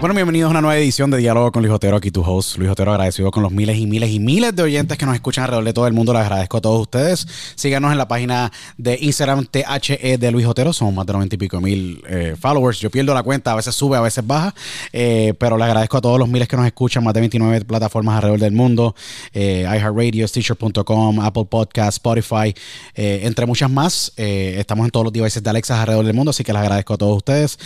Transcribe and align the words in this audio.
Bueno, 0.00 0.14
bienvenidos 0.14 0.48
a 0.48 0.52
una 0.52 0.62
nueva 0.62 0.78
edición 0.78 1.10
de 1.10 1.18
Diálogo 1.18 1.52
con 1.52 1.62
Luis 1.62 1.74
Otero, 1.74 1.98
aquí 1.98 2.10
tu 2.10 2.22
host, 2.22 2.56
Luis 2.56 2.70
Otero, 2.70 2.90
agradecido 2.90 3.30
con 3.30 3.42
los 3.42 3.52
miles 3.52 3.76
y 3.76 3.86
miles 3.86 4.10
y 4.10 4.18
miles 4.18 4.56
de 4.56 4.62
oyentes 4.62 4.96
que 4.96 5.04
nos 5.04 5.14
escuchan 5.14 5.44
alrededor 5.44 5.66
de 5.66 5.74
todo 5.74 5.86
el 5.86 5.92
mundo. 5.92 6.14
Les 6.14 6.22
agradezco 6.22 6.56
a 6.56 6.60
todos 6.62 6.80
ustedes. 6.80 7.28
Síganos 7.54 7.92
en 7.92 7.98
la 7.98 8.08
página 8.08 8.50
de 8.78 8.96
Instagram 8.98 9.44
THE 9.44 10.16
de 10.16 10.30
Luis 10.30 10.46
Otero, 10.46 10.72
somos 10.72 10.94
más 10.94 11.04
de 11.04 11.12
90 11.12 11.34
y 11.34 11.38
pico 11.38 11.60
mil 11.60 12.02
eh, 12.08 12.34
followers. 12.40 12.80
Yo 12.80 12.90
pierdo 12.90 13.12
la 13.12 13.22
cuenta, 13.22 13.52
a 13.52 13.56
veces 13.56 13.74
sube, 13.74 13.98
a 13.98 14.00
veces 14.00 14.26
baja, 14.26 14.54
eh, 14.94 15.34
pero 15.38 15.58
les 15.58 15.66
agradezco 15.66 15.98
a 15.98 16.00
todos 16.00 16.18
los 16.18 16.30
miles 16.30 16.48
que 16.48 16.56
nos 16.56 16.64
escuchan, 16.64 17.04
más 17.04 17.12
de 17.12 17.20
29 17.20 17.66
plataformas 17.66 18.16
alrededor 18.16 18.40
del 18.40 18.52
mundo, 18.52 18.94
eh, 19.34 19.66
iHeartRadio, 19.66 20.26
Stitcher.com, 20.26 21.20
Apple 21.20 21.44
Podcast, 21.44 21.98
Spotify, 21.98 22.54
entre 22.94 23.44
muchas 23.44 23.70
más. 23.70 24.14
estamos 24.16 24.86
en 24.86 24.92
todos 24.92 25.04
los 25.04 25.12
devices 25.12 25.42
de 25.42 25.50
Alexa 25.50 25.78
alrededor 25.78 26.06
del 26.06 26.14
mundo, 26.14 26.30
así 26.30 26.42
que 26.42 26.54
les 26.54 26.62
agradezco 26.62 26.94
a 26.94 26.96
todos 26.96 27.18
ustedes. 27.18 27.58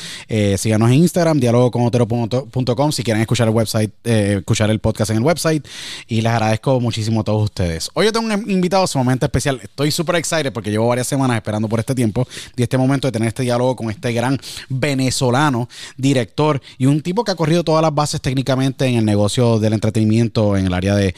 síganos 0.61 0.91
en 0.91 0.97
Instagram, 0.97 1.39
diálogo 1.39 1.71
con 1.71 1.87
Otero 1.87 2.09
si 2.93 3.03
quieren 3.03 3.21
escuchar 3.21 3.49
el 3.49 3.55
website, 3.55 3.93
eh, 4.05 4.37
escuchar 4.39 4.71
el 4.71 4.79
podcast 4.79 5.11
en 5.11 5.19
el 5.19 5.23
website. 5.23 5.67
Y 6.07 6.21
les 6.21 6.33
agradezco 6.33 6.81
muchísimo 6.81 7.21
a 7.21 7.25
todos 7.25 7.45
ustedes. 7.45 7.91
Hoy 7.95 8.07
yo 8.07 8.13
tengo 8.13 8.27
un 8.27 8.51
invitado 8.51 8.87
sumamente 8.87 9.27
especial. 9.27 9.61
Estoy 9.63 9.91
súper 9.91 10.17
excited 10.17 10.53
porque 10.53 10.71
llevo 10.71 10.89
varias 10.89 11.07
semanas 11.07 11.37
esperando 11.37 11.69
por 11.69 11.81
este 11.81 11.95
tiempo 11.95 12.27
y 12.57 12.63
este 12.63 12.79
momento 12.79 13.09
de 13.09 13.13
tener 13.13 13.29
este 13.29 13.43
diálogo 13.43 13.77
con 13.77 13.91
este 13.91 14.13
gran 14.13 14.39
venezolano, 14.69 15.69
director 15.97 16.61
y 16.79 16.87
un 16.87 17.01
tipo 17.01 17.25
que 17.25 17.33
ha 17.33 17.35
corrido 17.35 17.65
todas 17.65 17.83
las 17.83 17.95
bases 17.95 18.21
técnicamente 18.21 18.87
en 18.87 18.97
el 18.97 19.05
negocio 19.05 19.59
del 19.59 19.73
entretenimiento, 19.73 20.57
en 20.57 20.67
el 20.67 20.75
área 20.75 20.95
de, 20.95 21.15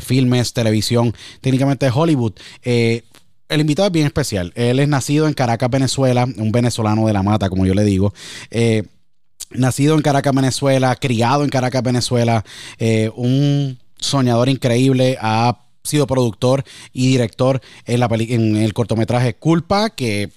filmes, 0.00 0.52
televisión, 0.52 1.14
técnicamente 1.40 1.86
de 1.86 1.92
Hollywood. 1.94 2.32
Eh, 2.62 3.02
el 3.48 3.60
invitado 3.60 3.86
es 3.86 3.92
bien 3.92 4.06
especial. 4.06 4.52
Él 4.54 4.78
es 4.78 4.88
nacido 4.88 5.26
en 5.26 5.34
Caracas, 5.34 5.70
Venezuela, 5.70 6.26
un 6.36 6.52
venezolano 6.52 7.06
de 7.06 7.12
la 7.12 7.22
mata, 7.22 7.48
como 7.48 7.64
yo 7.66 7.74
le 7.74 7.84
digo. 7.84 8.12
Eh, 8.50 8.84
nacido 9.50 9.94
en 9.94 10.02
Caracas, 10.02 10.34
Venezuela, 10.34 10.94
criado 10.96 11.44
en 11.44 11.50
Caracas, 11.50 11.82
Venezuela, 11.82 12.44
eh, 12.78 13.10
un 13.14 13.78
soñador 13.98 14.48
increíble, 14.48 15.16
ha 15.20 15.58
sido 15.82 16.06
productor 16.06 16.64
y 16.92 17.08
director 17.08 17.60
en, 17.86 18.00
la 18.00 18.08
en 18.10 18.56
el 18.56 18.74
cortometraje 18.74 19.34
Culpa, 19.34 19.90
que 19.90 20.30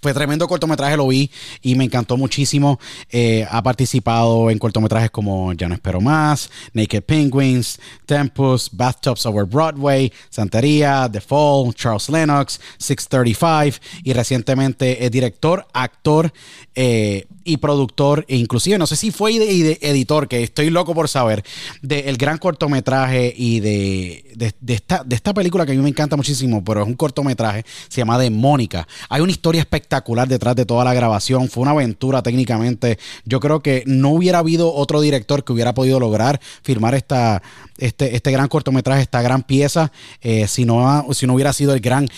fue 0.00 0.14
tremendo 0.14 0.46
cortometraje, 0.46 0.96
lo 0.96 1.08
vi 1.08 1.30
y 1.60 1.74
me 1.74 1.84
encantó 1.84 2.16
muchísimo. 2.16 2.78
Eh, 3.10 3.46
ha 3.50 3.62
participado 3.62 4.50
en 4.50 4.58
cortometrajes 4.58 5.10
como 5.10 5.52
Ya 5.54 5.68
no 5.68 5.74
espero 5.74 6.00
más, 6.00 6.50
Naked 6.72 7.02
Penguins, 7.02 7.80
Tempus, 8.06 8.70
Bathtubs 8.72 9.26
Over 9.26 9.44
Broadway, 9.44 10.12
Santería, 10.30 11.08
The 11.10 11.20
Fall, 11.20 11.74
Charles 11.74 12.08
Lennox, 12.08 12.60
635 12.78 13.84
y 14.04 14.12
recientemente 14.12 15.04
es 15.04 15.10
director, 15.10 15.66
actor 15.72 16.32
eh, 16.74 17.26
y 17.44 17.56
productor, 17.56 18.24
e 18.28 18.36
inclusive 18.36 18.78
no 18.78 18.86
sé 18.86 18.94
si 18.94 19.10
fue 19.10 19.38
de, 19.38 19.78
editor, 19.80 20.28
que 20.28 20.42
estoy 20.42 20.70
loco 20.70 20.94
por 20.94 21.08
saber, 21.08 21.42
del 21.82 22.16
gran 22.16 22.38
cortometraje 22.38 23.32
y 23.36 23.60
de, 23.60 24.52
de, 24.60 24.74
esta, 24.74 25.02
de 25.02 25.16
esta 25.16 25.32
película 25.34 25.64
que 25.64 25.72
a 25.72 25.74
mí 25.74 25.80
me 25.80 25.88
encanta 25.88 26.16
muchísimo, 26.16 26.62
pero 26.62 26.82
es 26.82 26.86
un 26.86 26.94
cortometraje, 26.94 27.64
se 27.88 28.00
llama 28.00 28.18
De 28.18 28.30
Mónica. 28.30 28.86
Hay 29.08 29.22
una 29.22 29.32
historia 29.32 29.60
espectacular 29.60 29.87
detrás 30.28 30.56
de 30.56 30.66
toda 30.66 30.84
la 30.84 30.94
grabación, 30.94 31.48
fue 31.48 31.62
una 31.62 31.72
aventura 31.72 32.22
técnicamente. 32.22 32.98
Yo 33.24 33.40
creo 33.40 33.60
que 33.60 33.82
no 33.86 34.10
hubiera 34.10 34.38
habido 34.38 34.72
otro 34.74 35.00
director 35.00 35.44
que 35.44 35.52
hubiera 35.52 35.74
podido 35.74 36.00
lograr 36.00 36.40
firmar 36.62 36.94
esta, 36.94 37.42
este, 37.78 38.14
este 38.16 38.30
gran 38.30 38.48
cortometraje, 38.48 39.02
esta 39.02 39.22
gran 39.22 39.42
pieza, 39.42 39.92
eh, 40.20 40.46
si, 40.46 40.64
no, 40.64 41.06
si 41.12 41.26
no 41.26 41.34
hubiera 41.34 41.52
sido 41.52 41.74
el 41.74 41.80
gran 41.80 42.08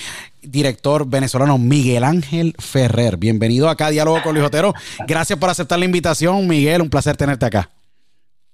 director 0.42 1.06
venezolano 1.06 1.58
Miguel 1.58 2.04
Ángel 2.04 2.54
Ferrer. 2.58 3.16
Bienvenido 3.16 3.68
acá 3.68 3.86
a 3.86 3.90
Diálogo 3.90 4.22
con 4.22 4.34
Luis. 4.34 4.50
Gracias 5.06 5.38
por 5.38 5.50
aceptar 5.50 5.78
la 5.78 5.84
invitación, 5.84 6.46
Miguel. 6.46 6.82
Un 6.82 6.90
placer 6.90 7.16
tenerte 7.16 7.46
acá. 7.46 7.70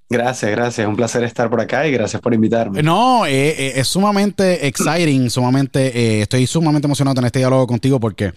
Gracias, 0.09 0.51
gracias. 0.51 0.87
Un 0.87 0.95
placer 0.95 1.25
estar 1.25 1.51
por 1.51 1.61
acá 1.61 1.87
y 1.87 1.91
gracias 1.91 2.23
por 2.23 2.33
invitarme. 2.33 2.83
No, 2.83 3.27
eh, 3.27 3.49
eh, 3.49 3.73
es 3.77 3.89
sumamente 3.89 4.67
exciting, 4.67 5.31
sumamente, 5.31 5.99
eh, 5.99 6.23
estoy 6.23 6.47
sumamente 6.47 6.87
emocionado 6.87 7.21
en 7.21 7.27
este 7.27 7.41
diálogo 7.41 7.67
contigo 7.67 7.99
porque 7.99 8.33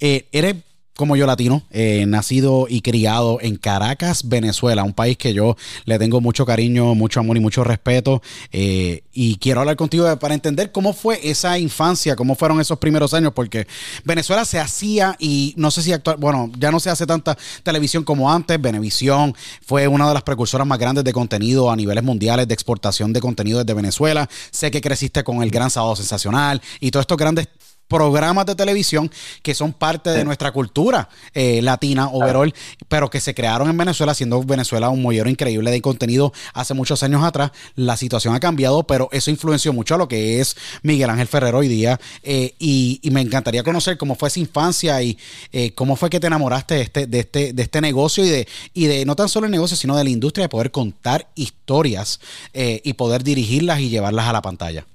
eres 0.00 0.56
como 0.96 1.16
yo 1.16 1.26
latino, 1.26 1.62
eh, 1.70 2.04
nacido 2.06 2.66
y 2.68 2.82
criado 2.82 3.38
en 3.40 3.56
Caracas, 3.56 4.28
Venezuela, 4.28 4.84
un 4.84 4.92
país 4.92 5.16
que 5.16 5.32
yo 5.32 5.56
le 5.86 5.98
tengo 5.98 6.20
mucho 6.20 6.44
cariño, 6.44 6.94
mucho 6.94 7.20
amor 7.20 7.36
y 7.38 7.40
mucho 7.40 7.64
respeto. 7.64 8.22
Eh, 8.52 9.02
y 9.12 9.36
quiero 9.36 9.60
hablar 9.60 9.76
contigo 9.76 10.14
para 10.18 10.34
entender 10.34 10.70
cómo 10.70 10.92
fue 10.92 11.18
esa 11.22 11.58
infancia, 11.58 12.14
cómo 12.14 12.34
fueron 12.34 12.60
esos 12.60 12.78
primeros 12.78 13.14
años, 13.14 13.32
porque 13.34 13.66
Venezuela 14.04 14.44
se 14.44 14.58
hacía 14.58 15.16
y 15.18 15.54
no 15.56 15.70
sé 15.70 15.82
si 15.82 15.92
actual, 15.92 16.18
bueno, 16.18 16.50
ya 16.58 16.70
no 16.70 16.78
se 16.78 16.90
hace 16.90 17.06
tanta 17.06 17.38
televisión 17.62 18.04
como 18.04 18.30
antes. 18.30 18.60
Venevisión 18.60 19.34
fue 19.64 19.88
una 19.88 20.06
de 20.08 20.14
las 20.14 20.22
precursoras 20.22 20.66
más 20.66 20.78
grandes 20.78 21.04
de 21.04 21.12
contenido 21.12 21.70
a 21.70 21.76
niveles 21.76 22.04
mundiales 22.04 22.46
de 22.46 22.54
exportación 22.54 23.12
de 23.12 23.20
contenido 23.20 23.60
desde 23.60 23.74
Venezuela. 23.74 24.28
Sé 24.50 24.70
que 24.70 24.80
creciste 24.80 25.24
con 25.24 25.42
el 25.42 25.50
Gran 25.50 25.70
Sábado 25.70 25.96
Sensacional 25.96 26.60
y 26.80 26.90
todos 26.90 27.04
estos 27.04 27.16
grandes 27.16 27.48
programas 27.92 28.46
de 28.46 28.54
televisión 28.54 29.10
que 29.42 29.54
son 29.54 29.74
parte 29.74 30.08
de 30.10 30.24
nuestra 30.24 30.50
cultura 30.50 31.10
eh, 31.34 31.60
latina 31.60 32.08
overall, 32.08 32.52
pero 32.88 33.10
que 33.10 33.20
se 33.20 33.34
crearon 33.34 33.68
en 33.68 33.76
Venezuela, 33.76 34.14
siendo 34.14 34.42
Venezuela 34.42 34.88
un 34.88 35.02
mollero 35.02 35.28
increíble 35.28 35.70
de 35.70 35.82
contenido 35.82 36.32
hace 36.54 36.72
muchos 36.72 37.02
años 37.02 37.22
atrás. 37.22 37.50
La 37.76 37.98
situación 37.98 38.34
ha 38.34 38.40
cambiado, 38.40 38.84
pero 38.84 39.10
eso 39.12 39.30
influenció 39.30 39.74
mucho 39.74 39.94
a 39.94 39.98
lo 39.98 40.08
que 40.08 40.40
es 40.40 40.56
Miguel 40.82 41.10
Ángel 41.10 41.28
Ferrero 41.28 41.58
hoy 41.58 41.68
día. 41.68 42.00
Eh, 42.22 42.54
y, 42.58 43.00
me 43.12 43.20
encantaría 43.20 43.62
conocer 43.62 43.98
cómo 43.98 44.14
fue 44.14 44.28
esa 44.28 44.40
infancia 44.40 45.02
y 45.02 45.18
eh, 45.52 45.74
cómo 45.74 45.96
fue 45.96 46.08
que 46.08 46.18
te 46.18 46.28
enamoraste 46.28 46.76
de 46.76 46.80
este, 46.80 47.06
de 47.06 47.20
este, 47.20 47.52
de 47.52 47.62
este 47.62 47.82
negocio 47.82 48.24
y 48.24 48.30
de, 48.30 48.48
y 48.72 48.86
de 48.86 49.04
no 49.04 49.14
tan 49.16 49.28
solo 49.28 49.44
el 49.44 49.52
negocio, 49.52 49.76
sino 49.76 49.94
de 49.98 50.04
la 50.04 50.08
industria 50.08 50.44
de 50.44 50.48
poder 50.48 50.70
contar 50.70 51.28
historias 51.34 52.20
y 52.54 52.94
poder 52.94 53.22
dirigirlas 53.22 53.80
y 53.80 53.90
llevarlas 53.90 54.26
a 54.28 54.32
la 54.32 54.40
pantalla. 54.40 54.86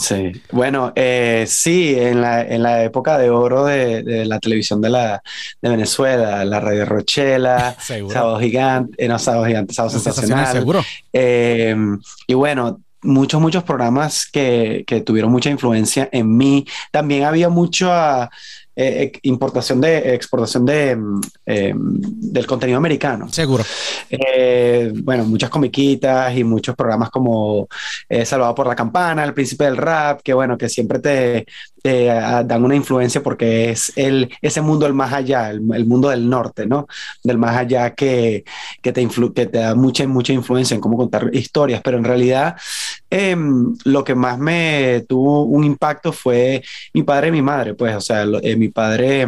Sí, 0.00 0.32
bueno, 0.50 0.92
eh, 0.96 1.44
sí, 1.46 1.94
en 1.96 2.22
la, 2.22 2.42
en 2.42 2.62
la, 2.62 2.82
época 2.82 3.18
de 3.18 3.28
oro 3.28 3.66
de, 3.66 4.02
de, 4.02 4.24
la 4.24 4.40
televisión 4.40 4.80
de, 4.80 4.88
la, 4.88 5.22
de 5.60 5.68
Venezuela, 5.68 6.44
la 6.44 6.58
Radio 6.58 6.86
Rochela, 6.86 7.76
Sábado 7.78 8.40
Gigante, 8.40 9.04
eh, 9.04 9.08
no 9.08 9.18
Sábado 9.18 9.44
Gigante, 9.44 9.74
Sábado 9.74 9.98
Sensacional. 9.98 10.52
Seguro. 10.52 10.82
Eh, 11.12 11.76
y 12.26 12.34
bueno, 12.34 12.80
muchos, 13.02 13.40
muchos 13.40 13.62
programas 13.62 14.26
que, 14.26 14.84
que, 14.86 15.00
tuvieron 15.02 15.30
mucha 15.30 15.50
influencia 15.50 16.08
en 16.12 16.36
mí. 16.36 16.66
También 16.90 17.24
había 17.24 17.48
mucho 17.48 17.92
a, 17.92 18.30
eh, 18.82 19.12
importación 19.24 19.78
de 19.78 20.14
exportación 20.14 20.64
de, 20.64 20.96
mm, 20.96 21.20
eh, 21.44 21.74
del 21.76 22.46
contenido 22.46 22.78
americano. 22.78 23.30
Seguro. 23.30 23.62
Eh, 24.08 24.90
bueno, 25.02 25.26
muchas 25.26 25.50
comiquitas 25.50 26.34
y 26.34 26.44
muchos 26.44 26.74
programas 26.74 27.10
como 27.10 27.68
Salvado 28.24 28.54
por 28.54 28.66
la 28.66 28.74
Campana, 28.74 29.22
El 29.22 29.34
Príncipe 29.34 29.64
del 29.64 29.76
Rap, 29.76 30.22
que 30.22 30.32
bueno, 30.32 30.56
que 30.56 30.70
siempre 30.70 30.98
te, 30.98 31.46
dan 31.82 32.64
una 32.64 32.76
influencia 32.76 33.22
porque 33.22 33.70
es 33.70 33.92
el, 33.96 34.30
ese 34.42 34.60
mundo 34.60 34.86
el 34.86 34.94
más 34.94 35.12
allá, 35.12 35.50
el, 35.50 35.60
mundo 35.60 36.08
del 36.08 36.28
norte, 36.28 36.66
¿no? 36.66 36.86
Del 37.22 37.38
más 37.38 37.56
allá 37.56 37.94
que, 37.94 38.44
que, 38.82 38.92
te, 38.92 39.06
que 39.34 39.46
te 39.46 39.58
da 39.58 39.74
mucha, 39.74 40.06
mucha 40.06 40.32
influencia 40.32 40.74
en 40.74 40.80
cómo 40.80 40.96
contar 40.96 41.30
historias, 41.32 41.80
pero 41.82 41.98
en 41.98 42.04
realidad 42.04 42.56
em, 43.08 43.74
lo 43.84 44.04
que 44.04 44.14
más 44.14 44.38
me 44.38 45.04
tuvo 45.08 45.44
un 45.44 45.64
impacto 45.64 46.12
fue 46.12 46.62
mi 46.94 47.02
padre 47.02 47.28
y 47.28 47.32
mi 47.32 47.42
madre, 47.42 47.74
pues, 47.74 47.96
o 47.96 48.00
sea, 48.00 48.24
mi 48.26 48.68
padre 48.68 49.26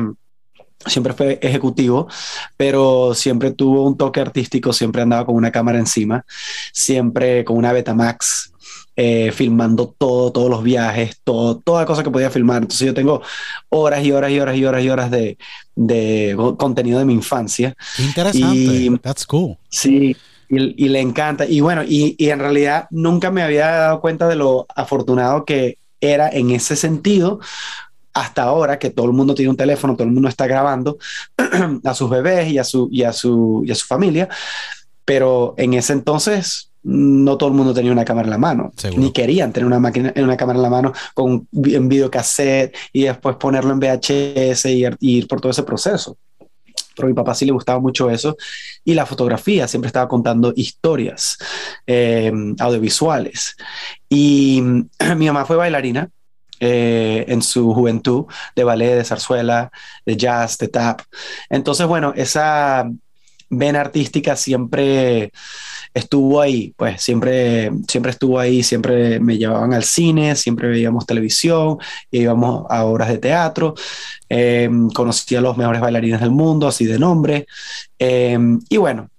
siempre 0.86 1.12
fue 1.12 1.38
ejecutivo, 1.42 2.08
pero 2.56 3.14
siempre 3.14 3.52
tuvo 3.52 3.86
un 3.86 3.96
toque 3.96 4.20
artístico, 4.20 4.72
siempre 4.72 5.02
andaba 5.02 5.26
con 5.26 5.34
una 5.34 5.50
cámara 5.50 5.78
encima, 5.78 6.24
siempre 6.72 7.44
con 7.44 7.56
una 7.56 7.72
Betamax, 7.72 8.51
eh, 8.96 9.32
filmando 9.32 9.94
todo, 9.96 10.32
todos 10.32 10.50
los 10.50 10.62
viajes, 10.62 11.18
todo, 11.24 11.58
toda 11.58 11.86
cosa 11.86 12.02
que 12.02 12.10
podía 12.10 12.30
filmar. 12.30 12.62
Entonces 12.62 12.86
yo 12.86 12.94
tengo 12.94 13.22
horas 13.68 14.04
y 14.04 14.12
horas 14.12 14.30
y 14.30 14.40
horas 14.40 14.56
y 14.56 14.64
horas 14.64 14.82
y 14.82 14.88
horas 14.90 15.10
de, 15.10 15.38
de 15.74 16.36
contenido 16.58 16.98
de 16.98 17.04
mi 17.04 17.14
infancia. 17.14 17.74
interesante. 17.98 18.98
That's 19.02 19.26
cool. 19.26 19.56
Sí. 19.68 20.16
Y, 20.48 20.84
y, 20.84 20.88
le 20.90 21.00
encanta. 21.00 21.46
Y 21.46 21.60
bueno, 21.60 21.82
y, 21.82 22.14
y 22.18 22.28
en 22.28 22.38
realidad 22.38 22.86
nunca 22.90 23.30
me 23.30 23.42
había 23.42 23.68
dado 23.68 24.00
cuenta 24.02 24.28
de 24.28 24.36
lo 24.36 24.66
afortunado 24.74 25.46
que 25.46 25.78
era 26.02 26.28
en 26.28 26.50
ese 26.50 26.76
sentido, 26.76 27.40
hasta 28.12 28.42
ahora 28.42 28.78
que 28.78 28.90
todo 28.90 29.06
el 29.06 29.12
mundo 29.12 29.34
tiene 29.34 29.50
un 29.50 29.56
teléfono, 29.56 29.94
todo 29.94 30.06
el 30.06 30.12
mundo 30.12 30.28
está 30.28 30.46
grabando 30.46 30.98
a 31.84 31.94
sus 31.94 32.10
bebés 32.10 32.50
y 32.50 32.58
a 32.58 32.64
su, 32.64 32.88
y 32.92 33.04
a 33.04 33.12
su, 33.12 33.62
y 33.64 33.70
a 33.70 33.74
su 33.74 33.86
familia, 33.86 34.28
pero 35.04 35.54
en 35.56 35.74
ese 35.74 35.94
entonces 35.94 36.71
no 36.84 37.36
todo 37.36 37.48
el 37.48 37.54
mundo 37.54 37.72
tenía 37.72 37.92
una 37.92 38.04
cámara 38.04 38.26
en 38.26 38.30
la 38.30 38.38
mano, 38.38 38.72
ni 38.96 39.12
querían 39.12 39.52
tener 39.52 39.66
una 39.66 39.78
máquina, 39.78 40.12
una 40.16 40.36
cámara 40.36 40.58
en 40.58 40.62
la 40.62 40.70
mano 40.70 40.92
con 41.14 41.46
en 41.52 41.88
videocassette 41.88 42.74
y 42.92 43.04
después 43.04 43.36
ponerlo 43.36 43.72
en 43.72 43.80
VHS 43.80 44.66
y, 44.66 44.86
ir 45.00 45.28
por 45.28 45.40
todo 45.40 45.50
ese 45.50 45.62
proceso. 45.62 46.16
Pero 46.94 47.06
a 47.06 47.08
mi 47.08 47.14
papá 47.14 47.34
sí 47.34 47.46
le 47.46 47.52
gustaba 47.52 47.80
mucho 47.80 48.10
eso 48.10 48.36
y 48.84 48.94
la 48.94 49.06
fotografía, 49.06 49.66
siempre 49.66 49.86
estaba 49.86 50.08
contando 50.08 50.52
historias 50.54 51.38
eh, 51.86 52.32
audiovisuales. 52.58 53.56
Y 54.08 54.62
mi 55.16 55.26
mamá 55.26 55.46
fue 55.46 55.56
bailarina, 55.56 56.10
eh, 56.64 57.24
en 57.26 57.42
su 57.42 57.74
juventud 57.74 58.26
de 58.54 58.62
ballet, 58.62 58.94
de 58.94 59.04
zarzuela, 59.04 59.72
de 60.06 60.16
jazz, 60.16 60.58
de 60.58 60.68
tap. 60.68 61.00
Entonces, 61.50 61.88
bueno, 61.88 62.12
esa 62.14 62.88
vena 63.52 63.80
artística 63.80 64.34
siempre 64.34 65.30
estuvo 65.94 66.40
ahí, 66.40 66.72
pues 66.76 67.02
siempre, 67.02 67.70
siempre 67.86 68.12
estuvo 68.12 68.38
ahí, 68.38 68.62
siempre 68.62 69.20
me 69.20 69.36
llevaban 69.36 69.74
al 69.74 69.84
cine, 69.84 70.34
siempre 70.36 70.68
veíamos 70.68 71.06
televisión, 71.06 71.78
íbamos 72.10 72.64
a 72.70 72.84
obras 72.84 73.08
de 73.08 73.18
teatro, 73.18 73.74
eh, 74.28 74.70
conocí 74.94 75.36
a 75.36 75.42
los 75.42 75.56
mejores 75.56 75.82
bailarines 75.82 76.20
del 76.20 76.30
mundo, 76.30 76.66
así 76.66 76.86
de 76.86 76.98
nombre, 76.98 77.46
eh, 77.98 78.38
y 78.70 78.76
bueno, 78.78 79.10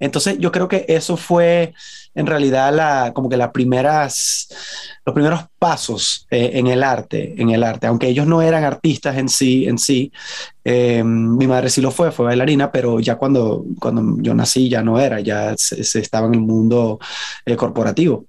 entonces 0.00 0.38
yo 0.38 0.50
creo 0.50 0.66
que 0.66 0.86
eso 0.88 1.16
fue 1.16 1.74
en 2.14 2.26
realidad 2.26 3.12
como 3.12 3.28
que 3.28 3.36
los 3.36 3.50
primeros 3.50 5.44
pasos 5.58 6.26
eh, 6.30 6.52
en 6.54 6.66
el 6.66 6.82
arte, 6.82 7.34
en 7.36 7.50
el 7.50 7.62
arte, 7.62 7.86
aunque 7.86 8.08
ellos 8.08 8.26
no 8.26 8.42
eran 8.42 8.64
artistas 8.64 9.16
en 9.16 9.28
sí, 9.28 9.66
en 9.66 9.78
sí, 9.78 10.10
eh, 10.64 11.04
mi 11.04 11.46
madre 11.46 11.68
sí 11.70 11.80
lo 11.80 11.90
fue, 11.90 12.10
fue 12.10 12.26
bailarina, 12.26 12.72
pero 12.72 12.98
ya 12.98 13.16
cuando, 13.16 13.64
cuando 13.78 14.16
yo 14.22 14.34
nací 14.34 14.68
ya 14.68 14.82
no 14.82 14.98
era, 14.98 15.20
ya 15.20 15.54
se, 15.56 16.00
estaba 16.00 16.26
en 16.26 16.34
el 16.34 16.40
mundo 16.40 16.98
eh, 17.44 17.56
corporativo. 17.56 18.24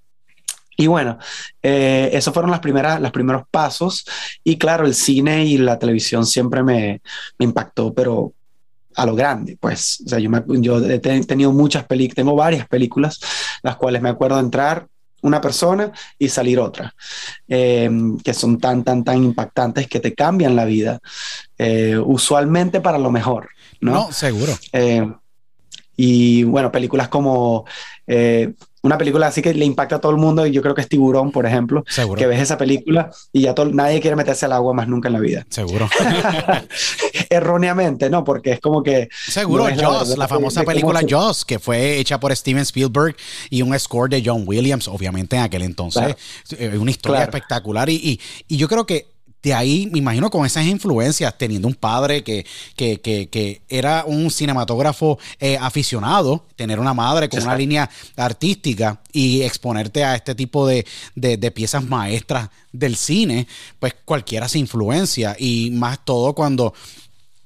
Y 0.78 0.88
bueno, 0.88 1.20
esos 1.62 2.34
fueron 2.34 2.50
las 2.50 2.60
primeras, 2.60 3.00
los 3.00 3.12
primeros 3.12 3.44
pasos. 3.52 4.04
Y 4.44 4.58
claro, 4.58 4.88
el 4.88 4.96
cine 4.96 5.46
y 5.46 5.60
la 5.60 5.78
televisión 5.78 6.26
siempre 6.26 6.64
me 6.64 7.02
impactó, 7.38 7.94
pero 7.94 8.34
a 8.96 9.06
lo 9.06 9.16
grande, 9.16 9.58
pues. 9.60 10.04
O 10.06 10.10
sea, 10.10 10.20
yo, 10.20 10.30
yo 10.48 10.80
he 10.86 11.00
tenido 11.00 11.52
muchas 11.52 11.86
películas, 11.86 12.16
tengo 12.16 12.36
varias 12.36 12.68
películas, 12.68 13.20
las 13.64 13.76
cuales 13.76 14.02
me 14.02 14.10
acuerdo 14.10 14.40
entrar 14.40 14.88
una 15.22 15.40
persona 15.40 15.92
y 16.18 16.30
salir 16.30 16.60
otra, 16.60 16.94
em, 17.48 18.18
que 18.20 18.34
son 18.34 18.58
tan, 18.58 18.84
tan, 18.84 19.04
tan 19.04 19.24
impactantes 19.24 19.88
que 19.88 20.00
te 20.00 20.14
cambian 20.14 20.56
la 20.56 20.66
vida, 20.66 21.00
eh, 21.58 21.98
usualmente 21.98 22.82
para 22.82 22.98
lo 22.98 23.12
mejor, 23.12 23.50
¿no? 23.80 23.94
No, 23.94 24.12
seguro. 24.12 24.54
Em, 24.72 25.14
y 25.96 26.44
bueno, 26.44 26.72
películas 26.72 27.10
como 27.10 27.66
eh, 28.08 28.54
una 28.84 28.98
película 28.98 29.28
así 29.28 29.42
que 29.42 29.54
le 29.54 29.66
impacta 29.66 29.98
a 29.98 30.02
todo 30.02 30.12
el 30.12 30.18
mundo 30.18 30.46
y 30.46 30.52
yo 30.52 30.62
creo 30.62 30.74
que 30.74 30.82
es 30.82 30.90
Tiburón, 30.90 31.32
por 31.32 31.46
ejemplo, 31.46 31.84
Seguro. 31.88 32.18
que 32.20 32.26
ves 32.28 32.40
esa 32.42 32.58
película 32.58 33.12
y 33.32 33.42
ya 33.42 33.54
todo, 33.54 33.68
nadie 33.68 34.00
quiere 34.02 34.16
meterse 34.16 34.46
al 34.46 34.54
agua 34.54 34.74
más 34.74 34.88
nunca 34.88 35.08
en 35.10 35.14
la 35.14 35.20
vida. 35.20 35.46
Seguro. 35.50 35.88
Erróneamente, 37.30 38.10
¿no? 38.10 38.24
Porque 38.24 38.52
es 38.54 38.60
como 38.60 38.84
que... 38.84 39.10
Seguro, 39.28 39.70
no 39.70 39.76
Jaws, 39.82 40.18
la 40.18 40.28
famosa 40.28 40.64
película 40.64 41.02
Jaws, 41.08 41.46
que 41.46 41.60
fue 41.60 41.98
hecha 41.98 42.20
por 42.20 42.36
Steven 42.36 42.62
Spielberg 42.64 43.16
y 43.50 43.62
un 43.62 43.78
score 43.80 44.10
de 44.10 44.22
John 44.26 44.44
Williams, 44.46 44.88
obviamente 44.88 45.36
en 45.36 45.44
aquel 45.44 45.62
entonces. 45.64 46.02
Claro. 46.02 46.74
eh, 46.74 46.78
Una 46.78 46.92
historia 46.92 47.12
Claro. 47.20 47.32
espectacular 47.32 47.90
y, 47.90 47.96
y- 47.96 48.20
y 48.48 48.58
yo 48.58 48.68
creo 48.68 48.86
que 48.86 49.11
de 49.44 49.54
ahí, 49.56 49.90
me 49.92 49.98
imagino 49.98 50.30
con 50.30 50.46
esas 50.46 50.66
influencias, 50.68 51.36
teniendo 51.38 51.68
un 51.68 51.74
padre 51.74 52.24
que, 52.24 52.46
que, 52.76 53.02
que, 53.02 53.28
que 53.30 53.62
era 53.70 54.04
un 54.06 54.30
cinematógrafo 54.30 55.18
eh, 55.40 55.58
aficionado, 55.60 56.46
tener 56.56 56.80
una 56.80 56.94
madre 56.94 57.28
con 57.28 57.40
una 57.42 57.56
línea 57.58 57.90
artística 58.16 59.02
y 59.12 59.42
exponerte 59.42 60.04
a 60.04 60.16
este 60.16 60.36
tipo 60.36 60.68
de, 60.68 60.86
de- 61.16 61.38
de 61.38 61.52
piezas 61.52 61.84
maestras 61.84 62.50
del 62.72 62.96
cine, 62.96 63.48
pues 63.80 63.96
cualquiera 64.06 64.48
se 64.48 64.60
influencia 64.60 65.36
y 65.40 65.72
más 65.72 66.00
todo 66.06 66.34
cuando 66.34 66.74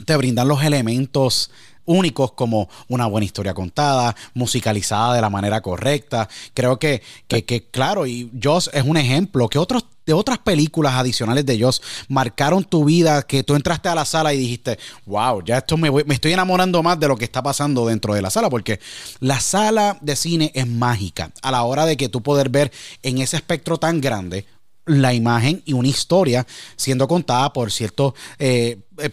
te 0.05 0.17
brindan 0.17 0.47
los 0.49 0.61
elementos 0.63 1.49
únicos 1.85 2.31
como 2.33 2.69
una 2.87 3.05
buena 3.05 3.25
historia 3.25 3.53
contada, 3.53 4.15
musicalizada 4.33 5.13
de 5.15 5.21
la 5.21 5.29
manera 5.29 5.61
correcta. 5.61 6.27
Creo 6.53 6.77
que, 6.79 7.01
que, 7.27 7.67
claro, 7.71 8.05
y 8.05 8.31
Joss 8.41 8.69
es 8.73 8.83
un 8.83 8.97
ejemplo. 8.97 9.47
que 9.49 9.59
otros 9.59 9.85
de 10.05 10.13
otras 10.13 10.37
películas 10.37 10.93
adicionales 10.93 11.45
de 11.47 11.59
Joss 11.59 11.81
marcaron 12.09 12.63
tu 12.63 12.85
vida? 12.85 13.23
Que 13.23 13.43
tú 13.43 13.55
entraste 13.55 13.89
a 13.89 13.95
la 13.95 14.05
sala 14.05 14.33
y 14.33 14.37
dijiste, 14.37 14.77
wow, 15.05 15.43
ya 15.43 15.57
esto 15.57 15.77
me, 15.77 15.89
voy- 15.89 16.03
me 16.05 16.13
estoy 16.13 16.31
enamorando 16.33 16.83
más 16.83 16.99
de 16.99 17.07
lo 17.07 17.15
que 17.17 17.25
está 17.25 17.41
pasando 17.41 17.87
dentro 17.87 18.13
de 18.13 18.21
la 18.21 18.29
sala, 18.29 18.49
porque 18.49 18.79
la 19.19 19.39
sala 19.39 19.97
de 20.01 20.15
cine 20.15 20.51
es 20.53 20.67
mágica 20.67 21.31
a 21.41 21.49
la 21.51 21.63
hora 21.63 21.85
de 21.87 21.97
que 21.97 22.07
tú 22.09 22.21
poder 22.21 22.49
ver 22.49 22.71
en 23.01 23.17
ese 23.17 23.37
espectro 23.37 23.77
tan 23.77 23.99
grande 23.99 24.45
la 24.85 25.13
imagen 25.15 25.63
y 25.65 25.73
una 25.73 25.87
historia 25.87 26.45
siendo 26.75 27.07
contada 27.07 27.51
por 27.51 27.71
ciertos 27.71 28.13
eh, 28.37 28.77
eh, 28.99 29.09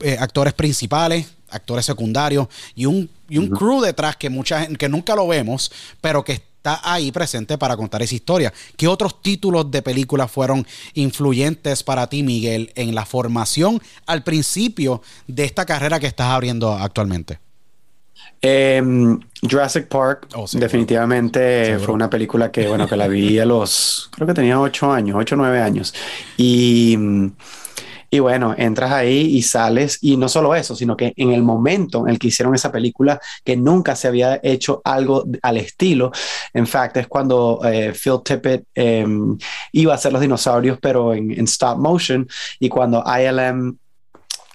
eh, 0.00 0.16
actores 0.20 0.52
principales, 0.52 1.26
actores 1.50 1.84
secundarios 1.86 2.48
y 2.74 2.86
un, 2.86 3.08
y 3.28 3.38
un 3.38 3.48
crew 3.48 3.80
detrás 3.80 4.16
que 4.16 4.30
mucha 4.30 4.60
gente, 4.62 4.76
que 4.76 4.88
nunca 4.88 5.14
lo 5.14 5.26
vemos, 5.28 5.70
pero 6.00 6.24
que 6.24 6.32
está 6.32 6.80
ahí 6.84 7.10
presente 7.10 7.56
para 7.56 7.76
contar 7.76 8.02
esa 8.02 8.14
historia. 8.14 8.52
¿Qué 8.76 8.86
otros 8.86 9.22
títulos 9.22 9.70
de 9.70 9.80
películas 9.80 10.30
fueron 10.30 10.66
influyentes 10.94 11.82
para 11.82 12.06
ti, 12.06 12.22
Miguel, 12.22 12.70
en 12.74 12.94
la 12.94 13.06
formación 13.06 13.80
al 14.06 14.22
principio 14.22 15.00
de 15.26 15.44
esta 15.44 15.64
carrera 15.64 15.98
que 15.98 16.06
estás 16.06 16.26
abriendo 16.28 16.72
actualmente? 16.72 17.38
Em, 18.42 19.20
Jurassic 19.42 19.88
Park, 19.88 20.28
Oh, 20.34 20.46
definitivamente 20.52 21.64
Seguro. 21.66 21.84
fue 21.84 21.94
una 21.94 22.08
película 22.08 22.50
que, 22.50 22.66
bueno, 22.68 22.88
que 22.88 22.96
la 22.96 23.06
vi 23.06 23.38
a 23.38 23.44
los, 23.44 24.08
creo 24.12 24.26
que 24.26 24.34
tenía 24.34 24.58
ocho 24.58 24.90
años, 24.92 25.16
ocho 25.18 25.34
o 25.34 25.38
nueve 25.38 25.60
años. 25.60 25.94
Y, 26.38 26.96
y 28.10 28.18
bueno, 28.18 28.54
entras 28.58 28.90
ahí 28.92 29.36
y 29.36 29.42
sales, 29.42 29.98
y 30.00 30.16
no 30.16 30.28
solo 30.28 30.54
eso, 30.54 30.74
sino 30.74 30.96
que 30.96 31.12
en 31.16 31.30
el 31.32 31.42
momento 31.42 32.00
en 32.06 32.08
el 32.12 32.18
que 32.18 32.28
hicieron 32.28 32.54
esa 32.54 32.72
película, 32.72 33.20
que 33.44 33.56
nunca 33.56 33.94
se 33.94 34.08
había 34.08 34.40
hecho 34.42 34.82
algo 34.84 35.24
al 35.42 35.56
estilo, 35.58 36.10
en 36.52 36.66
fact, 36.66 36.96
es 36.96 37.06
cuando 37.06 37.60
eh, 37.64 37.92
Phil 37.92 38.18
Tippett 38.24 38.64
em, 38.74 39.38
iba 39.72 39.92
a 39.92 39.96
hacer 39.96 40.12
los 40.12 40.20
dinosaurios, 40.20 40.78
pero 40.82 41.14
en, 41.14 41.30
en 41.30 41.44
stop 41.44 41.78
motion, 41.78 42.26
y 42.58 42.68
cuando 42.68 43.04
ILM 43.06 43.76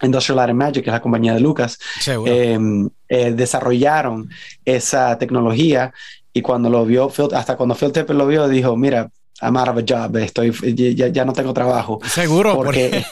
Industrial 0.01 0.35
Light 0.35 0.49
and 0.49 0.59
Magic, 0.59 0.83
que 0.83 0.89
es 0.89 0.93
la 0.93 1.01
compañía 1.01 1.33
de 1.33 1.39
Lucas, 1.39 1.77
Seguro. 2.01 2.29
eh, 2.31 2.59
eh, 3.07 3.31
desarrollaron 3.31 4.29
esa 4.65 5.17
tecnología 5.17 5.93
y 6.33 6.41
cuando 6.41 6.69
lo 6.69 6.85
vio, 6.85 7.09
Phil- 7.09 7.33
hasta 7.33 7.55
cuando 7.55 7.75
Phil 7.75 7.93
Tippett 7.93 8.15
lo 8.17 8.27
vio, 8.27 8.47
dijo, 8.49 8.75
mira, 8.75 9.09
I'm 9.41 9.57
out 9.57 9.67
of 9.69 9.77
a 9.77 9.83
job, 9.85 10.15
estoy, 10.17 10.51
ya, 10.95 11.07
ya 11.07 11.25
no 11.25 11.33
tengo 11.33 11.53
trabajo. 11.53 11.99
Seguro, 12.07 12.55
Porque, 12.55 13.03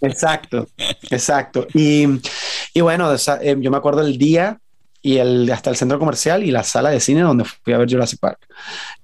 exacto, 0.00 0.66
exacto. 1.10 1.66
Y, 1.74 2.06
y 2.74 2.80
bueno, 2.80 3.12
eh, 3.14 3.56
yo 3.60 3.70
me 3.70 3.76
acuerdo 3.76 4.00
el 4.02 4.18
día 4.18 4.58
y 5.00 5.18
el, 5.18 5.50
hasta 5.52 5.70
el 5.70 5.76
centro 5.76 5.98
comercial 5.98 6.42
y 6.42 6.50
la 6.50 6.64
sala 6.64 6.90
de 6.90 7.00
cine 7.00 7.20
donde 7.20 7.44
fui 7.44 7.72
a 7.72 7.78
ver 7.78 7.88
Jurassic 7.88 8.18
Park. 8.18 8.40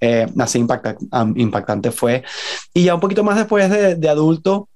Eh, 0.01 0.27
así 0.39 0.59
impacta- 0.59 0.97
am- 1.13 1.35
impactante 1.37 1.91
fue. 1.93 2.25
Y 2.73 2.85
ya 2.85 2.95
un 2.95 3.01
poquito 3.01 3.23
más 3.23 3.37
después 3.37 3.71
de, 3.71 3.95
de 3.95 4.09
adulto, 4.09 4.69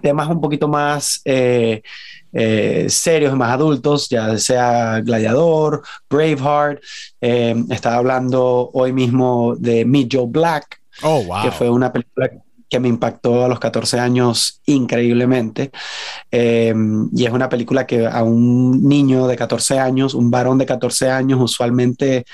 temas 0.00 0.28
un 0.28 0.40
poquito 0.40 0.68
más 0.68 1.20
eh, 1.24 1.82
eh, 2.36 2.86
serios 2.88 3.36
más 3.36 3.52
adultos, 3.52 4.08
ya 4.08 4.36
sea 4.38 5.00
Gladiador, 5.00 5.82
Braveheart. 6.10 6.82
eh, 7.20 7.54
estaba 7.70 7.96
hablando 7.96 8.70
hoy 8.72 8.92
mismo 8.92 9.54
de 9.56 9.84
Meet 9.84 10.08
Joe 10.12 10.26
Black, 10.26 10.80
oh, 11.02 11.22
wow. 11.22 11.42
que 11.42 11.52
fue 11.52 11.70
una 11.70 11.92
película 11.92 12.28
que 12.68 12.80
me 12.80 12.88
impactó 12.88 13.44
a 13.44 13.48
los 13.48 13.60
14 13.60 14.00
años 14.00 14.60
increíblemente. 14.66 15.70
Eh, 16.28 16.74
y 17.14 17.24
es 17.24 17.30
una 17.30 17.48
película 17.48 17.86
que 17.86 18.04
a 18.04 18.24
un 18.24 18.82
niño 18.82 19.28
de 19.28 19.36
14 19.36 19.78
años, 19.78 20.12
un 20.12 20.28
varón 20.28 20.58
de 20.58 20.66
14 20.66 21.08
años, 21.08 21.40
usualmente, 21.40 22.24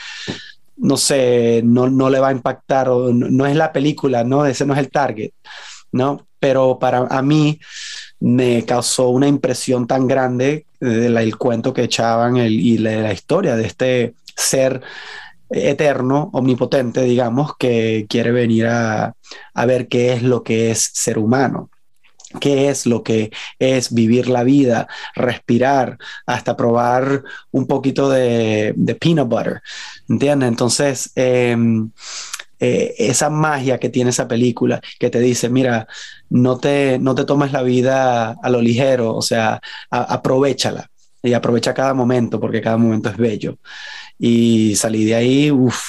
no 0.79 0.97
sé, 0.97 1.61
no, 1.63 1.91
no 1.91 2.09
le 2.09 2.21
va 2.21 2.29
a 2.29 2.33
impactar 2.33 2.89
o 2.89 3.13
no, 3.13 3.29
no 3.29 3.45
es 3.45 3.55
la 3.55 3.71
película, 3.71 4.25
¿no? 4.25 4.47
Ese 4.47 4.65
no 4.65 4.73
es 4.73 4.79
el 4.79 4.91
target, 4.91 5.33
¿no? 5.93 6.27
Pero 6.39 6.79
para 6.79 7.07
a 7.11 7.23
mí 7.23 7.61
me 8.21 8.65
causó 8.65 9.09
una 9.09 9.29
impresión 9.29 9.87
tan 9.87 10.07
grande 10.07 10.67
del 10.81 11.37
cuento 11.37 11.75
que 11.75 11.85
echaban 11.85 12.37
el, 12.37 12.53
y 12.53 12.79
la, 12.79 12.97
la 12.97 13.13
historia 13.13 13.57
de 13.57 13.67
este 13.67 14.15
ser 14.37 14.81
eterno, 15.51 16.31
omnipotente, 16.33 17.03
digamos, 17.03 17.57
que 17.59 18.07
quiere 18.09 18.31
venir 18.31 18.67
a, 18.67 19.15
a 19.55 19.67
ver 19.67 19.89
qué 19.89 20.13
es 20.13 20.23
lo 20.23 20.43
que 20.43 20.71
es 20.71 20.91
ser 20.95 21.19
humano 21.19 21.71
qué 22.39 22.69
es 22.69 22.87
lo 22.87 23.03
que 23.03 23.33
es 23.59 23.93
vivir 23.93 24.29
la 24.29 24.45
vida, 24.45 24.87
respirar, 25.17 25.99
hasta 26.27 26.57
probar 26.57 27.25
un 27.51 27.67
poquito 27.67 28.09
de, 28.09 28.73
de 28.77 28.95
peanut 28.95 29.29
butter, 29.29 29.63
¿entiendes? 30.09 30.49
Entonces, 30.49 31.11
eh, 31.17 31.57
eh, 32.61 32.95
esa 32.99 33.31
magia 33.31 33.79
que 33.79 33.89
tiene 33.89 34.11
esa 34.11 34.29
película, 34.29 34.81
que 34.99 35.11
te 35.11 35.19
dice, 35.19 35.49
mira, 35.49 35.89
no 36.29 36.59
te, 36.59 36.99
no 36.99 37.15
te 37.15 37.25
tomes 37.25 37.53
la 37.53 37.63
vida 37.63 38.37
a 38.43 38.51
lo 38.51 38.61
ligero, 38.61 39.17
o 39.17 39.23
sea, 39.23 39.61
aprovechala 39.91 40.91
y 41.23 41.33
aprovecha 41.33 41.75
cada 41.75 41.95
momento, 41.95 42.41
porque 42.41 42.61
cada 42.61 42.77
momento 42.77 43.09
es 43.09 43.17
bello. 43.17 43.59
Y 44.19 44.75
salí 44.77 45.05
de 45.05 45.15
ahí, 45.15 45.51
uff, 45.51 45.83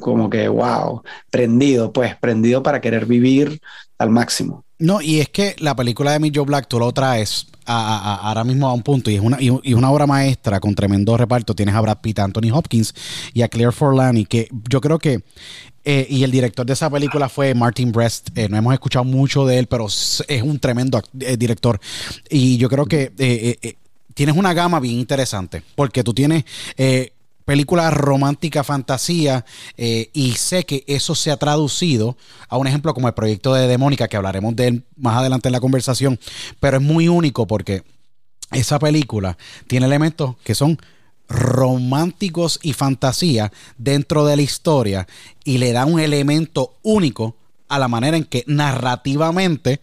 como 0.00 0.28
que, 0.28 0.48
wow, 0.48 1.02
prendido, 1.30 1.92
pues, 1.92 2.16
prendido 2.16 2.62
para 2.62 2.80
querer 2.80 3.06
vivir 3.06 3.60
al 3.98 4.10
máximo. 4.10 4.64
No, 4.78 5.00
y 5.00 5.20
es 5.20 5.28
que 5.30 5.56
la 5.58 5.74
película 5.74 6.18
de 6.18 6.32
Joe 6.34 6.44
Black 6.44 6.68
tú 6.68 6.78
lo 6.78 6.92
traes 6.92 7.46
ahora 7.64 8.44
mismo 8.44 8.68
a 8.68 8.72
un 8.72 8.82
punto 8.82 9.10
y 9.10 9.16
es 9.16 9.20
una, 9.20 9.38
y 9.40 9.74
una 9.74 9.90
obra 9.90 10.06
maestra 10.06 10.60
con 10.60 10.74
tremendo 10.74 11.16
reparto. 11.16 11.54
Tienes 11.54 11.74
a 11.74 11.80
Brad 11.80 11.98
Pitt, 12.00 12.18
a 12.18 12.24
Anthony 12.24 12.50
Hopkins 12.52 12.94
y 13.32 13.42
a 13.42 13.48
Claire 13.48 13.72
Forlani, 13.72 14.26
que 14.26 14.48
yo 14.68 14.80
creo 14.80 14.98
que. 14.98 15.22
Eh, 15.88 16.04
y 16.10 16.24
el 16.24 16.32
director 16.32 16.66
de 16.66 16.72
esa 16.72 16.90
película 16.90 17.28
fue 17.28 17.54
Martin 17.54 17.92
Brest. 17.92 18.36
Eh, 18.36 18.48
no 18.48 18.56
hemos 18.56 18.74
escuchado 18.74 19.04
mucho 19.04 19.46
de 19.46 19.60
él, 19.60 19.68
pero 19.68 19.86
es 19.86 20.42
un 20.42 20.58
tremendo 20.58 21.00
eh, 21.20 21.36
director. 21.36 21.80
Y 22.28 22.56
yo 22.56 22.68
creo 22.68 22.86
que 22.86 23.12
tienes 24.12 24.36
una 24.36 24.52
gama 24.52 24.80
bien 24.80 24.98
interesante, 24.98 25.62
porque 25.76 26.02
tú 26.02 26.12
tienes. 26.12 26.44
eh, 26.76 27.12
película 27.44 27.88
romántica 27.92 28.64
fantasía 28.64 29.44
y 29.76 30.32
sé 30.32 30.64
que 30.64 30.82
eso 30.88 31.14
se 31.14 31.30
ha 31.30 31.36
traducido 31.36 32.16
a 32.48 32.56
un 32.56 32.66
ejemplo 32.66 32.92
como 32.92 33.06
el 33.06 33.14
proyecto 33.14 33.54
de 33.54 33.68
Demónica 33.68 34.08
que 34.08 34.16
hablaremos 34.16 34.56
de 34.56 34.66
él 34.66 34.84
más 34.96 35.16
adelante 35.16 35.48
en 35.48 35.52
la 35.52 35.60
conversación 35.60 36.18
pero 36.58 36.78
es 36.78 36.82
muy 36.82 37.06
único 37.06 37.46
porque 37.46 37.84
esa 38.50 38.80
película 38.80 39.38
tiene 39.68 39.86
elementos 39.86 40.34
que 40.42 40.56
son 40.56 40.76
románticos 41.28 42.58
y 42.62 42.72
fantasía 42.72 43.52
dentro 43.78 44.24
de 44.26 44.36
la 44.36 44.42
historia 44.42 45.06
y 45.44 45.58
le 45.58 45.72
da 45.72 45.84
un 45.84 46.00
elemento 46.00 46.76
único 46.82 47.36
a 47.68 47.78
la 47.78 47.88
manera 47.88 48.16
en 48.16 48.24
que 48.24 48.44
narrativamente 48.46 49.80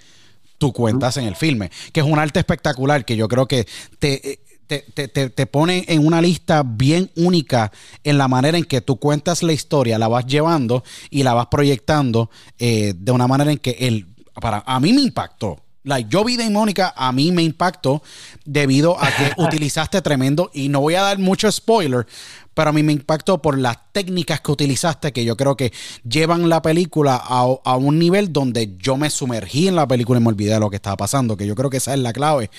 tú 0.58 0.72
cuentas 0.72 1.18
en 1.18 1.26
el 1.26 1.36
filme, 1.36 1.70
que 1.92 2.00
es 2.00 2.06
un 2.06 2.18
arte 2.20 2.40
espectacular 2.40 3.04
que 3.06 3.18
yo 3.18 3.28
creo 3.28 3.48
que 3.48 3.68
te, 4.00 4.40
te, 4.68 4.86
te, 4.94 5.08
te- 5.10 5.30
te 5.30 5.46
pone 5.46 5.84
en 5.90 6.06
una 6.06 6.22
lista 6.22 6.64
bien 6.66 7.12
única 7.18 7.72
en 8.04 8.18
la 8.18 8.28
manera 8.30 8.58
en 8.58 8.64
que 8.64 8.80
tú 8.82 8.96
cuentas 8.98 9.44
la 9.44 9.52
historia, 9.54 10.00
la 10.00 10.08
vas 10.08 10.26
llevando 10.26 10.84
y 11.10 11.24
la 11.24 11.34
vas 11.34 11.48
proyectando 11.48 12.30
eh, 12.60 12.94
de 12.96 13.12
una 13.12 13.28
manera 13.28 13.52
en 13.52 13.58
que 13.58 13.72
el, 13.72 14.08
para, 14.42 14.64
a 14.66 14.80
mí 14.80 14.94
me 14.94 15.02
impactó. 15.02 15.60
Like, 15.84 16.10
yo 16.10 16.24
vi 16.24 16.38
de 16.38 16.50
Mónica, 16.50 16.94
a 16.96 17.12
mí 17.12 17.32
me 17.32 17.44
impactó 17.44 18.02
debido 18.46 18.98
a 19.02 19.08
que 19.12 19.32
utilizaste 19.38 20.02
tremendo, 20.02 20.50
y 20.54 20.70
no 20.70 20.80
voy 20.82 20.96
a 20.96 21.02
dar 21.02 21.20
mucho 21.20 21.52
spoiler, 21.52 22.08
pero 22.54 22.70
a 22.70 22.74
mí 22.74 22.84
me 22.84 22.94
impactó 22.94 23.42
por 23.42 23.58
las 23.58 23.78
técnicas 23.92 24.40
que 24.42 24.52
utilizaste, 24.52 25.12
que 25.12 25.25
yo 25.25 25.36
creo 25.36 25.58
que 25.58 25.74
llevan 26.08 26.50
la 26.50 26.62
película 26.62 27.16
a, 27.16 27.75
un 27.75 28.00
nivel 28.00 28.32
donde 28.32 28.75
yo 28.78 28.96
me 28.96 29.10
sumergí 29.10 29.68
en 29.68 29.75
la 29.75 29.88
película 29.88 30.20
y 30.20 30.24
me 30.24 30.30
olvidé 30.30 30.54
de 30.54 30.60
lo 30.60 30.70
que 30.70 30.78
estaba 30.78 30.96
pasando, 30.96 31.36
que 31.36 31.48
yo 31.48 31.56
creo 31.56 31.70
que 31.70 31.78
esa 31.78 31.94
es 31.94 32.00
la 32.00 32.13
clave 32.13 32.50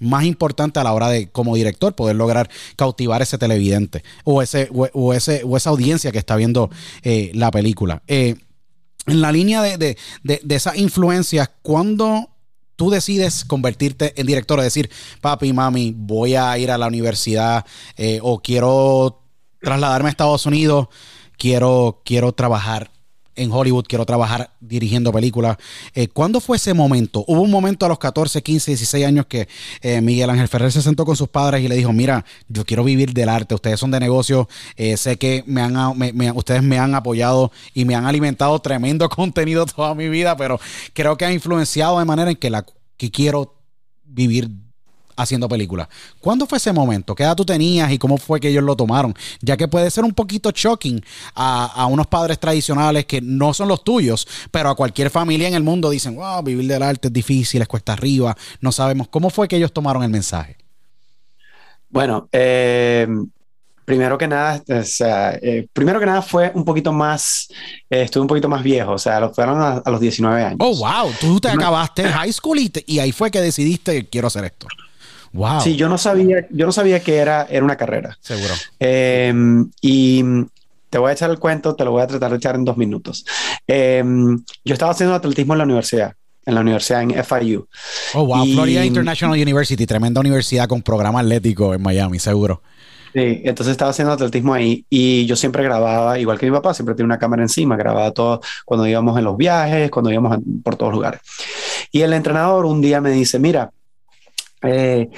más 0.00 0.24
importante 0.24 0.78
a 0.78 0.84
la 0.84 0.92
hora 0.92 1.08
de, 1.08 1.28
como 1.30 1.56
director, 1.56 1.94
poder 1.94 2.14
lograr 2.14 2.48
cautivar 2.76 3.20
ese 3.22 3.38
televidente 3.38 4.04
o, 4.22 4.42
ese, 4.42 4.68
o, 4.72 5.12
ese, 5.12 5.42
o 5.44 5.56
esa 5.56 5.70
audiencia 5.70 6.12
que 6.12 6.18
está 6.18 6.36
viendo 6.36 6.70
eh, 7.02 7.32
la 7.34 7.50
película. 7.50 8.02
Eh, 8.06 8.36
en 9.06 9.20
la 9.20 9.32
línea 9.32 9.62
de, 9.62 9.78
de, 9.78 9.96
de, 10.22 10.40
de 10.44 10.54
esas 10.54 10.76
influencias, 10.76 11.50
¿cuándo 11.62 12.28
tú 12.78 12.90
decides 12.90 13.44
convertirte 13.44 14.14
en 14.18 14.26
director, 14.26 14.60
decir, 14.60 14.88
papi, 15.20 15.52
mami, 15.52 15.92
voy 15.96 16.36
a 16.36 16.56
ir 16.58 16.70
a 16.70 16.78
la 16.78 16.86
universidad 16.86 17.66
eh, 17.96 18.20
o 18.22 18.38
quiero 18.40 19.24
trasladarme 19.60 20.08
a 20.08 20.12
Estados 20.12 20.46
Unidos, 20.46 20.86
quiero, 21.36 22.02
quiero 22.04 22.32
trabajar 22.32 22.92
en 23.38 23.52
Hollywood, 23.52 23.86
quiero 23.88 24.04
trabajar 24.04 24.50
dirigiendo 24.60 25.12
películas. 25.12 25.56
Eh, 25.94 26.08
¿Cuándo 26.08 26.40
fue 26.40 26.56
ese 26.56 26.74
momento? 26.74 27.24
Hubo 27.26 27.40
un 27.40 27.50
momento 27.50 27.86
a 27.86 27.88
los 27.88 27.98
14, 27.98 28.42
15, 28.42 28.70
16 28.72 29.06
años 29.06 29.26
que 29.26 29.48
eh, 29.80 30.00
Miguel 30.00 30.30
Ángel 30.30 30.48
Ferrer 30.48 30.72
se 30.72 30.82
sentó 30.82 31.04
con 31.04 31.16
sus 31.16 31.28
padres 31.28 31.62
y 31.62 31.68
le 31.68 31.76
dijo, 31.76 31.92
mira, 31.92 32.24
yo 32.48 32.64
quiero 32.64 32.84
vivir 32.84 33.12
del 33.12 33.28
arte, 33.28 33.54
ustedes 33.54 33.80
son 33.80 33.90
de 33.90 34.00
negocio, 34.00 34.48
sé 34.96 35.16
que 35.16 35.44
me 35.46 35.62
han, 35.62 35.76
ustedes 36.34 36.62
me 36.62 36.78
han 36.78 36.94
apoyado 36.94 37.52
y 37.74 37.84
me 37.84 37.94
han 37.94 38.06
alimentado 38.06 38.58
tremendo 38.60 39.08
contenido 39.08 39.66
toda 39.66 39.94
mi 39.94 40.08
vida, 40.08 40.36
pero 40.36 40.60
creo 40.92 41.16
que 41.16 41.24
ha 41.24 41.32
influenciado 41.32 41.98
de 41.98 42.04
manera 42.04 42.30
en 42.30 42.36
que 42.36 42.50
la 42.50 42.64
que 42.96 43.10
quiero 43.10 43.54
vivir 44.04 44.50
haciendo 45.18 45.48
películas. 45.48 45.88
¿Cuándo 46.20 46.46
fue 46.46 46.58
ese 46.58 46.72
momento? 46.72 47.14
¿Qué 47.14 47.24
edad 47.24 47.36
tú 47.36 47.44
tenías 47.44 47.90
y 47.90 47.98
cómo 47.98 48.16
fue 48.16 48.40
que 48.40 48.48
ellos 48.48 48.64
lo 48.64 48.76
tomaron? 48.76 49.14
Ya 49.40 49.56
que 49.56 49.68
puede 49.68 49.90
ser 49.90 50.04
un 50.04 50.14
poquito 50.14 50.50
shocking 50.50 51.04
a, 51.34 51.86
unos 51.90 52.06
padres 52.06 52.38
tradicionales 52.38 53.04
que 53.04 53.20
no 53.20 53.52
son 53.52 53.68
los 53.68 53.84
tuyos, 53.84 54.26
pero 54.50 54.70
a 54.70 54.74
cualquier 54.74 55.10
familia 55.10 55.48
en 55.48 55.54
el 55.54 55.62
mundo 55.62 55.90
dicen, 55.90 56.16
wow, 56.16 56.42
vivir 56.42 56.66
del 56.66 56.82
arte 56.82 57.08
es 57.08 57.12
difícil, 57.12 57.60
es 57.60 57.68
cuesta 57.68 57.92
arriba, 57.92 58.36
no 58.60 58.72
sabemos. 58.72 59.08
¿Cómo 59.08 59.30
fue 59.30 59.48
que 59.48 59.56
ellos 59.56 59.72
tomaron 59.72 60.02
el 60.02 60.10
mensaje? 60.10 60.56
Bueno, 61.90 62.28
eh, 62.32 63.06
primero 63.88 64.18
que 64.18 64.28
nada, 64.28 64.62
o 64.68 64.82
sea, 64.82 65.38
eh, 65.40 65.66
primero 65.72 65.98
que 65.98 66.04
nada 66.04 66.20
fue 66.20 66.52
un 66.54 66.62
poquito 66.62 66.92
más, 66.92 67.48
eh, 67.88 68.02
estuve 68.02 68.20
un 68.20 68.28
poquito 68.28 68.46
más 68.46 68.62
viejo, 68.62 68.92
o 68.92 68.98
sea, 68.98 69.18
lo 69.18 69.32
fueron 69.32 69.62
a, 69.62 69.82
los 69.90 69.98
19 69.98 70.44
años. 70.44 70.58
Oh, 70.60 70.76
wow, 70.76 71.10
tú 71.18 71.40
te 71.40 71.48
acabaste 71.48 72.04
high 72.04 72.30
school 72.30 72.58
y, 72.58 72.98
ahí 72.98 73.12
fue 73.12 73.30
que 73.30 73.40
decidiste, 73.40 74.06
quiero 74.06 74.26
hacer 74.26 74.44
esto. 74.44 74.66
Wow. 75.32 75.60
Sí, 75.60 75.76
yo 75.76 75.88
no 75.88 75.98
sabía, 75.98 76.46
yo 76.50 76.66
no 76.66 76.72
sabía 76.72 77.00
que 77.00 77.16
era, 77.16 77.46
era 77.50 77.64
una 77.64 77.76
carrera. 77.76 78.16
Seguro. 78.20 78.54
Em, 78.78 79.70
y 79.80 80.24
te 80.90 80.98
voy 80.98 81.10
a 81.10 81.12
echar 81.12 81.30
el 81.30 81.38
cuento, 81.38 81.74
te 81.74 81.84
lo 81.84 81.92
voy 81.92 82.02
a 82.02 82.06
tratar 82.06 82.30
de 82.30 82.36
echar 82.36 82.54
en 82.54 82.64
dos 82.64 82.76
minutos. 82.76 83.24
Em, 83.66 84.42
yo 84.64 84.72
estaba 84.72 84.92
haciendo 84.92 85.14
atletismo 85.14 85.54
en 85.54 85.58
la 85.58 85.64
universidad 85.64 86.14
en 86.48 86.54
la 86.54 86.62
universidad 86.62 87.02
en 87.02 87.12
FIU. 87.24 87.68
Oh, 88.14 88.24
wow, 88.24 88.46
Florida 88.46 88.82
International 88.82 89.38
University, 89.38 89.84
tremenda 89.84 90.20
universidad 90.20 90.66
con 90.66 90.80
programa 90.80 91.20
atlético 91.20 91.74
en 91.74 91.82
Miami, 91.82 92.18
seguro. 92.18 92.62
Sí, 93.12 93.42
entonces 93.44 93.72
estaba 93.72 93.90
haciendo 93.90 94.14
atletismo 94.14 94.54
ahí 94.54 94.84
y 94.88 95.26
yo 95.26 95.36
siempre 95.36 95.62
grababa, 95.62 96.18
igual 96.18 96.38
que 96.38 96.46
mi 96.46 96.52
papá, 96.52 96.72
siempre 96.72 96.94
tenía 96.94 97.06
una 97.06 97.18
cámara 97.18 97.42
encima, 97.42 97.76
grababa 97.76 98.10
todo 98.12 98.40
cuando 98.64 98.86
íbamos 98.86 99.18
en 99.18 99.24
los 99.24 99.36
viajes, 99.36 99.90
cuando 99.90 100.10
íbamos 100.10 100.38
por 100.62 100.76
todos 100.76 100.92
lugares. 100.92 101.20
Y 101.92 102.00
el 102.00 102.14
entrenador 102.14 102.64
un 102.64 102.80
día 102.80 103.00
me 103.02 103.10
dice, 103.10 103.38
mira, 103.38 103.70
eh, 104.62 105.08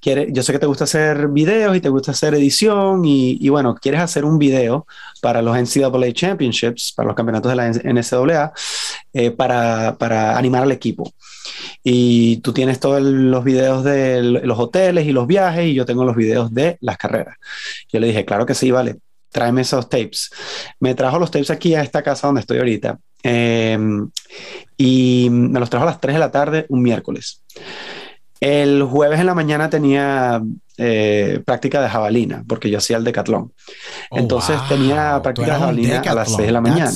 quiere, 0.00 0.28
yo 0.30 0.42
sé 0.42 0.52
que 0.52 0.58
te 0.58 0.66
gusta 0.66 0.84
hacer 0.84 1.28
videos 1.28 1.76
y 1.76 1.80
te 1.80 1.88
gusta 1.88 2.12
hacer 2.12 2.34
edición 2.34 3.04
y, 3.04 3.48
bueno, 3.48 3.74
quieres 3.74 4.00
hacer 4.00 4.24
un 4.24 4.38
video 4.38 4.86
para 5.20 5.42
los 5.42 5.56
NCAA 5.56 6.12
Championships, 6.12 6.92
para 6.94 7.08
los 7.08 7.16
campeonatos 7.16 7.50
de 7.50 7.56
la 7.56 7.68
NCAA, 7.68 8.52
eh, 9.12 9.30
para, 9.30 9.96
para 9.98 10.36
animar 10.38 10.62
al 10.62 10.72
equipo 10.72 11.12
y 11.82 12.38
tú 12.38 12.52
tienes 12.52 12.80
todos 12.80 13.00
los 13.02 13.44
videos 13.44 13.84
de 13.84 14.22
los 14.22 14.58
hoteles 14.58 15.06
y 15.06 15.12
los 15.12 15.26
viajes 15.26 15.66
y 15.66 15.74
yo 15.74 15.84
tengo 15.84 16.04
los 16.04 16.16
videos 16.16 16.52
de 16.52 16.78
las 16.80 16.96
carreras. 16.96 17.36
Yo 17.92 18.00
le 18.00 18.08
dije, 18.08 18.24
claro 18.24 18.46
que 18.46 18.54
sí, 18.54 18.70
vale, 18.70 18.96
tráeme 19.30 19.62
esos 19.62 19.88
tapes. 19.88 20.30
Me 20.80 20.94
trajo 20.94 21.18
los 21.18 21.30
tapes 21.30 21.50
aquí 21.50 21.74
a 21.74 21.82
esta 21.82 22.02
casa 22.02 22.26
donde 22.26 22.40
estoy 22.40 22.58
ahorita 22.58 22.98
em, 23.22 24.10
y 24.76 25.28
me 25.30 25.60
los 25.60 25.70
trajo 25.70 25.84
a 25.84 25.90
las 25.90 26.00
3 26.00 26.14
de 26.14 26.20
la 26.20 26.30
tarde 26.30 26.66
un 26.68 26.82
miércoles. 26.82 27.42
El 28.40 28.82
jueves 28.82 29.20
en 29.20 29.26
la 29.26 29.34
mañana 29.34 29.70
tenía 29.70 30.42
eh, 30.76 31.40
práctica 31.44 31.80
de 31.80 31.88
jabalina, 31.88 32.44
porque 32.46 32.70
yo 32.70 32.78
hacía 32.78 32.98
el 32.98 33.04
decatlón. 33.04 33.52
Oh, 34.10 34.18
Entonces 34.18 34.58
tenía 34.68 35.20
práctica 35.22 35.54
de 35.54 35.58
jabalina 35.58 36.00
a 36.00 36.14
las 36.14 36.34
6 36.34 36.46
de 36.46 36.52
la 36.52 36.60
mañana. 36.60 36.90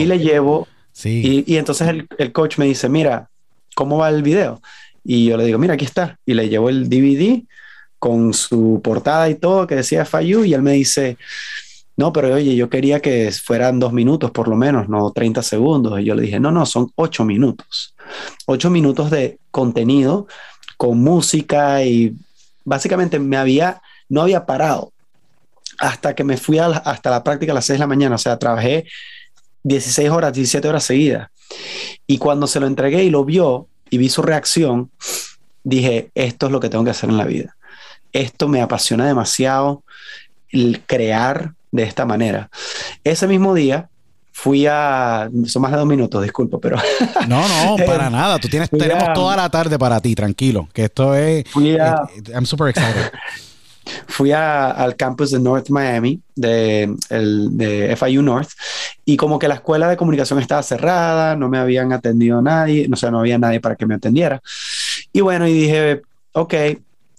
Y 0.00 0.06
le 0.06 0.18
llevo, 0.18 0.66
sí. 0.92 1.44
y, 1.46 1.54
y, 1.54 1.56
entonces 1.58 1.88
el, 1.88 2.08
el, 2.18 2.32
coach 2.32 2.58
me 2.58 2.66
dice, 2.66 2.88
mira, 2.88 3.28
¿cómo 3.74 3.98
va 3.98 4.08
el 4.08 4.22
video? 4.22 4.60
Y 5.04 5.26
yo 5.26 5.36
le 5.36 5.44
digo, 5.44 5.58
mira, 5.58 5.74
aquí 5.74 5.84
está. 5.84 6.18
Y 6.26 6.34
le 6.34 6.48
llevo 6.48 6.68
el 6.68 6.88
DVD 6.88 7.44
con 7.98 8.32
su 8.34 8.80
portada 8.82 9.28
y 9.28 9.34
todo 9.34 9.66
que 9.66 9.76
decía 9.76 10.04
FIU 10.04 10.44
y 10.44 10.54
él 10.54 10.62
me 10.62 10.72
dice, 10.72 11.18
no, 11.98 12.12
pero 12.12 12.32
oye, 12.32 12.54
yo 12.54 12.70
quería 12.70 13.00
que 13.00 13.32
fueran 13.32 13.80
dos 13.80 13.92
minutos 13.92 14.30
por 14.30 14.46
lo 14.46 14.54
menos, 14.54 14.88
no 14.88 15.10
30 15.10 15.42
segundos. 15.42 15.98
Y 15.98 16.04
yo 16.04 16.14
le 16.14 16.22
dije, 16.22 16.38
no, 16.38 16.52
no, 16.52 16.64
son 16.64 16.92
ocho 16.94 17.24
minutos. 17.24 17.92
Ocho 18.46 18.70
minutos 18.70 19.10
de 19.10 19.40
contenido 19.50 20.28
con 20.76 21.00
música 21.00 21.82
y 21.82 22.14
básicamente 22.64 23.18
me 23.18 23.36
había, 23.36 23.82
no 24.08 24.22
había 24.22 24.46
parado 24.46 24.92
hasta 25.80 26.14
que 26.14 26.22
me 26.22 26.36
fui 26.36 26.60
hasta 26.60 27.10
la 27.10 27.24
práctica 27.24 27.50
a 27.50 27.56
las 27.56 27.64
6 27.64 27.78
de 27.78 27.80
la 27.80 27.88
mañana. 27.88 28.14
O 28.14 28.18
sea, 28.18 28.38
trabajé 28.38 28.86
16 29.64 30.08
horas, 30.10 30.32
17 30.32 30.68
horas 30.68 30.84
seguidas. 30.84 31.30
Y 32.06 32.18
cuando 32.18 32.46
se 32.46 32.60
lo 32.60 32.68
entregué 32.68 33.02
y 33.02 33.10
lo 33.10 33.24
vio 33.24 33.66
y 33.90 33.98
vi 33.98 34.08
su 34.08 34.22
reacción, 34.22 34.92
dije, 35.64 36.12
esto 36.14 36.46
es 36.46 36.52
lo 36.52 36.60
que 36.60 36.68
tengo 36.68 36.84
que 36.84 36.90
hacer 36.90 37.10
en 37.10 37.16
la 37.16 37.24
vida. 37.24 37.56
Esto 38.12 38.46
me 38.46 38.62
apasiona 38.62 39.04
demasiado, 39.04 39.82
el 40.50 40.80
crear 40.86 41.54
de 41.70 41.82
esta 41.82 42.04
manera. 42.04 42.50
Ese 43.04 43.26
mismo 43.26 43.54
día 43.54 43.88
fui 44.32 44.66
a... 44.66 45.28
Son 45.46 45.62
más 45.62 45.72
de 45.72 45.78
dos 45.78 45.86
minutos, 45.86 46.22
disculpo, 46.22 46.60
pero... 46.60 46.76
No, 47.26 47.42
no, 47.48 47.76
para 47.86 48.08
nada. 48.08 48.38
Tú 48.38 48.48
tienes, 48.48 48.70
tenemos 48.70 49.12
toda 49.12 49.36
la 49.36 49.50
tarde 49.50 49.78
para 49.78 50.00
ti, 50.00 50.14
tranquilo. 50.14 50.68
Que 50.72 50.84
esto 50.84 51.14
es... 51.14 51.44
Fui 51.50 51.76
a, 51.76 52.02
eh, 52.14 52.32
I'm 52.32 52.46
super 52.46 52.68
excited. 52.68 53.10
fui 54.06 54.32
al 54.32 54.96
campus 54.96 55.30
de 55.30 55.40
North 55.40 55.70
Miami, 55.70 56.20
de, 56.34 56.94
el, 57.10 57.56
de 57.56 57.96
FIU 57.96 58.22
North, 58.22 58.50
y 59.04 59.16
como 59.16 59.38
que 59.38 59.48
la 59.48 59.54
escuela 59.54 59.88
de 59.88 59.96
comunicación 59.96 60.38
estaba 60.38 60.62
cerrada, 60.62 61.36
no 61.36 61.48
me 61.48 61.58
habían 61.58 61.92
atendido 61.92 62.42
nadie, 62.42 62.88
o 62.92 62.96
sea, 62.96 63.10
no 63.10 63.20
había 63.20 63.38
nadie 63.38 63.60
para 63.60 63.76
que 63.76 63.86
me 63.86 63.94
atendiera. 63.94 64.40
Y 65.12 65.20
bueno, 65.20 65.46
y 65.46 65.52
dije, 65.52 66.02
ok, 66.32 66.54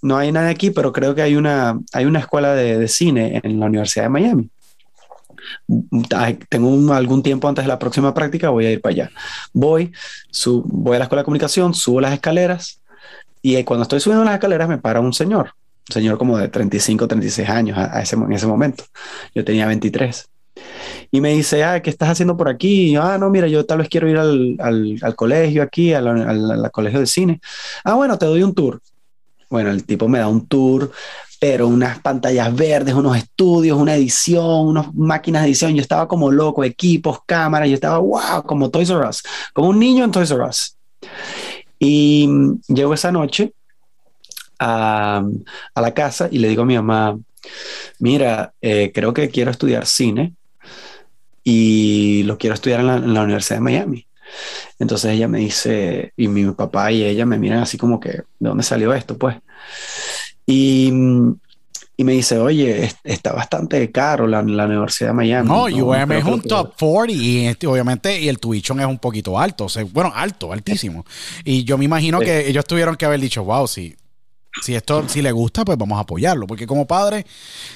no 0.02 0.16
hay 0.16 0.32
nadie 0.32 0.50
aquí, 0.50 0.70
pero 0.70 0.92
creo 0.92 1.14
que 1.14 1.22
hay 1.22 1.36
una, 1.36 1.78
hay 1.92 2.04
una 2.04 2.20
escuela 2.20 2.54
de, 2.54 2.88
cine 2.88 3.40
en 3.42 3.60
la 3.60 3.66
Universidad 3.66 4.04
de 4.04 4.10
Miami. 4.10 4.50
Tengo 6.48 6.92
algún 6.92 7.22
tiempo 7.22 7.48
antes 7.48 7.64
de 7.64 7.68
la 7.68 7.78
próxima 7.78 8.12
práctica, 8.14 8.50
voy 8.50 8.66
a 8.66 8.72
ir 8.72 8.80
para 8.80 8.92
allá. 8.92 9.10
Voy, 9.52 9.92
voy 10.64 10.96
a 10.96 10.98
la 10.98 11.04
escuela 11.04 11.22
de 11.22 11.24
comunicación, 11.24 11.74
subo 11.74 12.00
las 12.00 12.12
escaleras 12.12 12.80
y 13.42 13.62
cuando 13.64 13.82
estoy 13.82 14.00
subiendo 14.00 14.24
las 14.24 14.34
escaleras 14.34 14.68
me 14.68 14.78
para 14.78 15.00
un 15.00 15.12
señor 15.12 15.54
señor 15.90 16.18
como 16.18 16.38
de 16.38 16.48
35, 16.48 17.08
36 17.08 17.48
años 17.48 17.78
a, 17.78 18.00
ese, 18.00 18.16
en 18.16 18.32
ese 18.32 18.46
momento. 18.46 18.84
Yo 19.34 19.44
tenía 19.44 19.66
23. 19.66 20.28
Y 21.10 21.20
me 21.20 21.32
dice, 21.32 21.64
ah, 21.64 21.80
¿qué 21.82 21.90
estás 21.90 22.10
haciendo 22.10 22.36
por 22.36 22.48
aquí? 22.48 22.94
ah, 22.96 23.18
no, 23.18 23.30
mira, 23.30 23.48
yo 23.48 23.64
tal 23.66 23.78
vez 23.78 23.88
quiero 23.88 24.08
ir 24.08 24.16
al, 24.16 24.56
al, 24.60 25.16
colegio 25.16 25.62
aquí, 25.62 25.92
al, 25.92 26.06
al, 26.06 26.70
colegio 26.70 27.00
de 27.00 27.06
cine. 27.06 27.40
Ah, 27.84 27.94
bueno, 27.94 28.18
te 28.18 28.26
doy 28.26 28.42
un 28.42 28.54
tour. 28.54 28.80
Bueno, 29.50 29.70
el 29.70 29.84
tipo 29.84 30.08
me 30.08 30.20
da 30.20 30.28
un 30.28 30.46
tour, 30.46 30.90
pero 31.40 31.66
unas 31.68 31.98
pantallas 32.00 32.54
verdes, 32.54 32.94
unos 32.94 33.16
estudios, 33.16 33.78
una 33.78 33.96
edición, 33.96 34.68
unas 34.68 34.94
máquinas 34.94 35.42
de 35.42 35.48
edición. 35.48 35.74
Yo 35.74 35.82
estaba 35.82 36.06
como 36.06 36.30
loco, 36.30 36.64
equipos, 36.64 37.18
cámaras, 37.26 37.68
yo 37.68 37.74
estaba, 37.74 37.98
wow, 37.98 38.42
como 38.46 38.70
Toys 38.70 38.90
R 38.90 39.08
Us, 39.08 39.22
como 39.52 39.70
un 39.70 39.78
niño 39.78 40.04
en 40.04 40.12
Toys 40.12 40.30
R 40.30 40.44
Us. 40.44 40.76
Y 41.78 42.28
llego 42.68 42.94
esa 42.94 43.10
noche 43.10 43.52
a, 44.58 45.24
la 45.74 45.94
casa 45.94 46.28
y 46.30 46.38
le 46.38 46.48
digo 46.48 46.62
a 46.62 46.66
mi 46.66 46.76
mamá, 46.76 47.18
mira, 47.98 48.52
eh, 48.60 48.92
creo 48.94 49.12
que 49.12 49.30
quiero 49.30 49.50
estudiar 49.50 49.86
cine 49.86 50.34
y 51.42 52.22
lo 52.24 52.38
quiero 52.38 52.54
estudiar 52.54 52.80
en 52.80 53.14
la, 53.14 53.22
Universidad 53.22 53.56
de 53.56 53.62
Miami. 53.62 54.06
Entonces 54.78 55.12
ella 55.12 55.28
me 55.28 55.38
dice, 55.38 56.12
y 56.16 56.28
mi 56.28 56.50
papá 56.52 56.92
y 56.92 57.04
ella 57.04 57.26
me 57.26 57.38
miran 57.38 57.60
así 57.60 57.78
como 57.78 58.00
que, 58.00 58.10
¿de 58.10 58.24
dónde 58.38 58.62
salió 58.62 58.94
esto? 58.94 59.16
Pues. 59.16 59.36
Y, 60.46 60.92
y 61.96 62.04
me 62.04 62.12
dice, 62.12 62.38
oye, 62.38 62.90
está 63.04 63.32
bastante 63.32 63.90
caro 63.92 64.26
la, 64.26 64.42
la 64.42 64.64
Universidad 64.64 65.10
de 65.10 65.14
Miami. 65.14 65.48
No, 65.48 65.64
UM 65.64 66.12
es 66.12 66.24
un 66.24 66.40
top 66.40 66.74
40 66.78 67.12
y 67.12 67.46
este, 67.46 67.66
obviamente 67.66 68.18
y 68.18 68.28
el 68.28 68.38
tuition 68.38 68.80
es 68.80 68.86
un 68.86 68.98
poquito 68.98 69.38
alto, 69.38 69.66
o 69.66 69.68
sea, 69.68 69.84
bueno, 69.84 70.10
alto, 70.14 70.52
altísimo. 70.52 71.04
Y 71.44 71.64
yo 71.64 71.76
me 71.76 71.84
imagino 71.84 72.18
que 72.18 72.48
ellos 72.48 72.64
tuvieron 72.64 72.96
que 72.96 73.04
haber 73.04 73.20
dicho, 73.20 73.44
wow, 73.44 73.68
si, 73.68 73.94
si 74.62 74.74
esto 74.74 75.08
si 75.08 75.22
le 75.22 75.32
gusta, 75.32 75.64
pues 75.64 75.78
vamos 75.78 75.98
a 75.98 76.02
apoyarlo, 76.02 76.46
porque 76.46 76.66
como 76.66 76.86
padre, 76.86 77.24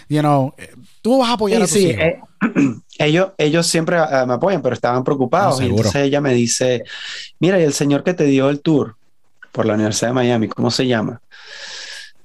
you 0.08 0.20
know, 0.20 0.54
eh, 0.58 0.74
tú 1.02 1.18
vas 1.18 1.30
a 1.30 1.32
apoyar 1.34 1.62
a 1.62 1.64
tus 1.64 1.72
sí, 1.72 1.90
eh, 1.90 2.20
ellos, 2.98 3.30
ellos 3.38 3.66
siempre 3.66 3.96
ah, 3.98 4.24
me 4.26 4.34
apoyan, 4.34 4.62
pero 4.62 4.74
estaban 4.74 5.04
preocupados. 5.04 5.60
y 5.60 5.66
entonces 5.66 5.96
ella 5.96 6.20
me 6.20 6.34
dice, 6.34 6.84
mira, 7.38 7.60
y 7.60 7.64
el 7.64 7.72
señor 7.72 8.02
que 8.02 8.14
te 8.14 8.24
dio 8.24 8.50
el 8.50 8.60
tour 8.60 8.96
por 9.52 9.66
la 9.66 9.74
Universidad 9.74 10.08
de 10.08 10.14
Miami, 10.14 10.48
¿cómo 10.48 10.70
se 10.70 10.86
llama? 10.86 11.20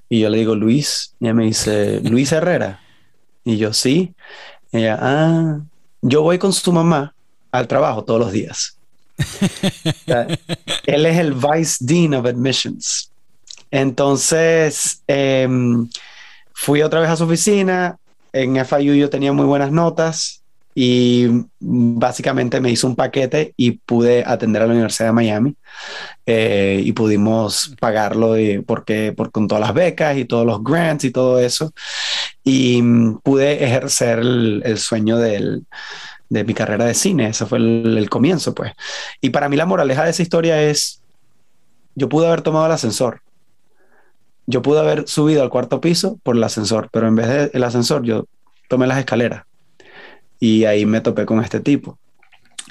Y 0.10 0.22
yo 0.22 0.30
le 0.30 0.40
digo, 0.40 0.56
Luis. 0.56 1.14
Y 1.20 1.26
ella 1.26 1.34
me 1.36 1.46
dice, 1.46 2.02
Luis 2.02 2.32
Herrera. 2.32 2.82
Y 3.46 3.58
yo, 3.58 3.72
sí. 3.74 4.16
ella, 4.72 4.98
ah, 5.00 5.60
yo 6.02 6.24
voy 6.24 6.40
con 6.40 6.52
su 6.52 6.74
mamá 6.74 7.14
al 7.52 7.68
trabajo 7.68 8.04
todos 8.04 8.20
los 8.20 8.32
días. 8.32 8.78
él 10.86 11.06
es 11.06 11.18
el 11.18 11.34
Vice 11.34 11.78
Dean 11.82 12.16
of 12.16 12.26
Admissions. 12.26 13.12
Entonces, 13.72 15.04
em, 15.08 15.88
fui 16.54 16.82
otra 16.82 17.00
vez 17.00 17.10
a 17.10 17.16
su 17.16 17.24
oficina. 17.24 17.98
En 18.34 18.58
FIU 18.66 18.96
yo 18.96 19.10
tenía 19.10 19.34
muy 19.34 19.46
buenas 19.46 19.72
notas 19.72 20.44
y 20.76 21.28
básicamente 21.60 22.62
me 22.62 22.72
hizo 22.72 22.88
un 22.88 22.96
paquete 22.96 23.54
y 23.58 23.72
pude 23.72 24.24
atender 24.26 24.62
a 24.62 24.68
la 24.68 24.74
Universidad 24.74 25.10
de 25.10 25.14
Miami 25.14 25.56
eh, 26.26 26.82
y 26.84 26.92
pudimos 26.94 27.76
pagarlo 27.80 28.36
porque, 28.66 29.14
por, 29.14 29.32
con 29.32 29.48
todas 29.48 29.62
las 29.62 29.74
becas 29.74 30.18
y 30.18 30.26
todos 30.26 30.46
los 30.46 30.64
grants 30.64 31.06
y 31.06 31.12
todo 31.12 31.40
eso. 31.40 31.74
Y 32.44 32.82
pude 33.24 33.64
ejercer 33.64 34.20
el, 34.20 34.78
sueño 34.78 35.18
del, 35.18 35.66
de 36.30 36.44
mi 36.44 36.54
carrera 36.54 36.86
de 36.86 36.94
cine, 36.94 37.30
ese 37.30 37.46
fue 37.46 37.58
el, 37.58 37.98
el 37.98 38.10
comienzo 38.10 38.54
pues. 38.54 38.74
Y 39.22 39.32
para 39.32 39.50
mí 39.50 39.58
la 39.58 39.66
moraleja 39.66 40.06
de 40.06 40.12
esa 40.12 40.22
historia 40.22 40.62
es 40.62 41.02
yo 41.96 42.08
pude 42.08 42.28
haber 42.28 42.42
tomado 42.42 42.66
el 42.68 42.72
ascensor 42.72 43.22
yo 44.50 44.64
pude 44.64 44.80
haber 44.80 45.08
subido 45.08 45.44
al 45.44 45.50
cuarto 45.50 45.80
piso 45.80 46.20
por 46.24 46.36
el 46.36 46.44
ascensor, 46.44 46.90
pero 46.92 47.08
en 47.08 47.16
vez 47.16 47.52
del 47.54 47.64
ascensor 47.64 48.04
yo 48.04 48.26
tomé 48.68 48.88
las 48.88 48.98
escaleras 48.98 49.44
y 50.40 50.66
ahí 50.66 50.88
me 50.88 51.02
topé 51.02 51.26
con 51.28 51.44
este 51.44 51.60
tipo. 51.60 52.00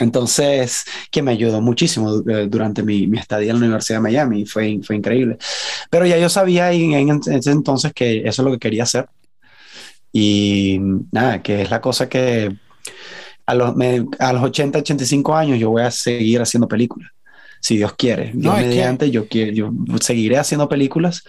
Entonces, 0.00 0.84
que 1.10 1.22
me 1.22 1.30
ayudó 1.30 1.60
muchísimo 1.60 2.22
eh, 2.28 2.48
durante 2.48 2.82
mi, 2.82 3.06
mi, 3.06 3.18
estadía 3.18 3.52
en 3.52 3.60
la 3.60 3.66
Universidad 3.66 3.98
de 3.98 4.02
Miami, 4.02 4.44
fue, 4.44 4.80
fue 4.82 4.96
increíble. 4.96 5.38
Pero 5.88 6.04
ya 6.04 6.18
yo 6.18 6.28
sabía 6.28 6.72
en, 6.72 7.20
ese 7.26 7.50
entonces 7.50 7.92
que 7.92 8.18
eso 8.26 8.42
es 8.42 8.46
lo 8.46 8.52
que 8.52 8.58
quería 8.58 8.82
hacer. 8.82 9.06
Y 10.12 10.78
nada, 11.12 11.42
que 11.42 11.62
es 11.62 11.70
la 11.70 11.80
cosa 11.80 12.08
que 12.08 12.56
a 13.46 13.54
los, 13.54 13.74
a 14.18 14.32
los 14.32 14.42
80, 14.42 14.80
85 14.80 15.36
años 15.36 15.58
yo 15.60 15.70
voy 15.70 15.82
a 15.82 15.90
seguir 15.92 16.40
haciendo 16.40 16.66
películas 16.66 17.10
si 17.60 17.76
Dios 17.76 17.94
quiere. 17.94 18.32
Yo 18.34 18.52
mediante, 18.52 19.10
yo, 19.10 19.28
quiero, 19.28 19.52
yo 19.52 19.72
seguiré 20.00 20.38
haciendo 20.38 20.68
películas. 20.68 21.24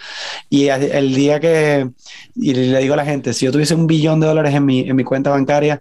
Y 0.49 0.67
el 0.67 1.15
día 1.15 1.39
que, 1.39 1.89
y 2.35 2.53
le 2.53 2.79
digo 2.79 2.93
a 2.93 2.97
la 2.97 3.05
gente, 3.05 3.33
si 3.33 3.45
yo 3.45 3.51
tuviese 3.51 3.75
un 3.75 3.87
billón 3.87 4.19
de 4.19 4.27
dólares 4.27 4.53
en 4.53 4.65
mi, 4.65 4.81
en 4.81 4.95
mi 4.95 5.03
cuenta 5.03 5.29
bancaria, 5.29 5.79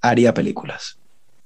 haría 0.00 0.34
películas. 0.34 0.98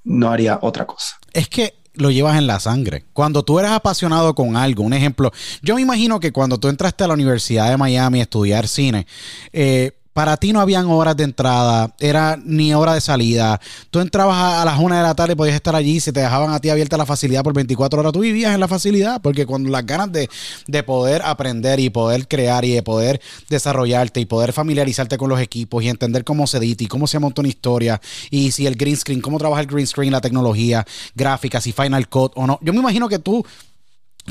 No 0.03 0.29
haría 0.31 0.59
otra 0.61 0.85
cosa. 0.85 1.17
Es 1.33 1.47
que 1.49 1.73
lo 1.95 2.11
llevas 2.11 2.37
en 2.37 2.47
la 2.47 2.59
sangre. 2.59 3.05
Cuando 3.13 3.43
tú 3.43 3.59
eres 3.59 3.71
apasionado 3.71 4.35
con 4.35 4.55
algo, 4.55 4.83
un 4.83 4.93
ejemplo, 4.93 5.31
yo 5.61 5.75
me 5.75 5.81
imagino 5.81 6.19
que 6.19 6.31
cuando 6.31 6.59
tú 6.59 6.67
entraste 6.67 7.03
a 7.03 7.07
la 7.07 7.13
Universidad 7.13 7.69
de 7.69 7.77
Miami 7.77 8.19
a 8.19 8.23
estudiar 8.23 8.67
cine, 8.67 9.07
eh, 9.53 9.94
para 10.15 10.37
ti 10.37 10.53
no 10.53 10.61
habían 10.61 10.85
horas 10.85 11.17
de 11.17 11.25
entrada, 11.25 11.93
era 11.99 12.39
ni 12.41 12.73
hora 12.73 12.93
de 12.93 13.01
salida. 13.01 13.59
Tú 13.91 13.99
entrabas 13.99 14.61
a, 14.61 14.63
las 14.63 14.79
una 14.79 14.95
de 14.95 15.03
la 15.03 15.13
tarde, 15.13 15.35
podías 15.35 15.57
estar 15.57 15.75
allí, 15.75 15.99
se 15.99 16.13
te 16.13 16.21
dejaban 16.21 16.53
a 16.53 16.61
ti 16.61 16.69
abierta 16.69 16.95
la 16.95 17.05
facilidad 17.05 17.43
por 17.43 17.53
24 17.53 17.99
horas. 17.99 18.13
Tú 18.13 18.21
vivías 18.21 18.53
en 18.53 18.61
la 18.61 18.69
facilidad, 18.69 19.21
porque 19.21 19.45
cuando 19.45 19.69
las 19.69 19.85
ganas 19.85 20.13
de, 20.13 20.29
de 20.67 20.83
poder 20.83 21.21
aprender 21.21 21.81
y 21.81 21.89
poder 21.89 22.29
crear 22.29 22.63
y 22.63 22.71
de 22.71 22.81
poder 22.81 23.19
desarrollarte 23.49 24.21
y 24.21 24.25
poder 24.25 24.53
familiarizarte 24.53 25.17
con 25.17 25.27
los 25.27 25.41
equipos 25.41 25.83
y 25.83 25.89
entender 25.89 26.23
cómo 26.23 26.47
se 26.47 26.59
edita 26.59 26.85
y 26.85 26.87
cómo 26.87 27.07
se 27.07 27.19
monta 27.19 27.41
una 27.41 27.49
historia 27.49 27.99
y 28.31 28.51
si 28.51 28.67
el 28.67 28.77
green 28.77 28.95
screen, 28.95 29.19
cómo 29.19 29.37
trabaja 29.37 29.63
el 29.63 29.67
green 29.67 29.85
screen, 29.85 30.13
la 30.13 30.21
tecnología, 30.21 30.85
gráfica, 31.13 31.59
si 31.59 31.73
Final 31.73 32.07
Cut 32.07 32.31
o 32.35 32.47
no. 32.47 32.57
Yo 32.61 32.71
me 32.71 32.79
imagino 32.79 33.09
que 33.09 33.19
tú 33.19 33.45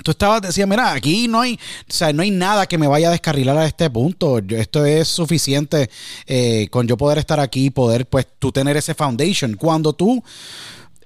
Tú 0.03 0.11
estabas, 0.11 0.43
decías, 0.43 0.67
mira, 0.67 0.93
aquí 0.93 1.29
no 1.29 1.41
hay, 1.41 1.55
o 1.55 1.93
sea, 1.93 2.13
no 2.13 2.23
hay 2.23 2.31
nada 2.33 2.67
que 2.67 2.79
me 2.79 2.89
vaya 2.89 3.09
a 3.09 3.13
descarrilar 3.13 3.57
a 3.57 3.67
este 3.67 3.89
punto. 3.91 4.39
esto 4.39 4.85
es 4.85 5.07
suficiente 5.07 5.89
eh, 6.27 6.67
con 6.71 6.89
yo 6.89 6.97
poder 6.97 7.19
estar 7.19 7.39
aquí, 7.39 7.71
poder, 7.71 8.07
pues, 8.07 8.27
tú 8.39 8.51
tener 8.51 8.77
ese 8.77 8.95
foundation. 8.95 9.55
Cuando 9.55 9.93
tú 9.93 10.23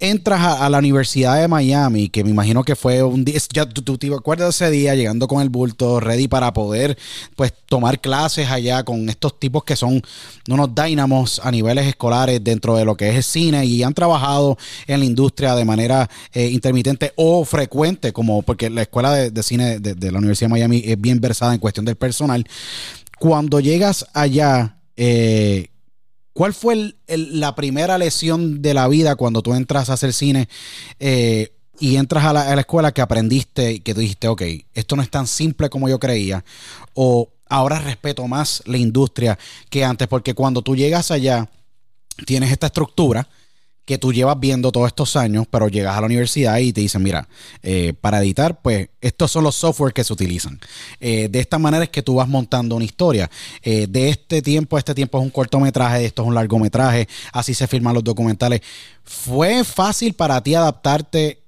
entras 0.00 0.40
a, 0.60 0.68
la 0.68 0.78
Universidad 0.78 1.40
de 1.40 1.48
Miami, 1.48 2.08
que 2.08 2.24
me 2.24 2.30
imagino 2.30 2.64
que 2.64 2.76
fue 2.76 3.02
un 3.02 3.24
día, 3.24 3.38
ya 3.52 3.68
tú, 3.68 3.96
te 3.98 4.12
acuerdas 4.14 4.58
de 4.58 4.66
ese 4.66 4.70
día 4.70 4.94
llegando 4.94 5.28
con 5.28 5.42
el 5.42 5.48
bulto 5.48 6.00
ready 6.00 6.28
para 6.28 6.52
poder 6.52 6.96
pues 7.36 7.52
tomar 7.66 8.00
clases 8.00 8.50
allá 8.50 8.82
con 8.84 9.08
estos 9.08 9.38
tipos 9.38 9.64
que 9.64 9.76
son 9.76 10.02
unos 10.48 10.74
dynamos 10.74 11.40
a 11.42 11.50
niveles 11.50 11.86
escolares 11.86 12.42
dentro 12.42 12.76
de 12.76 12.84
lo 12.84 12.96
que 12.96 13.10
es 13.10 13.16
el 13.16 13.22
cine 13.22 13.64
y 13.64 13.82
han 13.82 13.94
trabajado 13.94 14.56
en 14.86 15.00
la 15.00 15.06
industria 15.06 15.54
de 15.54 15.64
manera 15.64 16.08
eh, 16.32 16.48
intermitente 16.48 17.12
o 17.16 17.44
frecuente, 17.44 18.12
como 18.12 18.42
porque 18.42 18.70
la 18.70 18.82
escuela 18.82 19.12
de, 19.14 19.42
cine 19.42 19.80
de, 19.80 19.94
de, 19.94 20.12
la 20.12 20.18
Universidad 20.18 20.48
de 20.48 20.52
Miami 20.52 20.82
es 20.84 21.00
bien 21.00 21.20
versada 21.20 21.54
en 21.54 21.60
cuestión 21.60 21.84
del 21.84 21.96
personal. 21.96 22.46
Cuando 23.18 23.60
llegas 23.60 24.06
allá, 24.12 24.76
eh, 24.96 25.70
¿Cuál 26.38 26.54
fue 26.54 26.94
la 27.08 27.56
primera 27.56 27.98
lesión 27.98 28.62
de 28.62 28.72
la 28.72 28.86
vida 28.86 29.16
cuando 29.16 29.42
tú 29.42 29.54
entras 29.54 29.90
a 29.90 29.94
hacer 29.94 30.12
cine 30.12 30.48
eh, 31.00 31.52
y 31.80 31.96
entras 31.96 32.26
a 32.26 32.32
la, 32.32 32.60
escuela 32.60 32.92
que 32.92 33.00
aprendiste 33.00 33.72
y 33.72 33.80
que 33.80 33.92
dijiste, 33.92 34.28
ok, 34.28 34.42
esto 34.72 34.94
no 34.94 35.02
es 35.02 35.10
tan 35.10 35.26
simple 35.26 35.68
como 35.68 35.88
yo 35.88 35.98
creía? 35.98 36.44
O 36.94 37.28
ahora 37.48 37.80
respeto 37.80 38.28
más 38.28 38.62
la 38.66 38.76
industria 38.76 39.36
que 39.68 39.84
antes, 39.84 40.06
porque 40.06 40.34
cuando 40.34 40.62
tú 40.62 40.76
llegas 40.76 41.10
allá, 41.10 41.50
tienes 42.24 42.52
esta 42.52 42.68
estructura 42.68 43.28
que 43.88 43.96
tú 43.96 44.12
llevas 44.12 44.38
viendo 44.38 44.70
todos 44.70 44.88
estos 44.88 45.16
años, 45.16 45.46
pero 45.50 45.66
llegas 45.66 45.96
a 45.96 46.00
la 46.02 46.06
universidad 46.08 46.58
y 46.58 46.74
te 46.74 46.82
dicen, 46.82 47.02
mira, 47.02 47.26
eh, 47.62 47.94
para 47.98 48.20
editar, 48.20 48.60
pues 48.60 48.90
estos 49.00 49.32
son 49.32 49.44
los 49.44 49.54
software 49.54 49.94
que 49.94 50.04
se 50.04 50.12
utilizan. 50.12 50.60
Eh, 51.00 51.28
de 51.30 51.40
esta 51.40 51.58
manera 51.58 51.84
es 51.84 51.88
que 51.88 52.02
tú 52.02 52.16
vas 52.16 52.28
montando 52.28 52.76
una 52.76 52.84
historia. 52.84 53.30
Eh, 53.62 53.86
de 53.88 54.10
este 54.10 54.42
tiempo 54.42 54.76
este 54.76 54.94
tiempo 54.94 55.16
es 55.16 55.24
un 55.24 55.30
cortometraje, 55.30 56.04
esto 56.04 56.20
es 56.20 56.28
un 56.28 56.34
largometraje, 56.34 57.08
así 57.32 57.54
se 57.54 57.66
firman 57.66 57.94
los 57.94 58.04
documentales. 58.04 58.60
¿Fue 59.04 59.64
fácil 59.64 60.12
para 60.12 60.42
ti 60.42 60.54
adaptarte 60.54 61.40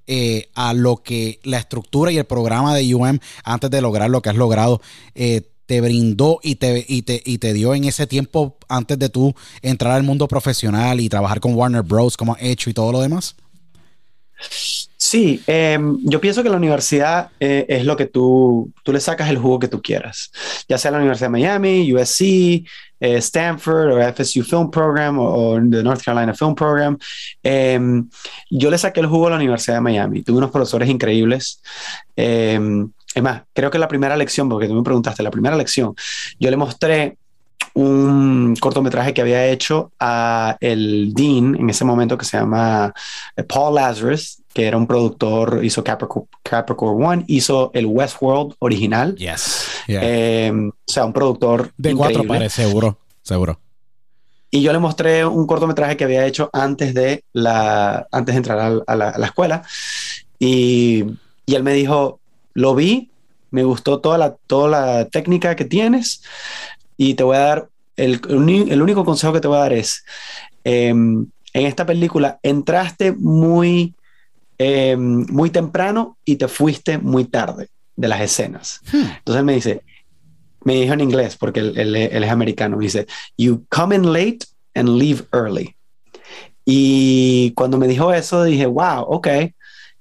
a 0.54 0.72
lo 0.72 0.96
que 0.96 1.38
la 1.44 1.58
estructura 1.58 2.10
y 2.10 2.16
el 2.16 2.24
programa 2.24 2.74
de 2.74 2.94
UM 2.94 3.18
antes 3.44 3.70
de 3.70 3.80
lograr 3.80 4.10
lo 4.10 4.22
que 4.22 4.30
has 4.30 4.34
logrado 4.34 4.80
te 5.70 5.80
brindó 5.80 6.40
y 6.42 6.56
te, 6.56 6.84
y 6.88 7.02
te, 7.02 7.22
y 7.24 7.38
te 7.38 7.52
dio 7.52 7.76
en 7.76 7.84
ese 7.84 8.08
tiempo 8.08 8.56
antes 8.68 8.98
de 8.98 9.08
tú 9.08 9.36
entrar 9.62 9.92
al 9.92 10.02
mundo 10.02 10.26
profesional 10.26 10.98
y 10.98 11.08
trabajar 11.08 11.38
con 11.38 11.54
Warner 11.54 11.82
Bros. 11.82 12.16
como 12.16 12.32
has 12.32 12.42
hecho 12.42 12.70
y 12.70 12.74
todo 12.74 12.90
lo 12.90 13.00
demás? 13.00 13.36
Sí, 14.96 15.40
em, 15.46 15.96
yo 16.02 16.20
pienso 16.20 16.42
que 16.42 16.48
la 16.48 16.56
universidad 16.56 17.30
eh, 17.38 17.66
es 17.68 17.84
lo 17.84 17.96
que 17.96 18.06
tú, 18.06 18.72
tú 18.82 18.92
le 18.92 18.98
sacas 18.98 19.30
el 19.30 19.38
jugo 19.38 19.60
que 19.60 19.68
tú 19.68 19.80
quieras, 19.80 20.32
ya 20.68 20.76
sea 20.76 20.90
la 20.90 20.98
Universidad 20.98 21.28
de 21.28 21.38
Miami, 21.38 21.92
USC, 21.92 22.20
eh, 22.22 22.64
Stanford 22.98 23.92
o 23.92 24.12
FSU 24.12 24.42
Film 24.42 24.72
Program 24.72 25.20
o, 25.20 25.54
the 25.70 25.84
North 25.84 26.02
Carolina 26.02 26.34
Film 26.34 26.56
Program. 26.56 26.98
Em, 27.44 28.08
yo 28.50 28.70
le 28.70 28.76
saqué 28.76 28.98
el 28.98 29.06
jugo 29.06 29.28
a 29.28 29.30
la 29.30 29.36
Universidad 29.36 29.76
de 29.76 29.82
Miami, 29.82 30.22
tuve 30.22 30.38
unos 30.38 30.50
profesores 30.50 30.88
increíbles. 30.88 31.62
Es 33.14 33.22
más, 33.22 33.42
creo 33.52 33.70
que 33.70 33.78
la 33.78 33.88
primera 33.88 34.16
lección, 34.16 34.48
porque 34.48 34.68
tú 34.68 34.74
me 34.74 34.82
preguntaste, 34.82 35.22
la 35.22 35.30
primera 35.30 35.56
lección, 35.56 35.94
yo 36.38 36.50
le 36.50 36.56
mostré 36.56 37.16
un 37.74 38.56
cortometraje 38.60 39.14
que 39.14 39.20
había 39.20 39.46
hecho 39.46 39.92
a 40.00 40.56
el 40.60 41.12
Dean 41.14 41.56
en 41.56 41.70
ese 41.70 41.84
momento 41.84 42.18
que 42.18 42.24
se 42.24 42.36
llama 42.36 42.92
eh, 43.36 43.42
Paul 43.44 43.76
Lazarus, 43.76 44.42
que 44.52 44.66
era 44.66 44.76
un 44.76 44.86
productor, 44.86 45.60
hizo 45.62 45.84
Capricorn, 45.84 46.26
Capricorn 46.42 47.04
One, 47.04 47.24
hizo 47.28 47.70
el 47.74 47.86
Westworld 47.86 48.54
original. 48.58 49.14
Yes. 49.16 49.66
Em, 49.86 50.68
o 50.68 50.72
sea, 50.86 51.04
un 51.04 51.12
productor. 51.12 51.72
De 51.76 51.94
cuatro 51.94 52.24
pares, 52.24 52.52
seguro, 52.52 52.98
seguro. 53.22 53.60
Y 54.50 54.62
yo 54.62 54.72
le 54.72 54.80
mostré 54.80 55.24
un 55.24 55.46
cortometraje 55.46 55.96
que 55.96 56.04
había 56.04 56.26
hecho 56.26 56.50
antes 56.52 56.92
de, 56.92 57.22
la, 57.32 58.08
antes 58.10 58.34
de 58.34 58.36
entrar 58.36 58.82
a, 58.84 58.96
la, 58.96 59.24
escuela. 59.24 59.62
Y, 60.40 61.04
y 61.46 61.54
él 61.54 61.62
me 61.62 61.72
dijo, 61.72 62.19
lo 62.54 62.74
vi, 62.74 63.10
me 63.50 63.64
gustó 63.64 64.00
toda 64.00 64.18
la, 64.18 64.36
toda 64.46 64.68
la 64.68 65.04
técnica 65.08 65.56
que 65.56 65.64
tienes 65.64 66.22
y 66.96 67.14
te 67.14 67.22
voy 67.22 67.36
a 67.36 67.40
dar, 67.40 67.68
el, 67.96 68.20
el 68.28 68.82
único 68.82 69.04
consejo 69.04 69.32
que 69.32 69.40
te 69.40 69.48
voy 69.48 69.58
a 69.58 69.60
dar 69.60 69.72
es, 69.72 70.04
em, 70.64 71.26
en 71.52 71.66
esta 71.66 71.84
película 71.84 72.38
entraste 72.42 73.12
muy, 73.12 73.94
em, 74.58 75.26
muy 75.30 75.50
temprano 75.50 76.16
y 76.24 76.36
te 76.36 76.48
fuiste 76.48 76.98
muy 76.98 77.24
tarde 77.24 77.68
de 77.96 78.08
las 78.08 78.20
escenas. 78.20 78.80
Hmm. 78.92 79.04
Entonces 79.18 79.44
me 79.44 79.54
dice, 79.54 79.82
me 80.64 80.74
dijo 80.74 80.94
en 80.94 81.00
inglés, 81.00 81.36
porque 81.36 81.60
él, 81.60 81.96
él 81.96 82.24
es 82.24 82.30
americano, 82.30 82.78
dice, 82.78 83.06
you 83.36 83.64
come 83.68 83.94
in 83.94 84.12
late 84.12 84.40
and 84.74 84.88
leave 84.88 85.24
early. 85.32 85.74
Y 86.64 87.52
cuando 87.52 87.78
me 87.78 87.88
dijo 87.88 88.12
eso, 88.12 88.44
dije, 88.44 88.66
wow, 88.66 89.02
ok, 89.08 89.28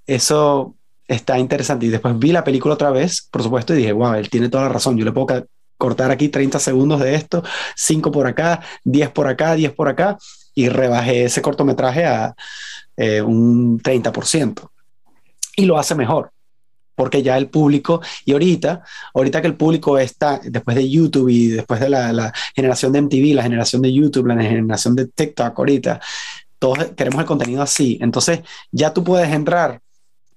eso 0.05 0.75
está 1.10 1.38
interesante. 1.38 1.88
Y 1.88 1.89
después 1.89 2.17
vi 2.17 2.32
la 2.32 2.43
película 2.43 2.76
otra 2.76 2.91
vez, 2.91 3.28
por 3.30 3.43
supuesto, 3.43 3.74
y 3.74 3.78
dije, 3.78 3.91
wow, 3.91 4.13
él 4.13 4.30
tiene 4.30 4.48
toda 4.48 4.63
la 4.63 4.69
razón. 4.69 4.98
Yo 4.98 5.04
le 5.04 5.12
puedo 5.12 5.48
cortar 5.78 6.12
aquí 6.12 6.30
30 6.30 6.60
segundos 6.60 7.02
de 7.02 7.15
esto, 7.15 7.43
5 7.76 8.12
por 8.12 8.28
acá, 8.28 8.62
10 8.84 9.10
por 9.12 9.28
acá, 9.28 9.56
10 9.56 9.74
por 9.74 9.89
acá, 9.89 10.17
y 10.54 10.69
rebajé 10.69 11.26
ese 11.26 11.41
cortometraje 11.41 12.06
a 12.06 12.34
eh, 12.95 13.22
un 13.22 13.80
30%. 13.82 14.69
Y 15.58 15.65
lo 15.65 15.78
hace 15.78 15.95
mejor 15.95 16.32
porque 16.95 17.24
ya 17.24 17.38
el 17.38 17.48
público, 17.48 18.02
y 18.26 18.34
ahorita, 18.34 18.84
ahorita 19.13 19.39
que 19.39 19.48
el 19.48 19.56
público 19.56 19.98
está, 19.98 20.41
después 20.43 20.76
de 20.76 20.89
YouTube 20.89 21.30
y 21.30 21.48
después 21.48 21.80
de 21.80 21.88
la, 21.89 22.12
la, 22.12 22.34
generación 22.54 22.91
de 22.91 23.02
MTV, 23.04 23.36
la 23.36 23.43
generación 23.43 23.82
de 23.82 23.93
YouTube, 23.93 24.28
la 24.28 24.43
generación 24.43 24.98
de 24.98 25.08
TikTok 25.08 25.58
ahorita, 25.58 26.02
todos 26.60 26.78
queremos 26.98 27.22
el 27.22 27.26
contenido 27.26 27.62
así. 27.62 27.98
Entonces 28.02 28.41
ya 28.69 28.93
tú 28.93 29.02
puedes 29.02 29.32
entrar 29.32 29.80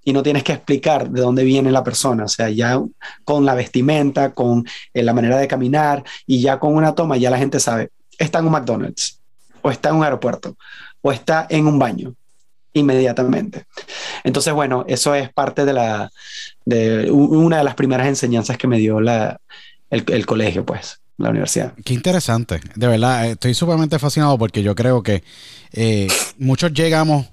y 0.05 0.12
no 0.12 0.23
tienes 0.23 0.43
que 0.43 0.53
explicar 0.53 1.11
de 1.11 1.21
dónde 1.21 1.45
viene 1.45 1.71
la 1.71 1.85
persona, 1.85 2.25
o 2.25 2.29
sea, 2.29 2.51
ya 2.51 2.81
con 3.25 3.45
la 3.45 3.55
vestimenta, 3.55 4.33
con 4.33 4.67
eh, 4.93 5.03
la 5.03 5.12
manera 5.12 5.38
de 5.38 5.49
caminar 5.49 6.03
y 6.27 6.41
ya 6.41 6.59
con 6.59 6.75
una 6.75 6.95
toma, 6.95 7.17
ya 7.17 7.31
la 7.31 7.38
gente 7.38 7.61
sabe, 7.61 7.91
está 8.19 8.41
en 8.41 8.47
un 8.47 8.53
McDonald's, 8.53 9.21
o 9.62 9.71
está 9.71 9.91
en 9.91 9.97
un 9.97 10.05
aeropuerto, 10.05 10.57
o 11.01 11.12
está 11.12 11.47
en 11.49 11.67
un 11.67 11.79
baño, 11.79 12.15
inmediatamente. 12.73 13.65
Entonces, 14.25 14.53
bueno, 14.53 14.85
eso 14.88 15.15
es 15.15 15.33
parte 15.33 15.65
de 15.65 15.73
la, 15.73 16.11
de 16.65 17.11
una 17.11 17.59
de 17.59 17.65
las 17.65 17.75
primeras 17.75 18.09
enseñanzas 18.09 18.59
que 18.59 18.67
me 18.67 18.79
dio 18.79 19.01
la, 19.01 19.38
el, 19.91 20.05
el 20.09 20.27
colegio, 20.27 20.65
pues 20.67 20.99
la 21.19 21.31
universidad. 21.31 21.75
Qué 21.85 21.95
interesante, 21.95 22.61
de 22.75 22.87
verdad, 22.87 23.27
estoy 23.27 23.55
sumamente 23.55 23.99
fascinado 23.99 24.37
porque 24.38 24.62
yo 24.62 24.75
creo 24.75 25.03
que 25.03 25.23
eh, 25.73 26.09
muchos 26.38 26.73
llegamos 26.73 27.27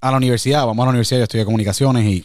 a 0.00 0.10
la 0.10 0.16
universidad, 0.16 0.66
vamos 0.66 0.82
a 0.82 0.86
la 0.86 0.90
universidad, 0.90 1.18
yo 1.18 1.24
estudié 1.24 1.44
comunicaciones 1.44 2.04
y, 2.04 2.24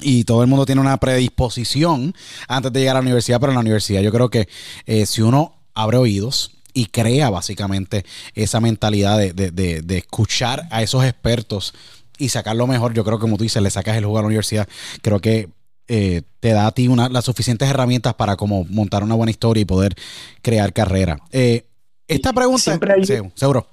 y 0.00 0.24
todo 0.24 0.42
el 0.42 0.48
mundo 0.48 0.66
tiene 0.66 0.80
una 0.80 0.96
predisposición 0.98 2.14
antes 2.48 2.72
de 2.72 2.80
llegar 2.80 2.96
a 2.96 3.00
la 3.00 3.02
universidad, 3.02 3.40
pero 3.40 3.52
en 3.52 3.56
la 3.56 3.60
universidad 3.60 4.02
yo 4.02 4.12
creo 4.12 4.28
que 4.28 4.48
eh, 4.86 5.06
si 5.06 5.22
uno 5.22 5.54
abre 5.74 5.98
oídos 5.98 6.52
y 6.74 6.86
crea 6.86 7.30
básicamente 7.30 8.04
esa 8.34 8.60
mentalidad 8.60 9.18
de, 9.18 9.32
de, 9.32 9.50
de, 9.50 9.98
escuchar 9.98 10.66
a 10.70 10.82
esos 10.82 11.04
expertos 11.04 11.74
y 12.18 12.30
sacar 12.30 12.56
lo 12.56 12.66
mejor, 12.66 12.94
yo 12.94 13.04
creo 13.04 13.18
que 13.18 13.22
como 13.22 13.36
tú 13.36 13.44
dices, 13.44 13.62
le 13.62 13.70
sacas 13.70 13.96
el 13.96 14.04
juego 14.04 14.18
a 14.18 14.22
la 14.22 14.28
universidad, 14.28 14.68
creo 15.02 15.20
que 15.20 15.50
eh, 15.88 16.22
te 16.40 16.52
da 16.52 16.66
a 16.66 16.70
ti 16.72 16.88
una, 16.88 17.08
las 17.08 17.24
suficientes 17.24 17.68
herramientas 17.68 18.14
para 18.14 18.36
como 18.36 18.64
montar 18.64 19.02
una 19.02 19.14
buena 19.14 19.30
historia 19.30 19.62
y 19.62 19.64
poder 19.66 19.94
crear 20.40 20.72
carrera. 20.72 21.18
Eh, 21.30 21.66
esta 22.08 22.32
pregunta... 22.32 22.62
Siempre 22.62 22.94
hay, 22.94 23.04
seguro. 23.34 23.66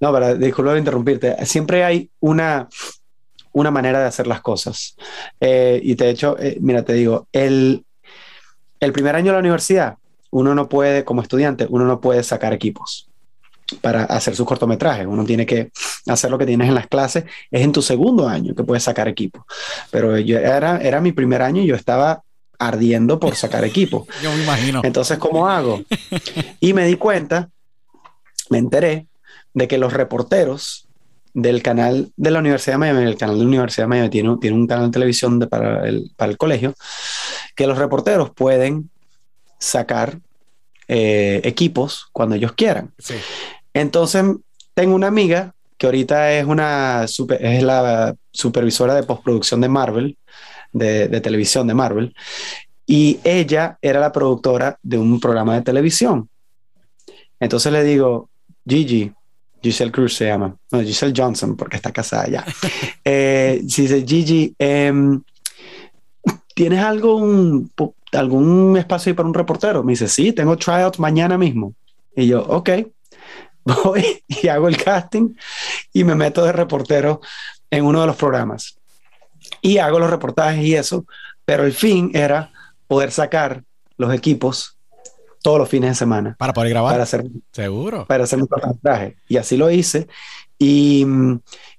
No, 0.00 0.12
para 0.12 0.34
disculpa 0.34 0.78
interrumpirte. 0.78 1.44
Siempre 1.44 1.84
hay 1.84 2.10
una, 2.20 2.68
una 3.52 3.70
manera 3.70 4.00
de 4.00 4.06
hacer 4.06 4.26
las 4.26 4.40
cosas. 4.40 4.96
Eh, 5.40 5.80
y 5.82 5.94
de 5.94 6.10
hecho, 6.10 6.36
eh, 6.38 6.56
mira, 6.60 6.82
te 6.82 6.92
digo, 6.92 7.26
el, 7.32 7.84
el 8.80 8.92
primer 8.92 9.16
año 9.16 9.26
de 9.26 9.32
la 9.32 9.38
universidad, 9.40 9.96
uno 10.30 10.54
no 10.54 10.68
puede, 10.68 11.04
como 11.04 11.22
estudiante, 11.22 11.66
uno 11.68 11.84
no 11.84 12.00
puede 12.00 12.22
sacar 12.22 12.52
equipos 12.52 13.08
para 13.80 14.04
hacer 14.04 14.34
sus 14.34 14.46
cortometrajes. 14.46 15.06
Uno 15.06 15.24
tiene 15.24 15.44
que 15.46 15.70
hacer 16.06 16.30
lo 16.30 16.38
que 16.38 16.46
tienes 16.46 16.68
en 16.68 16.74
las 16.74 16.86
clases. 16.86 17.24
Es 17.50 17.62
en 17.62 17.72
tu 17.72 17.82
segundo 17.82 18.28
año 18.28 18.54
que 18.54 18.64
puedes 18.64 18.82
sacar 18.84 19.08
equipo. 19.08 19.46
Pero 19.90 20.18
yo 20.18 20.38
era, 20.38 20.78
era 20.78 21.00
mi 21.00 21.12
primer 21.12 21.42
año 21.42 21.62
y 21.62 21.66
yo 21.66 21.74
estaba 21.74 22.22
ardiendo 22.58 23.20
por 23.20 23.34
sacar 23.34 23.64
equipo. 23.64 24.06
yo 24.22 24.32
me 24.32 24.42
imagino. 24.42 24.80
Entonces, 24.84 25.18
¿cómo 25.18 25.48
hago? 25.48 25.82
Y 26.60 26.72
me 26.72 26.86
di 26.86 26.96
cuenta, 26.96 27.50
me 28.50 28.58
enteré 28.58 29.06
de 29.58 29.66
que 29.66 29.76
los 29.76 29.92
reporteros 29.92 30.86
del 31.34 31.62
canal 31.62 32.12
de 32.16 32.30
la 32.30 32.38
Universidad 32.38 32.74
de 32.74 32.78
Miami, 32.78 33.02
el 33.02 33.16
canal 33.16 33.36
de 33.36 33.42
la 33.42 33.48
Universidad 33.48 33.84
de 33.84 33.88
Miami 33.88 34.08
tiene, 34.08 34.36
tiene 34.40 34.56
un 34.56 34.66
canal 34.68 34.86
de 34.86 34.92
televisión 34.92 35.40
para, 35.40 35.86
el, 35.86 36.12
para, 36.16 36.30
el, 36.30 36.38
colegio, 36.38 36.74
que 37.56 37.66
los 37.66 37.76
reporteros 37.76 38.30
pueden 38.30 38.88
sacar 39.58 40.20
eh, 40.86 41.40
equipos 41.42 42.08
cuando 42.12 42.36
ellos 42.36 42.52
quieran. 42.52 42.92
Sí. 42.98 43.14
Entonces, 43.74 44.24
tengo 44.74 44.94
una 44.94 45.08
amiga 45.08 45.54
que 45.76 45.86
ahorita 45.86 46.32
es, 46.32 46.46
una 46.46 47.06
super, 47.08 47.44
es 47.44 47.62
la 47.62 48.14
supervisora 48.30 48.94
de 48.94 49.02
postproducción 49.02 49.60
de 49.60 49.68
Marvel, 49.68 50.16
de, 50.72 51.08
de 51.08 51.20
televisión 51.20 51.66
de 51.66 51.74
Marvel, 51.74 52.14
y 52.86 53.18
ella 53.24 53.76
era 53.82 53.98
la 53.98 54.12
productora 54.12 54.78
de 54.82 54.98
un 54.98 55.18
programa 55.18 55.56
de 55.56 55.62
televisión. 55.62 56.28
Entonces 57.40 57.72
le 57.72 57.82
digo, 57.84 58.28
Gigi, 58.66 59.12
Giselle 59.62 59.92
Cruz 59.92 60.14
se 60.14 60.26
llama, 60.26 60.56
no, 60.70 60.80
Giselle 60.80 61.14
Johnson, 61.16 61.56
porque 61.56 61.76
está 61.76 61.92
casada 61.92 62.28
ya. 62.28 62.44
eh, 63.04 63.60
dice, 63.62 64.04
Gigi, 64.06 64.54
eh, 64.58 64.92
¿tienes 66.54 66.80
algún, 66.80 67.70
algún 68.12 68.76
espacio 68.76 69.10
ahí 69.10 69.14
para 69.14 69.28
un 69.28 69.34
reportero? 69.34 69.82
Me 69.82 69.92
dice, 69.92 70.08
sí, 70.08 70.32
tengo 70.32 70.56
tryouts 70.56 70.98
mañana 70.98 71.36
mismo. 71.36 71.74
Y 72.14 72.26
yo, 72.26 72.42
ok, 72.42 72.70
voy 73.84 74.22
y 74.26 74.48
hago 74.48 74.68
el 74.68 74.76
casting 74.76 75.34
y 75.92 76.04
me 76.04 76.14
meto 76.14 76.44
de 76.44 76.52
reportero 76.52 77.20
en 77.70 77.84
uno 77.84 78.00
de 78.00 78.06
los 78.06 78.16
programas. 78.16 78.78
Y 79.60 79.78
hago 79.78 79.98
los 79.98 80.10
reportajes 80.10 80.64
y 80.64 80.74
eso, 80.74 81.04
pero 81.44 81.64
el 81.64 81.72
fin 81.72 82.10
era 82.14 82.52
poder 82.86 83.10
sacar 83.12 83.64
los 83.96 84.14
equipos 84.14 84.77
todos 85.48 85.60
los 85.60 85.68
fines 85.70 85.88
de 85.88 85.94
semana. 85.94 86.36
Para 86.38 86.52
poder 86.52 86.68
grabar. 86.68 86.92
Para 86.92 87.04
hacer, 87.04 87.24
Seguro. 87.52 88.04
Para 88.06 88.24
hacer 88.24 88.38
mi 88.38 88.46
cortometraje. 88.46 89.16
Y 89.28 89.38
así 89.38 89.56
lo 89.56 89.70
hice. 89.70 90.06
Y, 90.58 91.06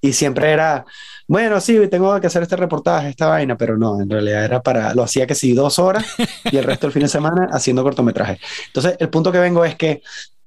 y, 0.01 0.11
siempre 0.13 0.49
era, 0.49 0.85
bueno, 1.27 1.61
sí, 1.61 1.77
tengo 1.87 2.19
que 2.19 2.25
hacer 2.25 2.41
este 2.41 2.55
reportaje, 2.55 3.09
esta 3.09 3.27
vaina, 3.27 3.55
pero 3.57 3.77
no, 3.77 4.01
en 4.01 4.09
realidad 4.09 4.43
era 4.43 4.63
para, 4.63 4.95
lo 4.95 5.03
hacía 5.03 5.27
que 5.27 5.35
sí, 5.35 5.53
dos 5.53 5.77
horas 5.77 6.03
y 6.45 6.57
el 6.57 6.63
resto 6.63 6.87
del 6.87 6.93
fin 6.93 7.03
de 7.03 7.09
semana 7.09 7.47
haciendo 7.51 7.83
cortometraje. 7.83 8.39
Entonces, 8.65 8.95
el 8.99 9.09
punto 9.09 9.31
que 9.31 9.37
vengo 9.37 9.63
es 9.63 9.75
que 9.75 10.01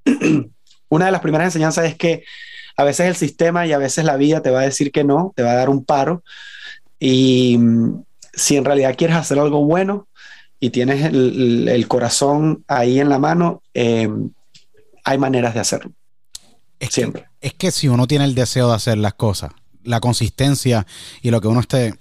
una 0.89 1.07
de 1.07 1.13
las 1.13 1.21
primeras 1.21 1.45
enseñanzas 1.45 1.85
es 1.85 1.95
que 1.95 2.25
a 2.77 2.83
veces 2.83 3.07
el 3.07 3.15
sistema 3.15 3.69
y 3.69 3.73
a 3.73 3.79
veces 3.79 4.05
la 4.05 4.17
vida 4.17 4.43
te 4.43 4.51
va 4.51 4.63
a 4.63 4.65
decir 4.65 4.91
que 4.91 5.05
no, 5.05 5.33
te 5.37 5.45
va 5.45 5.53
a 5.53 5.57
dar 5.57 5.69
un 5.69 5.85
paro. 5.85 6.25
Y 6.99 7.57
si 8.33 8.57
en 8.57 8.65
realidad 8.65 8.97
quieres 8.97 9.17
hacer 9.17 9.39
algo 9.39 9.65
bueno, 9.65 10.09
y 10.63 10.71
tienes 10.71 11.05
el, 11.05 11.67
el, 11.69 11.89
corazón 11.89 12.65
ahí 12.69 13.01
en 13.01 13.09
la 13.09 13.19
mano, 13.19 13.65
eh, 13.75 14.09
hay 15.03 15.19
maneras 15.19 15.55
de 15.55 15.61
hacerlo. 15.61 15.91
Es 16.79 16.91
Siempre. 16.91 17.23
Que, 17.41 17.49
es 17.49 17.55
que 17.55 17.73
si 17.73 17.89
uno 17.89 18.07
tiene 18.07 18.27
el 18.27 18.37
deseo 18.37 18.69
de 18.69 18.77
hacer 18.77 18.97
las 18.97 19.15
cosas, 19.15 19.51
la 19.83 19.99
consistencia 19.99 20.87
y 21.21 21.33
lo 21.33 21.41
que 21.41 21.49
uno 21.49 21.59
esté 21.59 21.95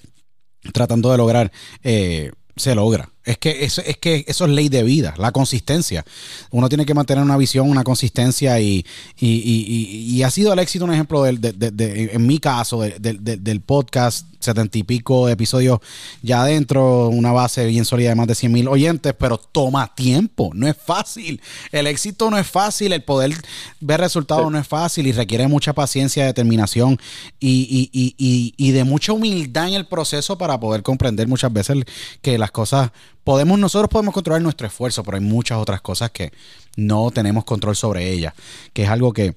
tratando 0.73 1.09
de 1.09 1.17
lograr, 1.17 1.51
eh, 1.81 2.33
se 2.55 2.75
logra. 2.75 3.10
Es 3.23 3.37
que, 3.37 3.65
eso, 3.65 3.83
es 3.85 3.97
que 3.97 4.25
eso 4.27 4.45
es 4.45 4.51
ley 4.51 4.67
de 4.67 4.81
vida, 4.81 5.13
la 5.17 5.31
consistencia. 5.31 6.03
Uno 6.49 6.69
tiene 6.69 6.85
que 6.85 6.95
mantener 6.95 7.23
una 7.23 7.37
visión, 7.37 7.69
una 7.69 7.83
consistencia 7.83 8.59
y, 8.59 8.83
y, 9.19 9.27
y, 9.27 10.15
y 10.15 10.23
ha 10.23 10.31
sido 10.31 10.53
el 10.53 10.59
éxito 10.59 10.85
un 10.85 10.93
ejemplo 10.93 11.21
del, 11.21 11.39
de, 11.39 11.53
de, 11.53 11.69
de, 11.69 12.11
en 12.13 12.25
mi 12.25 12.39
caso 12.39 12.81
del 12.81 13.61
podcast 13.61 14.25
setenta 14.41 14.77
y 14.77 14.83
pico 14.83 15.29
episodios 15.29 15.79
ya 16.21 16.41
adentro, 16.41 17.09
una 17.09 17.31
base 17.31 17.65
bien 17.65 17.85
sólida 17.85 18.09
de 18.09 18.15
más 18.15 18.27
de 18.27 18.35
100 18.35 18.51
mil 18.51 18.67
oyentes, 18.67 19.13
pero 19.17 19.37
toma 19.37 19.93
tiempo, 19.95 20.51
no 20.53 20.67
es 20.67 20.75
fácil. 20.75 21.41
El 21.71 21.87
éxito 21.87 22.29
no 22.29 22.37
es 22.37 22.47
fácil, 22.47 22.91
el 22.93 23.03
poder 23.03 23.33
ver 23.79 23.99
resultados 23.99 24.45
sí. 24.45 24.51
no 24.51 24.59
es 24.59 24.67
fácil 24.67 25.07
y 25.07 25.11
requiere 25.11 25.47
mucha 25.47 25.73
paciencia, 25.73 26.25
determinación 26.25 26.99
y, 27.39 27.89
y, 27.93 28.15
y, 28.17 28.53
y, 28.57 28.71
de 28.71 28.83
mucha 28.83 29.13
humildad 29.13 29.67
en 29.67 29.75
el 29.75 29.85
proceso 29.85 30.37
para 30.37 30.59
poder 30.59 30.83
comprender 30.83 31.27
muchas 31.27 31.53
veces 31.53 31.77
que 32.21 32.37
las 32.37 32.51
cosas 32.51 32.91
podemos, 33.23 33.59
nosotros 33.59 33.89
podemos 33.89 34.13
controlar 34.13 34.41
nuestro 34.41 34.67
esfuerzo, 34.67 35.03
pero 35.03 35.17
hay 35.17 35.23
muchas 35.23 35.57
otras 35.57 35.81
cosas 35.81 36.11
que 36.11 36.31
no 36.77 37.11
tenemos 37.11 37.43
control 37.45 37.75
sobre 37.75 38.11
ellas, 38.11 38.33
que 38.73 38.83
es 38.83 38.89
algo 38.89 39.13
que 39.13 39.33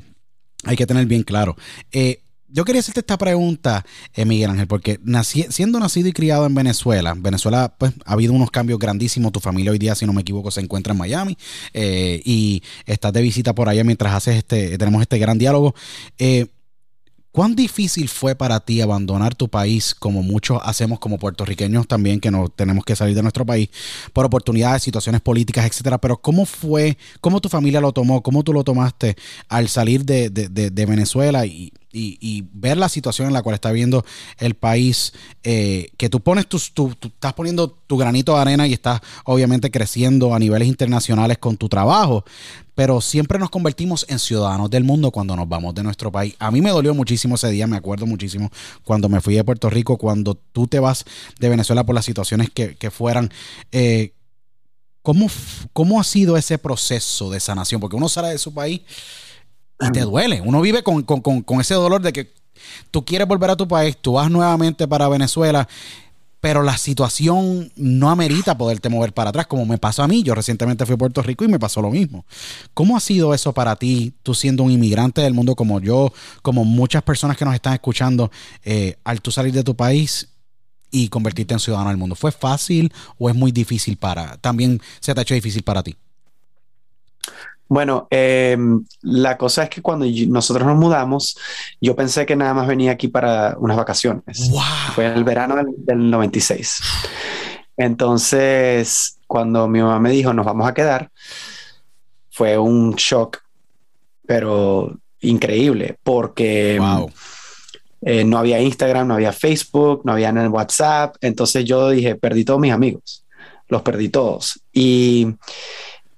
hay 0.65 0.77
que 0.77 0.87
tener 0.87 1.07
bien 1.07 1.23
claro. 1.23 1.57
Eh, 1.93 2.25
yo 2.55 2.65
quería 2.65 2.79
hacerte 2.79 3.01
esta 3.01 3.19
pregunta, 3.19 3.85
eh, 4.15 4.25
Miguel 4.25 4.51
Ángel, 4.51 4.69
porque 4.69 5.01
siendo 5.51 5.81
nacido 5.81 6.07
y 6.07 6.13
criado 6.13 6.47
en 6.47 6.55
Venezuela, 6.55 7.13
Venezuela, 7.17 7.75
pues 7.77 7.93
ha 8.05 8.13
habido 8.13 8.33
unos 8.33 8.53
cambios 8.53 8.79
grandísimos. 8.79 9.33
Tu 9.33 9.41
familia 9.41 9.73
hoy 9.73 9.79
día, 9.79 9.97
si 9.97 10.07
no 10.07 10.13
me 10.13 10.21
equivoco, 10.21 10.53
se 10.53 10.61
encuentra 10.61 10.93
en 10.93 10.99
Miami 10.99 11.37
eh, 11.73 12.23
y 12.25 12.63
estás 12.87 13.13
de 13.13 13.23
visita 13.23 13.57
por 13.57 13.69
allá 13.69 13.83
mientras 13.83 14.15
haces 14.15 14.37
este, 14.37 14.79
tenemos 14.79 15.03
este 15.03 15.19
gran 15.19 15.37
diálogo. 15.37 15.75
Eh, 16.17 16.47
¿Cuán 17.35 17.57
difícil 17.57 18.09
fue 18.09 18.37
para 18.37 18.61
ti 18.61 18.81
abandonar 18.81 19.35
tu 19.35 19.49
país, 19.49 19.93
como 19.93 20.23
muchos 20.23 20.61
hacemos 20.63 21.01
como 21.01 21.19
puertorriqueños 21.19 21.89
también, 21.89 22.21
que 22.21 22.31
no 22.31 22.49
tenemos 22.49 22.85
que 22.85 22.95
salir 22.95 23.17
de 23.17 23.23
nuestro 23.23 23.45
país 23.45 23.71
por 24.13 24.25
oportunidades, 24.25 24.85
situaciones 24.85 25.21
políticas, 25.21 25.67
etcétera? 25.67 25.99
Pero 25.99 26.19
¿cómo 26.19 26.47
fue, 26.47 26.97
cómo 27.21 27.41
tu 27.41 27.49
familia 27.49 27.81
lo 27.81 27.91
tomó, 27.91 28.23
cómo 28.23 28.45
tú 28.45 28.53
lo 28.53 28.63
tomaste 28.63 29.17
al 29.49 29.69
salir 29.69 30.05
de, 30.05 30.31
Venezuela 30.87 31.45
y, 31.45 31.73
ver 32.53 32.77
la 32.77 32.89
situación 32.89 33.27
en 33.27 33.33
la 33.33 33.43
cual 33.43 33.57
está 33.57 33.73
viviendo 33.73 34.05
el 34.39 34.55
país, 34.55 35.13
eh, 35.43 35.89
que 35.97 36.09
tú 36.09 36.21
pones 36.21 36.47
tus, 36.47 36.73
tú, 36.73 36.93
estás 37.03 37.33
poniendo 37.33 37.69
tu 37.69 37.97
granito 37.97 38.35
de 38.37 38.43
arena 38.43 38.69
y 38.69 38.75
estás 38.75 39.01
obviamente 39.25 39.73
creciendo 39.73 40.37
a 40.37 40.39
niveles 40.39 40.69
internacionales 40.69 41.39
con 41.39 41.57
tu 41.57 41.69
trabajo, 41.69 42.25
pero 42.75 43.01
siempre 43.01 43.39
nos 43.39 43.51
convertimos 43.51 44.05
en 44.09 44.19
ciudadanos 44.19 44.71
del 44.71 44.85
mundo 44.85 45.11
cuando 45.11 45.37
nos 45.37 45.49
vamos 45.49 45.75
de 45.75 45.83
nuestro 45.83 46.11
país. 46.11 46.35
A 46.39 46.51
mí 46.51 46.61
me 46.61 46.71
dolió 46.71 46.95
muchísimo 46.95 47.37
ese 47.37 47.51
día, 47.51 47.67
me 47.67 47.77
acuerdo 47.77 48.07
muchísimo 48.07 48.51
cuando 48.85 49.09
me 49.09 49.21
fui 49.21 49.35
de 49.35 49.45
Puerto 49.45 49.71
Rico, 49.71 49.97
cuando 49.97 50.35
tú 50.35 50.67
te 50.67 50.81
vas 50.81 51.05
de 51.39 51.49
Venezuela 51.49 51.85
por 51.85 51.95
las 51.95 52.05
situaciones 52.05 52.51
que, 52.51 52.91
fueran. 52.91 53.31
Eh, 53.73 54.13
¿cómo, 55.03 55.29
¿Cómo 55.73 56.01
ha 56.01 56.05
sido 56.05 56.37
ese 56.37 56.59
proceso 56.59 57.31
de 57.31 57.41
sanación? 57.41 57.81
Porque 57.81 57.97
uno 57.97 58.09
sale 58.09 58.29
de 58.29 58.39
su 58.39 58.53
país 58.53 58.83
y 59.81 59.91
te 59.93 60.01
duele. 60.03 60.41
Uno 60.41 60.61
vive 60.61 60.83
con, 60.83 61.05
ese 61.61 61.75
dolor 61.75 62.03
de 62.03 62.13
que 62.13 62.33
tú 62.91 63.05
quieres 63.05 63.29
volver 63.29 63.51
a 63.51 63.57
tu 63.57 63.69
país, 63.69 63.97
tú 64.01 64.15
vas 64.15 64.31
nuevamente 64.31 64.89
para 64.89 65.09
Venezuela, 65.09 65.69
pero 66.45 66.63
la 66.63 66.77
situación 66.77 67.73
no 67.75 68.11
amerita 68.11 68.59
poderte 68.59 68.91
mover 68.91 69.15
para 69.15 69.31
atrás, 69.31 69.47
como 69.47 69.65
me 69.65 69.79
pasó 69.79 70.03
a 70.03 70.09
mí. 70.09 70.23
Yo 70.23 70.35
recientemente 70.35 70.85
fui 70.85 70.95
a 70.95 70.99
Puerto 70.99 71.23
Rico 71.23 71.43
y 71.43 71.49
me 71.49 71.59
pasó 71.59 71.81
lo 71.81 71.91
mismo. 71.91 72.27
¿Cómo 72.75 72.99
ha 72.99 73.01
sido 73.01 73.33
eso 73.33 73.55
para 73.55 73.77
ti, 73.77 74.13
tú 74.23 74.35
siendo 74.35 74.63
un 74.63 74.71
inmigrante 74.71 75.23
del 75.23 75.33
mundo 75.33 75.57
como 75.57 75.81
yo, 75.81 76.13
como 76.43 76.67
muchas 76.67 77.03
personas 77.03 77.39
que 77.39 77.47
nos 77.47 77.55
están 77.55 77.73
escuchando, 77.73 78.31
eh, 78.63 78.99
al 79.05 79.23
tú 79.23 79.31
salir 79.31 79.55
de 79.55 79.65
tu 79.65 79.75
país 79.75 80.29
y 80.91 81.09
convertirte 81.09 81.55
en 81.55 81.61
ciudadano 81.61 81.89
del 81.89 81.97
mundo? 81.97 82.15
¿Fue 82.15 82.31
fácil 82.31 82.93
o 83.17 83.31
es 83.31 83.35
muy 83.35 83.51
difícil 83.51 83.97
para, 83.97 84.37
también 84.37 84.83
se 85.01 85.15
te 85.15 85.21
ha 85.21 85.23
hecho 85.23 85.33
difícil 85.33 85.63
para 85.63 85.83
ti? 85.83 85.97
Bueno, 87.75 88.07
em, 88.09 88.85
la 89.03 89.37
cosa 89.37 89.65
es 89.65 89.69
que 89.69 89.83
cuando 89.83 90.07
nosotros 90.29 90.65
nos 90.65 90.77
mudamos, 90.77 91.37
yo 91.81 91.97
pensé 91.97 92.25
que 92.25 92.37
nada 92.37 92.55
más 92.55 92.69
venía 92.69 92.93
aquí 92.93 93.09
para 93.09 93.57
unas 93.59 93.77
vacaciones. 93.77 94.49
Fue 94.95 95.07
en 95.07 95.15
el 95.15 95.25
verano 95.25 95.57
del, 95.57 96.09
96. 96.09 96.81
Entonces, 97.77 99.19
cuando 99.27 99.67
mi 99.67 99.81
mamá 99.83 99.99
me 99.99 100.13
dijo, 100.13 100.33
nos 100.33 100.47
vamos 100.47 100.69
a 100.69 100.73
quedar, 100.73 101.11
fue 102.31 102.57
un 102.57 102.95
shock, 102.95 103.39
pero 104.25 104.97
increíble, 105.23 105.99
porque 106.05 106.81
eh, 108.03 108.25
no 108.25 108.39
había 108.39 108.61
Instagram, 108.61 109.09
no 109.09 109.15
había 109.15 109.33
Facebook, 109.33 110.03
no 110.05 110.13
había 110.13 110.31
WhatsApp. 110.31 111.17
Entonces 111.21 111.65
yo 111.65 111.91
dije, 111.91 112.15
perdí 112.15 112.45
todos 112.45 112.61
mis 112.61 112.73
amigos, 112.73 113.25
los 113.67 113.83
perdí 113.83 114.11
todos. 114.11 114.61
Y 114.73 115.35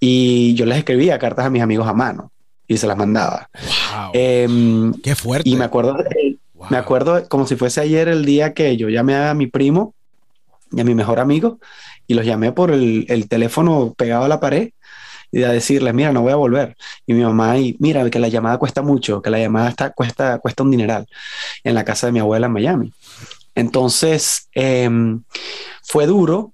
y 0.01 0.55
yo 0.55 0.67
les 0.67 0.79
escribía 0.79 1.19
cartas 1.19 1.47
a 1.47 1.51
mis 1.51 1.63
amigos 1.63 1.87
a 1.87 1.93
mano 1.93 2.33
y 2.69 2.77
se 2.77 2.87
las 2.87 2.97
mandaba. 2.97 3.49
Em, 4.13 4.93
Qué 5.03 5.15
fuerte. 5.15 5.49
Y 5.49 5.57
me 5.57 5.65
acuerdo, 5.65 5.97
me 6.71 6.77
acuerdo 6.77 7.29
como 7.29 7.47
si 7.47 7.57
fuese 7.57 7.81
ayer 7.81 8.09
el 8.09 8.25
día 8.25 8.55
que 8.55 8.77
yo 8.77 8.89
llamé 8.89 9.17
a 9.17 9.35
mi 9.35 9.47
primo 9.47 9.95
y 10.73 10.81
a 10.81 10.85
mi 10.85 10.95
mejor 10.95 11.21
amigo 11.21 11.59
y 12.07 12.15
los 12.15 12.25
llamé 12.25 12.53
por 12.53 12.71
el, 12.71 13.07
el 13.09 13.29
teléfono 13.29 13.95
pegado 13.97 14.25
a 14.25 14.29
la 14.29 14.41
pared 14.41 14.71
y 15.31 15.43
a 15.43 15.51
decirles, 15.51 15.93
mira, 15.93 16.13
no 16.13 16.23
voy 16.23 16.33
a 16.33 16.37
volver. 16.37 16.77
Y 17.07 17.15
mi 17.15 17.23
mamá, 17.23 17.59
y 17.59 17.77
mira, 17.79 18.09
que 18.11 18.19
la 18.19 18.29
llamada 18.29 18.59
cuesta 18.59 18.83
mucho, 18.83 19.21
que 19.21 19.31
la 19.31 19.39
llamada 19.39 19.69
está, 19.69 19.91
cuesta, 19.91 20.39
cuesta 20.39 20.63
un 20.63 20.71
dineral 20.71 21.07
en 21.65 21.75
la 21.75 21.85
casa 21.85 22.07
de 22.07 22.13
mi 22.13 22.21
abuela 22.21 22.47
en 22.47 22.53
Miami. 22.53 22.93
Entonces, 23.55 24.49
em, 24.53 25.23
fue 25.83 26.07
duro 26.07 26.53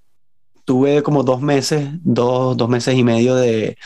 tuve 0.65 1.03
como 1.03 1.23
dos 1.23 1.41
meses, 1.41 1.89
dos, 2.03 2.57
dos 2.57 2.69
meses 2.69 2.95
y 2.95 3.03
medio 3.03 3.35
de, 3.35 3.77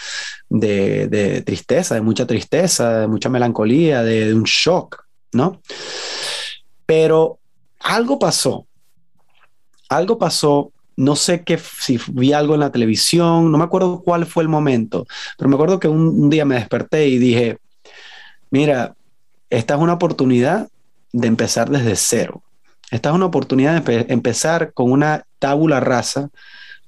de, 0.48 1.42
tristeza, 1.44 1.94
de 1.94 2.00
mucha 2.00 2.26
tristeza, 2.26 3.00
de 3.00 3.08
mucha 3.08 3.28
melancolía, 3.28 4.02
de, 4.02 4.34
un 4.34 4.44
shock, 4.44 5.04
¿no? 5.32 5.60
Pero 6.84 7.38
algo 7.80 8.18
pasó, 8.18 8.66
algo 9.88 10.18
pasó, 10.18 10.72
no 10.96 11.16
sé 11.16 11.42
qué, 11.42 11.58
si 11.58 11.98
vi 12.08 12.32
algo 12.32 12.54
en 12.54 12.60
la 12.60 12.72
televisión, 12.72 13.50
no 13.50 13.58
me 13.58 13.64
acuerdo 13.64 14.02
cuál 14.02 14.26
fue 14.26 14.42
el 14.42 14.48
momento, 14.48 15.06
pero 15.36 15.48
me 15.48 15.56
acuerdo 15.56 15.80
que 15.80 15.88
un, 15.88 16.30
día 16.30 16.44
me 16.44 16.56
desperté 16.56 17.08
y 17.08 17.18
dije, 17.18 17.58
mira, 18.50 18.94
esta 19.50 19.74
es 19.74 19.80
una 19.80 19.94
oportunidad 19.94 20.68
de 21.12 21.28
empezar 21.28 21.70
desde 21.70 21.96
cero. 21.96 22.42
Esta 22.90 23.08
es 23.08 23.14
una 23.14 23.26
oportunidad 23.26 23.82
de 23.82 24.06
empezar 24.08 24.72
con 24.72 24.92
una 24.92 25.24
tabula 25.40 25.80
rasa 25.80 26.30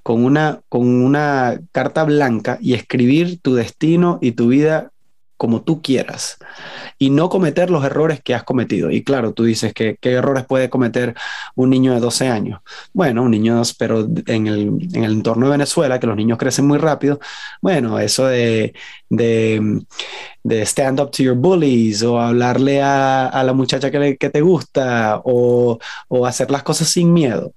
con 0.08 0.24
una, 0.24 0.62
con 0.70 0.88
una 0.88 1.60
carta 1.70 2.02
blanca 2.02 2.56
y 2.62 2.72
escribir 2.72 3.42
tu 3.42 3.54
destino 3.54 4.18
y 4.22 4.32
tu 4.32 4.48
vida 4.48 4.90
como 5.36 5.60
tú 5.60 5.82
quieras 5.82 6.38
y 6.98 7.10
no 7.10 7.28
cometer 7.28 7.68
los 7.68 7.84
errores 7.84 8.22
que 8.22 8.34
has 8.34 8.42
cometido. 8.42 8.90
Y 8.90 9.04
claro, 9.04 9.34
tú 9.34 9.44
dices 9.44 9.74
que 9.74 9.98
qué 10.00 10.12
errores 10.12 10.46
puede 10.46 10.70
cometer 10.70 11.14
un 11.54 11.68
niño 11.68 11.92
de 11.92 12.00
12 12.00 12.26
años. 12.26 12.60
Bueno, 12.94 13.22
un 13.22 13.32
niño, 13.32 13.60
pero 13.78 14.08
en 14.26 14.46
el, 14.46 14.88
en 14.94 15.04
el 15.04 15.12
entorno 15.12 15.44
de 15.44 15.52
Venezuela, 15.52 16.00
que 16.00 16.06
los 16.06 16.16
niños 16.16 16.38
crecen 16.38 16.66
muy 16.66 16.78
rápido, 16.78 17.20
bueno, 17.60 17.98
eso 17.98 18.28
de, 18.28 18.72
de, 19.10 19.82
de 20.42 20.62
stand 20.62 21.00
up 21.00 21.10
to 21.10 21.22
your 21.22 21.36
bullies 21.36 22.02
o 22.02 22.20
hablarle 22.20 22.82
a, 22.82 23.26
a 23.26 23.42
la 23.44 23.52
muchacha 23.52 23.90
que, 23.90 24.16
que 24.16 24.30
te 24.30 24.40
gusta 24.40 25.20
o, 25.24 25.78
o, 26.08 26.26
hacer 26.26 26.50
las 26.50 26.62
cosas 26.62 26.88
sin 26.88 27.12
miedo. 27.12 27.54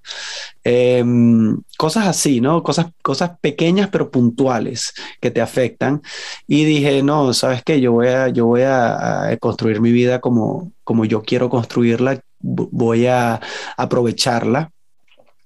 Em, 0.64 1.60
cosas 1.78 2.08
así, 2.08 2.42
¿no? 2.42 2.64
Cosas, 2.64 2.88
cosas 3.02 3.32
pequeñas 3.42 3.90
pero 3.92 4.12
puntuales 4.12 4.94
que 5.20 5.32
te 5.32 5.42
afectan. 5.42 6.02
Y 6.48 6.66
dije, 6.66 7.04
no, 7.04 7.34
¿sabes 7.34 7.64
qué? 7.64 7.82
Yo 7.82 7.94
voy 7.94 8.08
a, 8.08 8.30
yo 8.30 8.46
voy 8.46 8.62
a, 8.64 9.38
construir 9.40 9.82
mi 9.82 9.92
vida 9.92 10.22
como, 10.22 10.72
como 10.84 11.06
yo 11.06 11.24
quiero 11.24 11.50
construirla, 11.50 12.22
voy 12.40 13.08
a 13.08 13.40
aprovecharla 13.78 14.72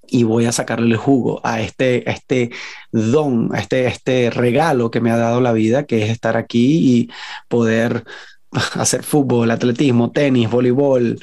y 0.08 0.24
voy 0.24 0.46
a 0.46 0.52
sacarle 0.52 0.92
el 0.92 0.96
jugo 0.96 1.40
a 1.44 1.60
este, 1.60 2.08
este 2.10 2.50
don, 2.92 3.54
a 3.54 3.60
este, 3.60 3.86
este 3.86 4.30
regalo 4.30 4.90
que 4.90 5.00
me 5.00 5.10
ha 5.10 5.16
dado 5.16 5.40
la 5.40 5.52
vida, 5.52 5.84
que 5.84 6.04
es 6.04 6.10
estar 6.10 6.36
aquí 6.36 6.98
y 6.98 7.10
poder 7.48 8.04
hacer 8.74 9.02
fútbol, 9.02 9.50
atletismo, 9.50 10.10
tenis, 10.10 10.50
voleibol, 10.50 11.18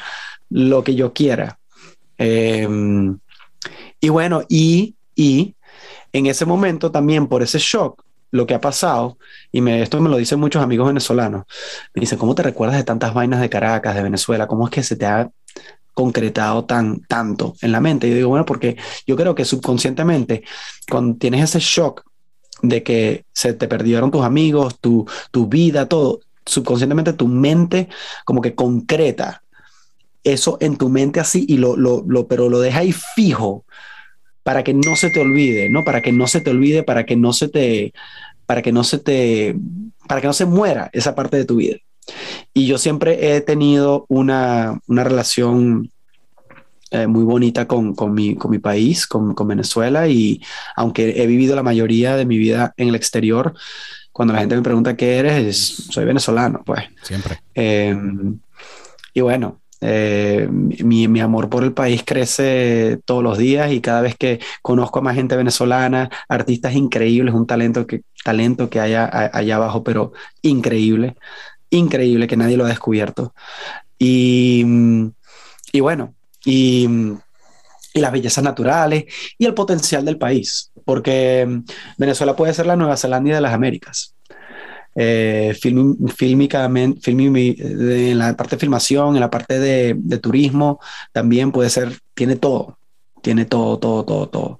lo 0.49 0.83
que 0.83 0.95
yo 0.95 1.13
quiera. 1.13 1.59
Em, 2.17 3.17
y 3.99 4.09
bueno, 4.09 4.43
y, 4.49 4.95
y 5.15 5.55
en 6.11 6.27
ese 6.27 6.45
momento 6.45 6.91
también 6.91 7.27
por 7.27 7.43
ese 7.43 7.59
shock, 7.59 8.03
lo 8.31 8.47
que 8.47 8.55
ha 8.55 8.61
pasado, 8.61 9.17
y 9.51 9.61
me, 9.61 9.81
esto 9.83 10.01
me 10.01 10.09
lo 10.09 10.17
dicen 10.17 10.39
muchos 10.39 10.63
amigos 10.63 10.87
venezolanos, 10.87 11.43
me 11.93 12.01
dicen, 12.01 12.17
¿cómo 12.17 12.33
te 12.33 12.41
recuerdas 12.41 12.77
de 12.77 12.83
tantas 12.83 13.13
vainas 13.13 13.39
de 13.39 13.49
Caracas, 13.49 13.95
de 13.95 14.01
Venezuela? 14.01 14.47
¿Cómo 14.47 14.65
es 14.65 14.71
que 14.71 14.81
se 14.81 14.95
te 14.95 15.05
ha 15.05 15.29
concretado 15.93 16.65
tan 16.65 17.01
tanto 17.01 17.55
en 17.61 17.71
la 17.71 17.81
mente? 17.81 18.09
Yo 18.09 18.15
digo, 18.15 18.29
bueno, 18.29 18.45
porque 18.45 18.77
yo 19.05 19.15
creo 19.15 19.35
que 19.35 19.45
subconscientemente, 19.45 20.43
cuando 20.89 21.17
tienes 21.17 21.43
ese 21.43 21.59
shock 21.59 22.03
de 22.61 22.83
que 22.83 23.25
se 23.33 23.53
te 23.53 23.67
perdieron 23.67 24.11
tus 24.11 24.23
amigos, 24.23 24.79
tu, 24.79 25.05
tu 25.31 25.47
vida, 25.47 25.87
todo, 25.87 26.21
subconscientemente 26.45 27.13
tu 27.13 27.27
mente 27.27 27.89
como 28.25 28.41
que 28.41 28.55
concreta 28.55 29.43
eso 30.23 30.57
en 30.61 30.77
tu 30.77 30.89
mente 30.89 31.19
así 31.19 31.45
y 31.47 31.57
lo, 31.57 31.75
lo 31.75 32.27
pero 32.27 32.49
lo 32.49 32.59
deja 32.59 32.79
ahí 32.79 32.93
fijo 32.93 33.65
para 34.43 34.63
que 34.63 34.73
no 34.73 34.95
se 34.95 35.09
te 35.09 35.21
olvide, 35.21 35.69
¿no? 35.69 35.83
Para 35.83 36.01
que 36.01 36.11
no 36.11 36.27
se 36.27 36.41
te 36.41 36.49
olvide, 36.49 36.83
para 36.83 37.05
que 37.05 37.15
no 37.15 37.33
se 37.33 37.47
te, 37.47 37.93
para 38.45 38.61
que 38.61 38.71
no 38.71 38.83
se 38.83 38.99
te, 38.99 39.55
para 40.07 40.21
que 40.21 40.27
no 40.27 40.33
se 40.33 40.45
muera 40.45 40.89
esa 40.93 41.15
parte 41.15 41.37
de 41.37 41.45
tu 41.45 41.55
vida. 41.55 41.77
Y 42.53 42.67
yo 42.67 42.77
siempre 42.77 43.35
he 43.35 43.41
tenido 43.41 44.05
una, 44.09 44.79
una 44.87 45.03
relación 45.03 45.89
eh, 46.91 47.07
muy 47.07 47.23
bonita 47.23 47.67
con, 47.67 47.95
con, 47.95 48.13
mi, 48.13 48.35
con 48.35 48.51
mi 48.51 48.59
país, 48.59 49.07
con, 49.07 49.33
con, 49.33 49.47
Venezuela, 49.47 50.07
y 50.07 50.41
aunque 50.75 51.23
he 51.23 51.25
vivido 51.25 51.55
la 51.55 51.63
mayoría 51.63 52.15
de 52.15 52.25
mi 52.25 52.37
vida 52.37 52.73
en 52.77 52.89
el 52.89 52.95
exterior, 52.95 53.55
cuando 54.11 54.33
la 54.33 54.41
gente 54.41 54.55
me 54.55 54.61
pregunta 54.61 54.95
qué 54.95 55.17
eres, 55.17 55.57
soy 55.89 56.05
venezolano, 56.05 56.61
pues. 56.63 56.83
Siempre. 57.01 57.41
Em, 57.55 58.37
y 59.11 59.21
bueno, 59.21 59.59
eh, 59.81 60.47
mi, 60.49 61.07
mi, 61.07 61.19
amor 61.19 61.49
por 61.49 61.63
el 61.63 61.73
país 61.73 62.03
crece 62.05 62.99
todos 63.05 63.23
los 63.23 63.39
días 63.39 63.71
y 63.71 63.81
cada 63.81 64.01
vez 64.01 64.15
que 64.15 64.39
conozco 64.61 64.99
a 64.99 65.01
más 65.01 65.15
gente 65.15 65.35
venezolana, 65.35 66.11
artistas 66.29 66.75
increíbles, 66.75 67.33
un 67.33 67.47
talento 67.47 67.87
que, 67.87 68.03
talento 68.23 68.69
que 68.69 68.79
hay 68.79 68.93
allá 68.93 69.55
abajo, 69.55 69.83
pero 69.83 70.13
increíble, 70.43 71.15
increíble 71.73 72.27
que 72.27 72.37
nadie 72.37 72.57
lo 72.57 72.65
ha 72.65 72.69
descubierto. 72.69 73.33
Y, 73.97 74.65
y 75.71 75.79
bueno, 75.79 76.13
y, 76.45 76.87
y 77.93 77.99
las 77.99 78.11
bellezas 78.11 78.43
naturales 78.43 79.05
y 79.37 79.45
el 79.45 79.53
potencial 79.53 80.05
del 80.05 80.17
país, 80.17 80.71
porque 80.85 81.61
Venezuela 81.97 82.35
puede 82.35 82.53
ser 82.53 82.65
la 82.65 82.75
Nueva 82.75 82.97
Zelanda 82.97 83.35
de 83.35 83.41
las 83.41 83.53
Américas 83.53 84.13
eh, 84.95 85.55
fílmicamente, 86.15 87.11
en 87.11 88.17
la 88.17 88.35
parte 88.35 88.55
de 88.55 88.59
filmación, 88.59 89.15
en 89.15 89.21
la 89.21 89.29
parte 89.29 89.59
de, 89.59 89.95
turismo, 90.19 90.79
también 91.11 91.51
puede 91.51 91.69
ser, 91.69 91.99
tiene 92.13 92.35
todo, 92.35 92.77
tiene 93.21 93.45
todo, 93.45 93.79
todo, 93.79 94.05
todo, 94.05 94.29
todo. 94.29 94.59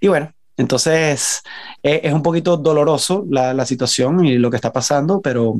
Y 0.00 0.08
bueno, 0.08 0.32
Entonces, 0.60 1.42
e, 1.82 2.02
es, 2.04 2.12
un 2.12 2.22
poquito 2.22 2.58
doloroso 2.58 3.24
la, 3.30 3.54
la, 3.54 3.64
situación 3.64 4.24
y 4.26 4.36
lo 4.36 4.50
que 4.50 4.56
está 4.56 4.72
pasando, 4.72 5.22
pero 5.22 5.58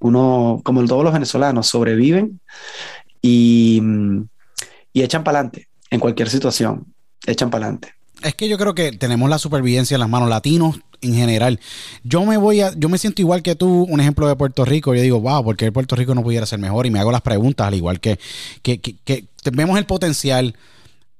uno, 0.00 0.60
como 0.64 0.84
todos 0.86 1.04
los 1.04 1.12
venezolanos, 1.12 1.68
sobreviven 1.68 2.40
y, 3.22 3.80
y 4.92 5.02
echan 5.02 5.22
para 5.22 5.38
adelante 5.38 5.68
en 5.90 6.00
cualquier 6.00 6.28
situación, 6.28 6.92
echan 7.26 7.48
para 7.48 7.66
adelante. 7.66 7.94
Es 8.22 8.34
que 8.34 8.48
yo 8.48 8.58
creo 8.58 8.74
que 8.74 8.92
tenemos 8.92 9.30
la 9.30 9.38
supervivencia 9.38 9.94
en 9.94 10.00
las 10.00 10.08
manos 10.08 10.28
latinos 10.28 10.80
en 11.00 11.14
general. 11.14 11.60
Yo 12.02 12.24
me 12.24 12.36
voy 12.36 12.60
a, 12.60 12.72
yo 12.76 12.88
me 12.88 12.98
siento 12.98 13.22
igual 13.22 13.42
que 13.42 13.54
tú, 13.54 13.84
un 13.84 14.00
ejemplo 14.00 14.26
de 14.26 14.34
Puerto 14.34 14.64
Rico. 14.64 14.94
Yo 14.94 15.00
digo, 15.00 15.20
wow, 15.20 15.44
porque 15.44 15.70
Puerto 15.70 15.94
Rico 15.94 16.14
no 16.14 16.24
pudiera 16.24 16.44
ser 16.44 16.58
mejor? 16.58 16.86
Y 16.86 16.90
me 16.90 16.98
hago 16.98 17.12
las 17.12 17.22
preguntas, 17.22 17.68
al 17.68 17.74
igual 17.74 18.00
que, 18.00 18.18
que, 18.62 18.80
que, 18.80 19.26
vemos 19.52 19.78
el 19.78 19.86
potencial, 19.86 20.56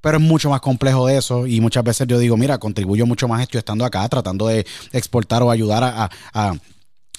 pero 0.00 0.18
es 0.18 0.22
mucho 0.22 0.50
más 0.50 0.60
complejo 0.60 1.06
de 1.06 1.18
eso. 1.18 1.46
Y 1.46 1.60
muchas 1.60 1.84
veces 1.84 2.06
yo 2.06 2.18
digo, 2.18 2.36
mira, 2.36 2.58
contribuyo 2.58 3.06
mucho 3.06 3.28
más 3.28 3.42
esto 3.42 3.58
estando 3.58 3.84
acá, 3.84 4.08
tratando 4.08 4.46
de 4.46 4.66
exportar 4.92 5.42
o 5.42 5.50
ayudar 5.50 5.84
a 5.84 6.54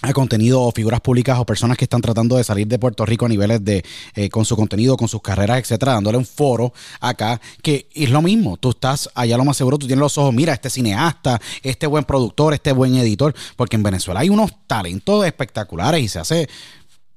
a 0.01 0.13
contenido 0.13 0.61
o 0.61 0.71
figuras 0.71 0.99
públicas 0.99 1.37
o 1.37 1.45
personas 1.45 1.77
que 1.77 1.85
están 1.85 2.01
tratando 2.01 2.35
de 2.35 2.43
salir 2.43 2.67
de 2.67 2.79
Puerto 2.79 3.05
Rico 3.05 3.25
a 3.25 3.29
niveles 3.29 3.63
de 3.63 3.83
eh, 4.15 4.29
con 4.29 4.45
su 4.45 4.55
contenido, 4.55 4.97
con 4.97 5.07
sus 5.07 5.21
carreras, 5.21 5.59
etcétera, 5.59 5.93
dándole 5.93 6.17
un 6.17 6.25
foro 6.25 6.73
acá 6.99 7.39
que 7.61 7.87
es 7.93 8.09
lo 8.09 8.21
mismo. 8.21 8.57
Tú 8.57 8.71
estás 8.71 9.09
allá 9.13 9.37
lo 9.37 9.45
más 9.45 9.57
seguro, 9.57 9.77
tú 9.77 9.87
tienes 9.87 10.01
los 10.01 10.17
ojos, 10.17 10.33
mira, 10.33 10.53
este 10.53 10.69
cineasta, 10.69 11.39
este 11.61 11.87
buen 11.87 12.03
productor, 12.03 12.53
este 12.53 12.71
buen 12.71 12.95
editor, 12.95 13.33
porque 13.55 13.75
en 13.75 13.83
Venezuela 13.83 14.21
hay 14.21 14.29
unos 14.29 14.51
talentos 14.67 15.25
espectaculares 15.25 16.01
y 16.01 16.07
se 16.07 16.19
hace 16.19 16.49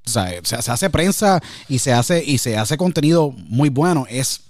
o 0.05 0.09
sea, 0.09 0.29
se, 0.43 0.61
se 0.61 0.71
hace 0.71 0.89
prensa 0.91 1.41
y 1.67 1.79
se 1.79 1.91
hace 1.91 2.23
y 2.23 2.37
se 2.37 2.57
hace 2.57 2.77
contenido 2.77 3.31
muy 3.31 3.69
bueno. 3.69 4.05
Es 4.07 4.41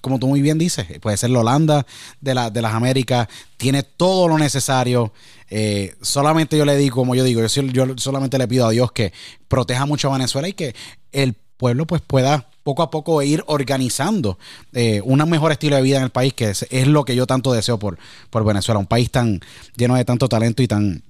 como 0.00 0.18
tú 0.18 0.28
muy 0.28 0.42
bien 0.42 0.58
dices, 0.58 0.86
puede 1.00 1.16
ser 1.16 1.30
la 1.30 1.40
Holanda 1.40 1.86
de, 2.20 2.34
la, 2.34 2.50
de 2.50 2.62
las 2.62 2.74
Américas, 2.74 3.28
tiene 3.56 3.82
todo 3.82 4.28
lo 4.28 4.38
necesario. 4.38 5.12
Eh, 5.50 5.94
solamente 6.00 6.56
yo 6.56 6.64
le 6.64 6.76
digo, 6.76 6.96
como 6.96 7.14
yo 7.14 7.24
digo, 7.24 7.44
yo, 7.44 7.62
yo, 7.62 7.86
solamente 7.96 8.38
le 8.38 8.48
pido 8.48 8.66
a 8.66 8.70
Dios 8.70 8.92
que 8.92 9.12
proteja 9.48 9.86
mucho 9.86 10.08
a 10.08 10.12
Venezuela 10.12 10.48
y 10.48 10.52
que 10.52 10.74
el 11.12 11.34
pueblo 11.56 11.86
pues 11.86 12.00
pueda 12.00 12.48
poco 12.62 12.82
a 12.82 12.90
poco 12.90 13.22
ir 13.22 13.42
organizando 13.46 14.38
eh, 14.74 15.00
un 15.02 15.26
mejor 15.28 15.52
estilo 15.52 15.76
de 15.76 15.82
vida 15.82 15.96
en 15.96 16.04
el 16.04 16.10
país, 16.10 16.34
que 16.34 16.50
es, 16.50 16.66
es, 16.70 16.86
lo 16.86 17.04
que 17.04 17.16
yo 17.16 17.26
tanto 17.26 17.52
deseo 17.52 17.78
por, 17.78 17.98
por 18.28 18.44
Venezuela, 18.44 18.78
un 18.78 18.86
país 18.86 19.10
tan 19.10 19.40
lleno 19.74 19.94
de 19.94 20.04
tanto 20.04 20.28
talento 20.28 20.62
y 20.62 20.68
tan 20.68 21.02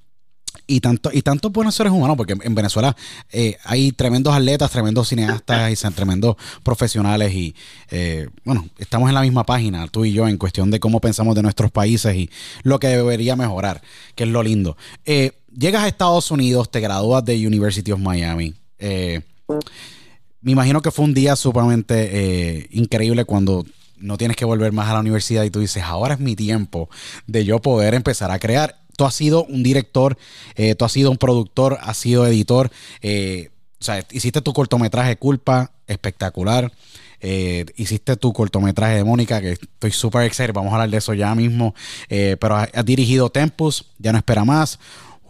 y 0.67 0.81
tanto 0.81 1.11
y 1.13 1.23
tantos 1.23 1.53
buenos 1.53 1.75
seres 1.75 1.93
humanos, 1.93 2.17
porque 2.17 2.35
en 2.41 2.55
Venezuela 2.55 2.97
eh, 3.31 3.57
hay 3.65 3.93
tremendos 3.93 4.35
atletas, 4.35 4.71
tremendos 4.71 5.09
cineastas 5.09 5.73
y 5.73 5.91
tremendos 5.95 6.37
profesionales 6.63 7.33
y 7.33 7.55
eh, 7.91 8.29
bueno, 8.45 8.69
estamos 8.79 9.09
en 9.09 9.15
la 9.15 9.23
misma 9.23 9.45
página, 9.45 9.87
tú 9.89 10.05
y 10.05 10.13
yo, 10.13 10.29
en 10.29 10.37
cuestión 10.37 10.71
de 10.71 10.81
cómo 10.81 11.01
pensamos 11.01 11.35
de 11.35 11.43
nuestros 11.43 11.71
países 11.71 12.15
y 12.15 12.31
lo 12.63 12.79
que 12.79 12.89
debería 12.89 13.37
mejorar, 13.37 13.83
que 14.15 14.25
es 14.25 14.31
lo 14.31 14.43
lindo. 14.43 14.77
Eh, 15.05 15.33
llegas 15.57 15.85
a 15.85 15.89
Estados 15.89 16.31
Unidos, 16.31 16.71
te 16.71 16.81
gradúas 16.81 17.25
de 17.25 17.47
University 17.47 17.93
of 17.93 18.01
Miami. 18.01 18.55
me 18.79 20.53
imagino 20.53 20.83
que 20.83 20.91
fue 20.91 21.05
un 21.05 21.15
día 21.15 21.37
sumamente 21.37 22.69
increíble 22.71 23.25
cuando 23.25 23.65
no 24.01 24.17
tienes 24.17 24.37
que 24.37 24.45
volver 24.45 24.73
más 24.73 24.89
a 24.89 24.95
la 24.95 25.01
universidad 25.01 25.45
y 25.45 25.51
tú 25.51 25.61
dices, 25.61 25.83
ahora 25.83 26.15
es 26.15 26.21
mi 26.21 26.37
tiempo 26.37 26.89
de 27.27 27.45
yo 27.45 27.61
poder 27.61 27.95
empezar 27.95 28.31
a 28.31 28.39
crear 28.39 28.79
tú 28.99 29.05
has 29.05 29.15
sido 29.15 29.45
un 29.45 29.63
director, 29.63 30.19
eh, 30.57 30.75
tú 30.75 30.85
has 30.85 30.91
sido 30.91 31.13
un 31.13 31.19
productor, 31.19 31.79
has 31.81 31.97
sido 31.97 32.27
editor. 32.27 32.71
Eh, 33.01 33.51
o 33.81 33.85
sea, 33.85 34.05
hiciste 34.11 34.43
tu 34.43 34.53
cortometraje 34.53 35.17
Culpa, 35.17 35.71
espectacular. 35.87 36.73
Eh, 37.21 37.65
hiciste 37.77 38.17
tu 38.17 38.33
cortometraje 38.33 38.97
de 38.97 39.05
Mónica, 39.05 39.41
que 39.41 39.53
estoy 39.53 39.93
súper 39.93 40.23
excited, 40.23 40.53
vamos 40.53 40.73
a 40.73 40.75
hablar 40.75 40.91
de 40.91 40.97
eso 40.97 41.15
ya 41.15 41.33
mismo. 41.37 41.75
pero 42.09 42.57
has, 42.57 42.85
dirigido 42.85 43.31
Tempus, 43.31 43.87
Ya 43.99 44.11
no 44.11 44.19
espera 44.19 44.45
más. 44.45 44.81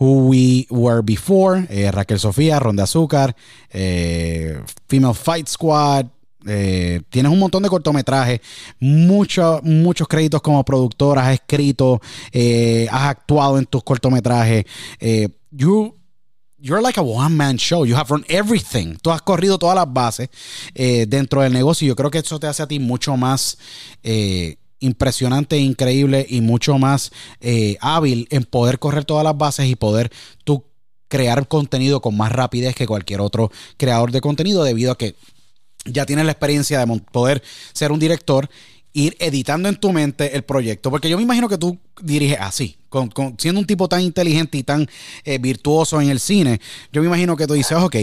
Who 0.00 0.28
We 0.28 0.66
Were 0.70 1.02
Before, 1.02 1.90
Raquel 1.90 2.20
Sofía, 2.20 2.58
Ronda 2.58 2.84
Azúcar, 2.84 3.36
Female 3.70 5.14
Fight 5.14 5.48
Squad, 5.48 6.06
eh, 6.46 7.00
tienes 7.10 7.32
un 7.32 7.38
montón 7.38 7.62
de 7.64 7.68
cortometrajes, 7.68 8.40
muchos 8.78 9.62
muchos 9.64 10.06
créditos 10.06 10.40
como 10.40 10.64
productor, 10.64 11.18
has 11.18 11.34
escrito, 11.34 12.00
eh, 12.32 12.86
has 12.90 13.08
actuado 13.10 13.58
en 13.58 13.66
tus 13.66 13.82
cortometrajes. 13.82 14.64
Eh, 15.00 15.28
you, 15.50 15.94
you're 16.58 16.80
like 16.80 16.98
a 16.98 17.02
one 17.02 17.34
man 17.34 17.56
show. 17.56 17.84
You 17.84 17.96
have 17.96 18.08
run 18.10 18.24
everything. 18.28 18.96
Tú 19.02 19.10
has 19.10 19.20
corrido 19.22 19.58
todas 19.58 19.74
las 19.74 19.92
bases 19.92 20.28
dentro 20.74 21.42
del 21.42 21.52
negocio. 21.52 21.88
Yo 21.88 21.96
creo 21.96 22.10
que 22.10 22.18
eso 22.18 22.38
te 22.38 22.46
hace 22.46 22.62
a 22.62 22.68
ti 22.68 22.78
mucho 22.78 23.16
más 23.16 23.58
impresionante, 24.80 25.58
increíble 25.58 26.24
y 26.28 26.40
mucho 26.40 26.78
más 26.78 27.10
hábil 27.80 28.28
en 28.30 28.44
poder 28.44 28.78
correr 28.78 29.04
todas 29.04 29.24
las 29.24 29.36
bases 29.36 29.66
y 29.66 29.74
poder 29.74 30.10
tú 30.44 30.64
crear 31.08 31.48
contenido 31.48 32.00
con 32.00 32.16
más 32.16 32.30
rapidez 32.30 32.74
que 32.74 32.86
cualquier 32.86 33.22
otro 33.22 33.50
creador 33.76 34.12
de 34.12 34.20
contenido 34.20 34.62
debido 34.62 34.92
a 34.92 34.98
que 34.98 35.16
ya 35.90 36.06
tienes 36.06 36.24
la 36.24 36.32
experiencia 36.32 36.84
de 36.84 37.00
poder 37.12 37.42
ser 37.72 37.92
un 37.92 37.98
director, 37.98 38.48
ir 38.92 39.16
editando 39.20 39.68
en 39.68 39.76
tu 39.76 39.92
mente 39.92 40.34
el 40.34 40.42
proyecto, 40.42 40.90
porque 40.90 41.08
yo 41.08 41.16
me 41.16 41.22
imagino 41.22 41.48
que 41.48 41.58
tú 41.58 41.78
diriges 42.00 42.38
así, 42.40 42.76
con, 42.88 43.10
siendo 43.38 43.60
un 43.60 43.66
tipo 43.66 43.88
tan 43.88 44.00
inteligente 44.00 44.56
y 44.56 44.62
tan 44.62 44.88
eh, 45.24 45.38
virtuoso 45.38 46.00
en 46.00 46.08
el 46.08 46.20
cine, 46.20 46.60
yo 46.92 47.00
me 47.02 47.06
imagino 47.06 47.36
que 47.36 47.46
tú 47.46 47.54
dices, 47.54 47.76
ok, 47.76 47.96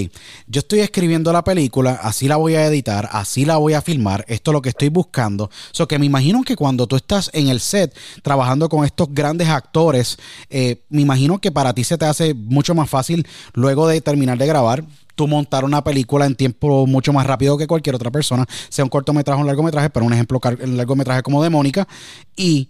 yo 0.48 0.60
estoy 0.60 0.80
escribiendo 0.80 1.34
la 1.34 1.44
película, 1.44 2.00
así 2.02 2.28
la 2.28 2.38
voy 2.38 2.56
a 2.56 2.66
editar, 2.66 3.10
así 3.12 3.46
la 3.46 3.58
voy 3.58 3.74
a 3.74 3.82
filmar, 3.82 4.26
esto 4.28 4.52
es 4.52 4.54
lo 4.54 4.62
que 4.62 4.70
estoy 4.70 4.90
buscando. 4.90 5.50
So 5.72 5.88
que 5.88 6.00
me 6.00 6.06
imagino 6.06 6.44
que 6.44 6.56
cuando 6.56 6.88
tú 6.88 6.96
estás 6.96 7.30
en 7.34 7.48
el 7.48 7.60
set 7.60 7.96
trabajando 8.22 8.70
con 8.70 8.86
estos 8.86 9.08
grandes 9.12 9.50
actores, 9.50 10.18
eh, 10.50 10.82
me 10.90 11.02
imagino 11.02 11.40
que 11.40 11.52
para 11.52 11.74
ti 11.74 11.84
se 11.84 11.98
te 11.98 12.06
hace 12.06 12.34
mucho 12.34 12.76
más 12.76 12.90
fácil 12.90 13.28
luego 13.54 13.88
de 13.88 14.02
terminar 14.02 14.38
de 14.38 14.48
grabar, 14.48 14.84
tú 15.16 15.28
montar 15.28 15.66
una 15.66 15.84
película 15.84 16.26
en 16.26 16.36
tiempo 16.36 16.86
mucho 16.86 17.14
más 17.14 17.26
rápido 17.26 17.58
que 17.58 17.68
cualquier 17.68 17.96
otra 17.96 18.12
persona, 18.12 18.46
sea 18.70 18.86
un 18.86 18.90
cortometraje 18.90 19.38
o 19.38 19.42
un 19.42 19.48
largometraje, 19.48 19.90
pero 19.90 20.06
un 20.06 20.14
ejemplo, 20.14 20.40
un 20.62 20.78
largometraje 20.78 21.24
como 21.24 21.42
de 21.42 21.50
Mónica, 21.50 21.88
y 22.36 22.70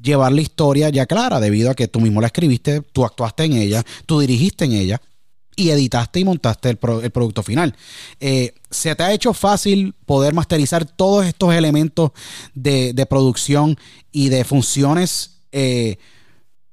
llevar 0.00 0.32
la 0.32 0.42
historia 0.42 0.90
ya 0.90 1.06
clara, 1.06 1.40
debido 1.40 1.70
a 1.70 1.74
que 1.74 1.88
tú 1.88 2.00
mismo 2.00 2.20
la 2.20 2.26
escribiste, 2.26 2.80
tú 2.80 3.04
actuaste 3.04 3.44
en 3.44 3.54
ella, 3.54 3.82
tú 4.06 4.20
dirigiste 4.20 4.64
en 4.64 4.72
ella 4.72 5.00
y 5.56 5.70
editaste 5.70 6.20
y 6.20 6.24
montaste 6.24 6.70
el, 6.70 6.76
producto 6.76 7.42
final. 7.42 7.76
Eh, 8.20 8.54
¿Se 8.70 8.94
te 8.94 9.02
ha 9.02 9.12
hecho 9.12 9.32
fácil 9.32 9.94
poder 10.04 10.34
masterizar 10.34 10.84
todos 10.84 11.24
estos 11.24 11.54
elementos 11.54 12.10
de, 12.54 13.06
producción 13.08 13.78
y 14.10 14.28
de 14.28 14.44
funciones? 14.44 15.38
Eh, 15.52 15.96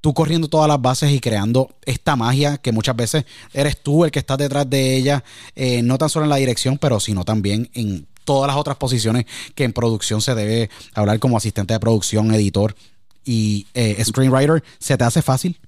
tú 0.01 0.13
corriendo 0.13 0.49
todas 0.49 0.67
las 0.67 0.81
bases 0.81 1.11
y 1.11 1.19
creando 1.19 1.69
esta 1.85 2.15
magia 2.15 2.57
que 2.57 2.71
muchas 2.71 2.95
veces 2.95 3.25
eres 3.53 3.81
tú 3.81 4.03
el 4.03 4.11
que 4.11 4.19
estás 4.19 4.39
detrás 4.39 4.69
de 4.69 4.97
ella, 4.97 5.23
eh, 5.55 5.83
no 5.83 5.97
tan 5.97 6.09
solo 6.09 6.25
en 6.25 6.31
la 6.31 6.35
dirección, 6.37 6.77
pero 6.79 6.99
sino 6.99 7.23
también 7.23 7.69
en 7.73 8.07
todas 8.25 8.47
las 8.47 8.57
otras 8.57 8.77
posiciones 8.77 9.25
que 9.55 9.63
en 9.63 9.73
producción 9.73 10.21
se 10.21 10.35
debe 10.35 10.69
hablar 10.95 11.19
como 11.19 11.37
asistente 11.37 11.73
de 11.73 11.79
producción, 11.79 12.33
editor 12.33 12.75
y 13.23 13.67
eh, 13.75 14.03
screenwriter. 14.03 14.63
¿Se 14.79 14.97
te 14.97 15.03
hace 15.03 15.21
fácil? 15.21 15.59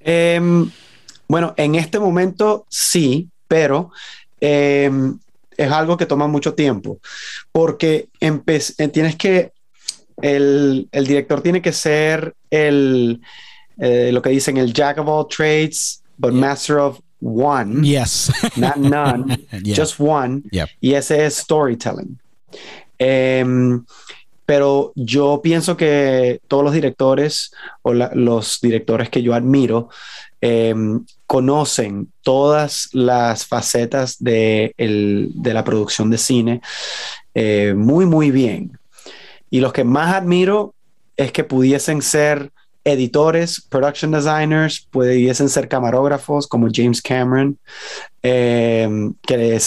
Em, 0.00 0.70
bueno, 1.28 1.54
en 1.56 1.74
este 1.74 1.98
momento 1.98 2.66
sí, 2.70 3.28
pero 3.48 3.90
em, 4.40 5.18
es 5.56 5.70
algo 5.72 5.96
que 5.96 6.06
toma 6.06 6.28
mucho 6.28 6.54
tiempo 6.54 7.00
porque 7.50 8.08
tienes 8.92 9.16
que 9.16 9.52
el, 10.22 10.88
el 10.92 11.06
director 11.06 11.42
tiene 11.42 11.60
que 11.60 11.72
ser 11.72 12.35
el, 12.50 13.20
eh, 13.78 14.10
lo 14.12 14.22
que 14.22 14.30
dicen 14.30 14.56
el 14.56 14.72
jack 14.72 14.98
of 14.98 15.08
all 15.08 15.26
trades, 15.28 16.02
but 16.18 16.32
master 16.32 16.78
of 16.78 17.00
one. 17.20 17.82
Yes. 17.82 18.30
not 18.56 18.78
none, 18.78 19.36
just 19.64 19.98
one. 19.98 20.42
Y 20.80 20.94
ese 20.94 21.26
es 21.26 21.36
storytelling. 21.36 22.18
Em, 22.98 23.84
pero 24.46 24.92
yo 24.94 25.40
pienso 25.42 25.76
que 25.76 26.40
todos 26.46 26.64
los 26.64 26.72
directores 26.72 27.52
o 27.82 27.92
los 27.92 28.60
directores 28.62 29.10
que 29.10 29.20
yo 29.20 29.34
admiro 29.34 29.88
em, 30.40 31.04
conocen 31.26 32.12
todas 32.22 32.88
las 32.92 33.44
facetas 33.44 34.16
de, 34.20 34.72
el, 34.78 35.30
de 35.34 35.52
la 35.52 35.64
producción 35.64 36.10
de 36.10 36.18
cine 36.18 36.60
eh, 37.34 37.74
muy, 37.76 38.06
muy 38.06 38.30
bien. 38.30 38.78
Y 39.50 39.60
los 39.60 39.72
que 39.72 39.84
más 39.84 40.14
admiro 40.14 40.75
es 41.16 41.32
que 41.32 41.44
pudiesen 41.44 42.02
ser 42.02 42.52
editores, 42.86 43.60
production 43.68 44.12
designers, 44.12 44.86
pudiesen 44.90 45.48
ser 45.48 45.68
camarógrafos 45.68 46.46
como 46.46 46.68
James 46.72 47.02
Cameron, 47.02 47.58
eh, 48.22 48.88
que, 49.22 49.58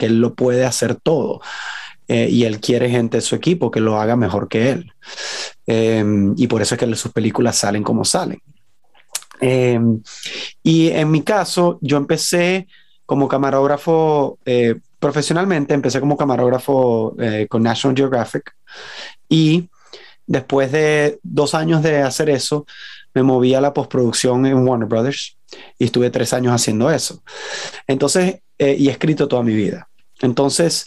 él 0.00 0.20
lo 0.20 0.34
puede 0.34 0.64
hacer 0.64 0.96
todo. 0.96 1.40
Eh, 2.08 2.28
y 2.28 2.44
él 2.44 2.60
quiere 2.60 2.90
gente 2.90 3.18
de 3.18 3.20
su 3.22 3.36
equipo 3.36 3.70
que 3.70 3.80
lo 3.80 4.00
haga 4.00 4.16
mejor 4.16 4.48
que 4.48 4.70
él. 4.70 4.92
Eh, 5.68 6.04
y 6.36 6.48
por 6.48 6.62
eso 6.62 6.74
es 6.74 6.80
que 6.80 6.94
sus 6.96 7.12
películas 7.12 7.56
salen 7.56 7.84
como 7.84 8.04
salen. 8.04 8.42
y 9.40 10.88
en 10.88 11.10
mi 11.10 11.22
caso, 11.22 11.78
yo 11.80 11.96
empecé 11.96 12.66
como 13.06 13.28
camarógrafo 13.28 14.38
profesionalmente, 14.98 15.74
empecé 15.74 16.00
como 16.00 16.16
camarógrafo 16.16 17.14
con 17.48 17.62
National 17.62 17.96
Geographic 17.96 18.54
y 19.28 19.68
después 20.26 20.72
de 20.72 21.18
dos 21.22 21.54
años 21.54 21.82
de 21.82 22.02
hacer 22.02 22.30
eso, 22.30 22.66
me 23.14 23.22
moví 23.22 23.54
a 23.54 23.60
la 23.60 23.72
postproducción 23.72 24.44
en 24.46 24.66
Warner 24.66 24.88
Brothers 24.88 25.36
y 25.78 25.84
estuve 25.84 26.10
tres 26.10 26.32
años 26.32 26.52
haciendo 26.52 26.90
eso. 26.90 27.22
Entonces, 27.86 28.40
eh, 28.58 28.76
y 28.78 28.88
he 28.88 28.90
escrito 28.90 29.28
toda 29.28 29.42
mi 29.42 29.54
vida. 29.54 29.88
Entonces, 30.20 30.86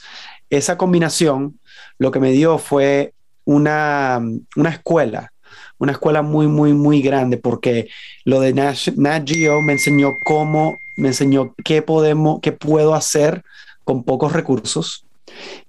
esa 0.49 0.77
combinación 0.77 1.59
lo 1.97 2.11
que 2.11 2.19
me 2.19 2.31
dio 2.31 2.57
fue 2.57 3.13
una, 3.45 4.21
una 4.55 4.69
escuela, 4.69 5.31
una 5.77 5.93
escuela 5.93 6.21
muy, 6.21 6.47
muy, 6.47 6.73
muy 6.73 7.01
grande, 7.01 7.37
porque 7.37 7.89
lo 8.25 8.39
de 8.39 8.53
Nat, 8.53 9.27
Geo 9.27 9.61
me 9.61 9.73
enseñó 9.73 10.15
cómo, 10.25 10.77
me 10.97 11.09
enseñó 11.09 11.53
qué 11.63 11.81
podemos, 11.81 12.39
qué 12.41 12.51
puedo 12.51 12.93
hacer 12.93 13.43
con 13.83 14.03
pocos 14.03 14.33
recursos, 14.33 15.05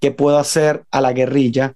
qué 0.00 0.10
puedo 0.10 0.38
hacer 0.38 0.84
a 0.90 1.00
la 1.00 1.12
guerrilla, 1.12 1.74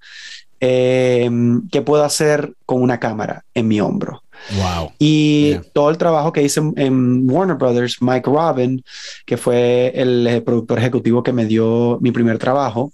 eh, 0.64 1.28
qué 1.72 1.82
puedo 1.82 2.04
hacer 2.04 2.54
con 2.64 2.80
una 2.82 3.00
cámara 3.00 3.44
en 3.52 3.66
mi 3.66 3.80
hombro. 3.80 4.22
Wow. 4.52 4.92
Y 4.96 5.56
todo 5.72 5.90
el 5.90 5.98
trabajo 5.98 6.32
que 6.32 6.42
hice 6.42 6.60
en, 6.76 7.28
Warner 7.28 7.56
Brothers, 7.56 8.00
Mike 8.00 8.30
Robin, 8.30 8.80
que 9.26 9.36
fue 9.36 9.92
el, 9.94 10.24
el, 10.24 10.42
productor 10.44 10.78
ejecutivo 10.78 11.20
que 11.24 11.32
me 11.32 11.46
dio 11.46 11.98
mi 12.00 12.12
primer 12.12 12.38
trabajo 12.38 12.92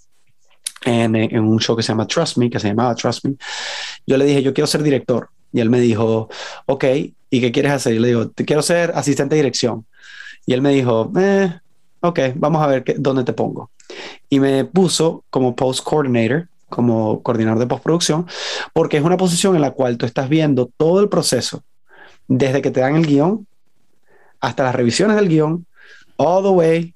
en, 0.87 1.15
en, 1.15 1.41
un 1.41 1.61
show 1.61 1.77
que 1.77 1.83
se 1.83 1.89
llama 1.89 2.07
Trust 2.07 2.39
Me, 2.39 2.49
que 2.49 2.59
se 2.59 2.69
llamaba 2.69 2.95
Trust 2.95 3.27
Me, 3.27 3.35
yo 4.07 4.17
le 4.17 4.25
dije, 4.25 4.43
yo 4.43 4.55
quiero 4.55 4.67
ser 4.67 4.83
director. 4.83 5.29
Y 5.53 5.61
él 5.61 5.69
me 5.69 5.81
dijo, 5.81 6.31
ok, 6.65 6.85
¿y 7.29 7.41
qué 7.41 7.53
quieres 7.53 7.73
hacer? 7.73 7.93
Y 7.93 7.99
le 7.99 8.09
digo, 8.09 8.31
te 8.31 8.47
quiero 8.47 8.63
ser 8.63 8.93
asistente 8.95 9.35
de 9.35 9.43
dirección. 9.43 9.85
Y 10.47 10.55
él 10.55 10.63
me 10.63 10.71
dijo, 10.71 11.13
eh, 11.19 11.53
ok, 12.01 12.21
vamos 12.37 12.63
a 12.63 12.67
ver 12.67 12.83
qué, 12.83 12.95
dónde 12.99 13.25
te 13.25 13.35
pongo. 13.35 13.71
Y 14.31 14.41
me 14.41 14.65
puso 14.65 15.25
como 15.29 15.55
post 15.55 15.85
coordinator 15.85 16.49
como 16.69 17.23
coordinador 17.23 17.59
de 17.59 17.67
postproducción, 17.67 18.27
porque 18.73 18.99
es 18.99 19.03
una 19.03 19.17
posición 19.17 19.55
en 19.55 19.63
la 19.63 19.71
cual 19.73 19.99
tú 19.99 20.07
estás 20.07 20.29
viendo 20.29 20.71
todo 20.77 21.01
el 21.01 21.09
proceso, 21.09 21.63
desde 22.27 22.63
que 22.63 22.71
te 22.71 22.81
dan 22.81 22.97
el 22.97 23.07
guion 23.07 23.47
hasta 24.41 24.65
las 24.65 24.75
revisiones 24.75 25.17
del 25.17 25.29
guion, 25.29 25.67
all 26.17 26.43
the 26.43 26.51
way 26.51 26.95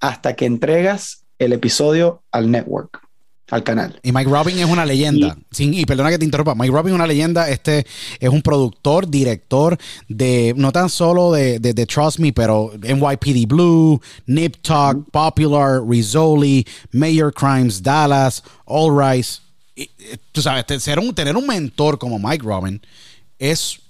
hasta 0.00 0.34
que 0.34 0.46
entregas 0.46 1.24
el 1.38 1.52
episodio 1.52 2.22
al 2.30 2.50
network 2.50 3.09
al 3.50 3.64
canal. 3.64 3.98
Y 4.02 4.12
Mike 4.12 4.30
Robin 4.30 4.58
es 4.58 4.66
una 4.66 4.86
leyenda. 4.86 5.36
Y, 5.58 5.80
y 5.80 5.84
perdona 5.84 6.10
que 6.10 6.18
te 6.18 6.24
interrumpa, 6.24 6.54
Mike 6.54 6.72
Robin 6.72 6.92
es 6.92 6.94
una 6.94 7.06
leyenda. 7.06 7.50
Este 7.50 7.84
es 8.18 8.28
un 8.28 8.42
productor, 8.42 9.08
director 9.08 9.76
de 10.08 10.54
no 10.56 10.72
tan 10.72 10.88
solo 10.88 11.32
de, 11.32 11.58
de, 11.58 11.86
Trust 11.86 12.20
Me, 12.20 12.32
pero 12.32 12.72
NYPD 12.80 13.46
Blue, 13.46 14.00
Nip 14.26 14.56
Talk, 14.62 15.10
Popular, 15.10 15.82
Rizzoli, 15.86 16.64
Mayor 16.92 17.34
Crimes, 17.34 17.82
Dallas, 17.82 18.42
All 18.64 18.96
Rise. 18.96 19.40
tú 20.30 20.40
sabes, 20.40 20.64
ser 20.82 21.00
un, 21.00 21.12
tener 21.12 21.36
un 21.36 21.46
mentor 21.46 21.98
como 21.98 22.18
Mike 22.18 22.44
Robin 22.44 22.80
es. 23.38 23.80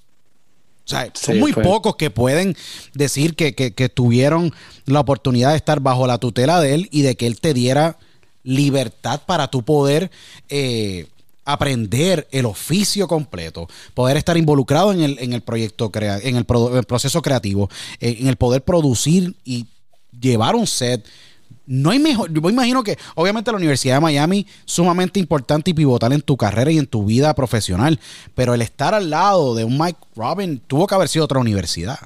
O 0.86 0.90
sea, 0.90 1.08
son 1.14 1.38
muy 1.38 1.52
pocos 1.52 1.94
que 1.94 2.10
pueden 2.10 2.56
decir 2.94 3.36
que, 3.36 3.54
que, 3.54 3.72
que 3.74 3.88
tuvieron 3.88 4.52
la 4.86 4.98
oportunidad 4.98 5.50
de 5.50 5.56
estar 5.56 5.78
bajo 5.78 6.04
la 6.08 6.18
tutela 6.18 6.60
de 6.60 6.74
él 6.74 6.88
y 6.90 7.02
de 7.02 7.14
que 7.14 7.28
él 7.28 7.38
te 7.38 7.54
diera 7.54 7.96
libertad 8.42 9.20
para 9.26 9.48
tu 9.48 9.62
poder 9.62 10.10
eh, 10.48 11.06
aprender 11.44 12.28
el 12.30 12.46
oficio 12.46 13.08
completo, 13.08 13.68
poder 13.94 14.16
estar 14.16 14.36
involucrado 14.36 14.92
en 14.92 15.00
el, 15.00 15.18
en 15.18 15.32
el 15.32 15.42
proyecto, 15.42 15.90
en 15.94 16.36
el, 16.36 16.44
proceso 16.44 17.22
creativo, 17.22 17.68
eh, 18.00 18.18
en 18.20 18.28
el 18.28 18.36
poder 18.36 18.62
producir 18.62 19.34
y 19.44 19.66
llevar 20.18 20.54
un 20.54 20.66
set. 20.66 21.04
No 21.66 21.90
hay 21.90 21.98
mejor, 21.98 22.32
yo 22.32 22.40
me 22.40 22.50
imagino 22.50 22.82
que 22.82 22.98
obviamente 23.14 23.50
la 23.50 23.56
Universidad 23.56 23.96
de 23.96 24.00
Miami 24.00 24.46
sumamente 24.64 25.20
importante 25.20 25.70
y 25.70 25.74
pivotal 25.74 26.12
en 26.12 26.20
tu 26.20 26.36
carrera 26.36 26.70
y 26.72 26.78
en 26.78 26.86
tu 26.86 27.04
vida 27.04 27.32
profesional, 27.34 27.98
pero 28.34 28.54
el 28.54 28.62
estar 28.62 28.94
al 28.94 29.10
lado 29.10 29.54
de 29.54 29.64
un 29.64 29.78
Mike 29.78 29.98
Robin 30.16 30.60
tuvo 30.66 30.86
que 30.86 30.94
haber 30.94 31.08
sido 31.08 31.24
otra 31.24 31.38
universidad. 31.38 31.98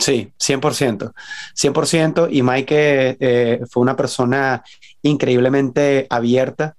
Sí, 0.00 0.32
100%. 0.38 1.12
100%. 1.54 2.28
Y 2.32 2.42
Mike 2.42 3.16
eh, 3.20 3.60
fue 3.68 3.82
una 3.82 3.94
persona 3.94 4.64
increíblemente 5.02 6.06
abierta. 6.10 6.76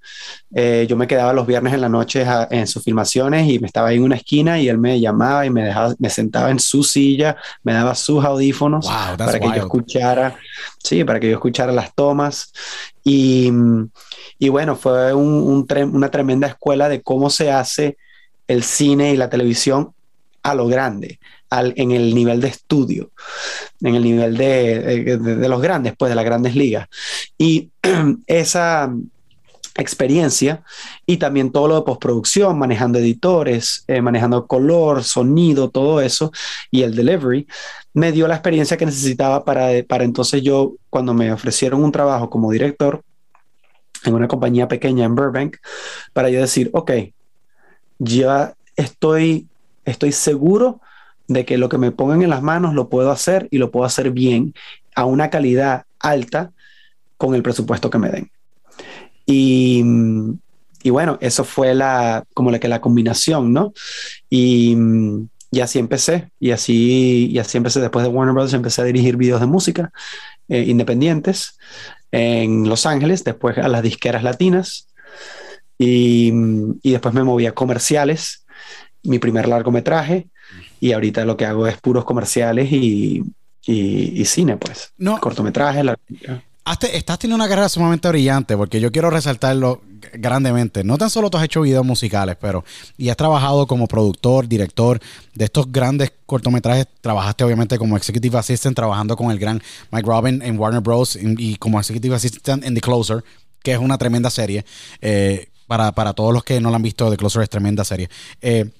Eh, 0.53 0.85
yo 0.89 0.95
me 0.95 1.07
quedaba 1.07 1.33
los 1.33 1.47
viernes 1.47 1.73
en 1.73 1.81
la 1.81 1.89
noche 1.89 2.25
en 2.49 2.67
sus 2.67 2.83
filmaciones 2.83 3.49
y 3.49 3.59
me 3.59 3.67
estaba 3.67 3.89
ahí 3.89 3.97
en 3.97 4.03
una 4.03 4.15
esquina 4.15 4.59
y 4.59 4.69
él 4.69 4.77
me 4.77 4.99
llamaba 4.99 5.45
y 5.45 5.49
me 5.49 5.63
dejaba, 5.63 5.95
me 5.99 6.09
sentaba 6.09 6.51
en 6.51 6.59
su 6.59 6.83
silla, 6.83 7.37
me 7.63 7.73
daba 7.73 7.95
sus 7.95 8.23
audífonos 8.23 8.87
para 9.17 9.39
que 9.39 9.47
yo 9.47 9.53
escuchara, 9.53 10.37
sí, 10.83 11.03
para 11.03 11.19
que 11.19 11.29
yo 11.29 11.33
escuchara 11.33 11.71
las 11.71 11.93
tomas. 11.95 12.51
Y, 13.03 13.51
y 14.37 14.49
bueno, 14.49 14.75
fue 14.75 15.13
un, 15.13 15.65
una 15.93 16.11
tremenda 16.11 16.47
escuela 16.47 16.89
de 16.89 17.01
cómo 17.01 17.29
se 17.29 17.51
hace 17.51 17.97
el 18.47 18.63
cine 18.63 19.13
y 19.13 19.17
la 19.17 19.29
televisión 19.29 19.93
a 20.43 20.55
lo 20.55 20.67
grande, 20.67 21.19
al, 21.51 21.73
en 21.75 21.91
el 21.91 22.15
nivel 22.15 22.41
de 22.41 22.47
estudio, 22.47 23.11
en 23.81 23.95
el 23.95 24.03
nivel 24.03 24.35
de, 24.35 25.17
de, 25.17 25.49
los 25.49 25.61
grandes, 25.61 25.93
pues 25.97 26.09
de 26.09 26.15
las 26.15 26.25
grandes 26.25 26.55
ligas. 26.55 26.87
Y 27.37 27.69
esa 28.25 28.91
experiencia 29.75 30.63
y 31.05 31.17
también 31.17 31.51
todo 31.51 31.67
lo 31.67 31.75
de 31.75 31.81
postproducción, 31.83 32.57
manejando 32.57 32.99
editores, 32.99 33.83
eh, 33.87 34.01
manejando 34.01 34.47
color, 34.47 35.03
sonido, 35.03 35.69
todo 35.69 36.01
eso 36.01 36.31
y 36.71 36.81
el 36.83 36.95
delivery, 36.95 37.47
me 37.93 38.11
dio 38.11 38.27
la 38.27 38.35
experiencia 38.35 38.77
que 38.77 38.85
necesitaba 38.85 39.45
para, 39.45 39.69
para 39.87 40.03
entonces 40.03 40.41
yo, 40.41 40.73
cuando 40.89 41.13
me 41.13 41.31
ofrecieron 41.31 41.83
un 41.83 41.91
trabajo 41.91 42.29
como 42.29 42.51
director 42.51 43.03
en 44.05 44.13
una 44.13 44.27
compañía 44.27 44.67
pequeña 44.67 45.05
en 45.05 45.15
Burbank, 45.15 45.57
para 46.13 46.29
yo 46.29 46.39
decir, 46.39 46.69
ok, 46.73 46.91
ya 47.99 48.55
estoy 48.75 49.47
estoy 49.85 50.11
seguro 50.11 50.81
de 51.33 51.45
que 51.45 51.57
lo 51.57 51.69
que 51.69 51.77
me 51.77 51.91
pongan 51.91 52.21
en 52.21 52.29
las 52.29 52.41
manos 52.41 52.73
lo 52.73 52.89
puedo 52.89 53.11
hacer 53.11 53.47
y 53.51 53.57
lo 53.57 53.71
puedo 53.71 53.85
hacer 53.85 54.11
bien 54.11 54.53
a 54.95 55.05
una 55.05 55.29
calidad 55.29 55.85
alta 55.99 56.51
con 57.17 57.35
el 57.35 57.43
presupuesto 57.43 57.89
que 57.89 57.97
me 57.97 58.09
den. 58.09 58.31
Y, 59.25 59.83
y 60.83 60.89
bueno, 60.89 61.17
eso 61.21 61.43
fue 61.43 61.73
la, 61.73 62.25
como 62.33 62.51
la 62.51 62.59
que 62.59 62.67
la 62.67 62.81
combinación, 62.81 63.53
¿no? 63.53 63.73
Y, 64.29 64.75
y, 65.51 65.59
así 65.61 65.79
empecé, 65.79 66.31
y 66.39 66.51
así, 66.51 67.29
y 67.31 67.39
así 67.39 67.57
empecé 67.57 67.79
después 67.79 68.03
de 68.03 68.09
Warner 68.09 68.33
Brothers, 68.33 68.53
empecé 68.53 68.81
a 68.81 68.85
dirigir 68.85 69.15
videos 69.15 69.39
de 69.39 69.47
música 69.47 69.91
eh, 70.49 70.65
independientes 70.67 71.57
en 72.11 72.67
Los 72.67 72.85
Ángeles, 72.85 73.23
después 73.23 73.57
a 73.57 73.67
las 73.69 73.83
disqueras 73.83 74.23
latinas, 74.23 74.87
y, 75.77 76.33
y 76.81 76.91
después 76.91 77.13
me 77.13 77.23
moví 77.23 77.45
a 77.45 77.53
comerciales 77.53 78.45
mi 79.03 79.17
primer 79.17 79.47
largometraje 79.47 80.27
y 80.81 80.93
ahorita 80.93 81.23
lo 81.23 81.37
que 81.37 81.45
hago 81.45 81.67
es 81.67 81.79
puros 81.79 82.03
comerciales 82.03 82.69
y, 82.71 83.23
y, 83.65 84.25
cine, 84.25 84.57
pues. 84.57 84.91
No. 84.97 85.19
Cortometrajes. 85.19 85.85
estás 86.91 87.19
teniendo 87.19 87.35
una 87.35 87.47
carrera 87.47 87.69
sumamente 87.69 88.09
brillante 88.09 88.57
porque 88.57 88.81
yo 88.81 88.91
quiero 88.91 89.11
resaltarlo 89.11 89.83
grandemente. 90.13 90.83
No 90.83 90.97
tan 90.97 91.11
solo 91.11 91.29
tú 91.29 91.37
has 91.37 91.43
hecho 91.43 91.61
videos 91.61 91.85
musicales, 91.85 92.35
pero 92.41 92.65
y 92.97 93.09
has 93.09 93.15
trabajado 93.15 93.67
como 93.67 93.87
productor, 93.87 94.47
director 94.47 94.99
de 95.35 95.45
estos 95.45 95.71
grandes 95.71 96.13
cortometrajes. 96.25 96.87
Trabajaste 96.99 97.43
obviamente 97.43 97.77
como 97.77 97.95
executive 97.95 98.39
assistant 98.39 98.75
trabajando 98.75 99.15
con 99.15 99.29
el 99.29 99.37
gran 99.37 99.61
Mike 99.91 100.07
Robin 100.07 100.41
en 100.41 100.57
Warner 100.57 100.81
Bros. 100.81 101.15
y 101.15 101.57
como 101.57 101.79
executive 101.79 102.15
assistant 102.15 102.65
en 102.65 102.73
The 102.73 102.81
Closer, 102.81 103.23
que 103.61 103.73
es 103.73 103.77
una 103.77 103.99
tremenda 103.99 104.31
serie. 104.31 104.65
Eh, 104.99 105.47
para, 105.67 105.91
para, 105.91 106.13
todos 106.13 106.33
los 106.33 106.43
que 106.43 106.59
no 106.59 106.71
la 106.71 106.77
han 106.77 106.81
visto, 106.81 107.09
The 107.11 107.17
Closer 107.17 107.43
es 107.43 107.49
tremenda 107.49 107.85
serie. 107.85 108.09
Eh, 108.41 108.71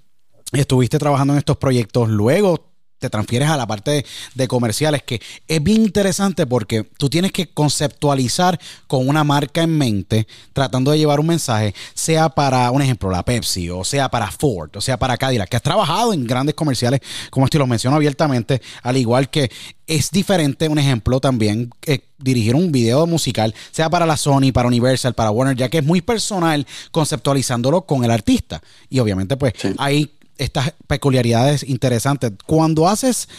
estuviste 0.59 0.99
trabajando 0.99 1.33
en 1.33 1.39
estos 1.39 1.57
proyectos, 1.57 2.09
luego 2.09 2.71
te 3.01 3.09
transfieres 3.09 3.49
a 3.49 3.57
la 3.57 3.65
parte 3.65 4.05
de, 4.35 4.47
comerciales, 4.47 5.01
que 5.01 5.19
es 5.47 5.63
bien 5.63 5.81
interesante 5.81 6.45
porque 6.45 6.83
tú 6.83 7.09
tienes 7.09 7.31
que 7.31 7.49
conceptualizar 7.49 8.59
con 8.85 9.09
una 9.09 9.23
marca 9.23 9.63
en 9.63 9.75
mente, 9.75 10.27
tratando 10.53 10.91
de 10.91 10.99
llevar 10.99 11.19
un 11.19 11.25
mensaje, 11.25 11.73
sea 11.95 12.29
para, 12.29 12.69
un 12.69 12.83
ejemplo, 12.83 13.09
la 13.09 13.25
Pepsi, 13.25 13.71
o 13.71 13.83
sea 13.83 14.09
para 14.09 14.29
Ford, 14.29 14.69
o 14.75 14.81
sea 14.81 14.97
para 14.97 15.17
Cadillac, 15.17 15.49
que 15.49 15.55
has 15.57 15.63
trabajado 15.63 16.13
en 16.13 16.27
grandes 16.27 16.53
comerciales, 16.53 17.01
como 17.31 17.47
esto 17.47 17.57
y 17.57 17.59
lo 17.59 17.65
menciono 17.65 17.95
abiertamente, 17.95 18.61
al 18.83 18.97
igual 18.97 19.31
que 19.31 19.49
es 19.87 20.11
diferente, 20.11 20.67
un 20.67 20.77
ejemplo 20.77 21.19
también, 21.19 21.71
eh, 21.87 22.01
dirigir 22.19 22.53
un 22.53 22.71
video 22.71 23.07
musical, 23.07 23.55
sea 23.71 23.89
para 23.89 24.05
la 24.05 24.15
Sony, 24.15 24.51
para 24.53 24.67
Universal, 24.67 25.15
para 25.15 25.31
Warner, 25.31 25.57
ya 25.57 25.69
que 25.69 25.79
es 25.79 25.83
muy 25.83 26.01
personal 26.01 26.67
conceptualizándolo 26.91 27.81
con 27.81 28.03
el 28.03 28.11
artista. 28.11 28.61
Y 28.89 28.99
obviamente, 28.99 29.37
pues, 29.37 29.53
hay 29.79 30.11
estas 30.41 30.73
peculiaridades 30.87 31.63
interesantes. 31.63 32.31
Cuando 32.45 32.87
haces 32.87 33.29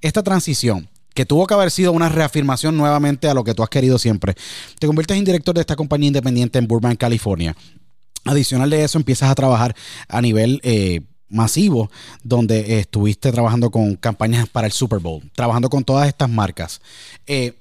esta 0.00 0.22
transición, 0.22 0.88
que 1.14 1.26
tuvo 1.26 1.46
que 1.46 1.54
haber 1.54 1.70
sido 1.70 1.92
una 1.92 2.08
reafirmación 2.08 2.76
nuevamente 2.76 3.28
a 3.28 3.34
lo 3.34 3.42
que 3.42 3.54
tú 3.54 3.62
has 3.62 3.68
querido 3.68 3.98
siempre, 3.98 4.34
te 4.78 4.86
conviertes 4.86 5.16
en 5.16 5.24
director 5.24 5.54
de 5.54 5.60
esta 5.60 5.76
compañía 5.76 6.08
independiente 6.08 6.58
en 6.58 6.68
Burbank, 6.68 6.98
California. 6.98 7.56
Adicional 8.24 8.70
de 8.70 8.84
eso, 8.84 8.98
empiezas 8.98 9.30
a 9.30 9.34
trabajar 9.34 9.74
a 10.08 10.20
nivel 10.20 10.60
eh, 10.62 11.00
masivo, 11.28 11.90
donde 12.22 12.78
estuviste 12.78 13.32
trabajando 13.32 13.70
con 13.70 13.96
campañas 13.96 14.48
para 14.48 14.66
el 14.66 14.72
Super 14.72 14.98
Bowl, 14.98 15.22
trabajando 15.34 15.68
con 15.68 15.84
todas 15.84 16.08
estas 16.08 16.28
marcas. 16.28 16.80
Eh, 17.26 17.54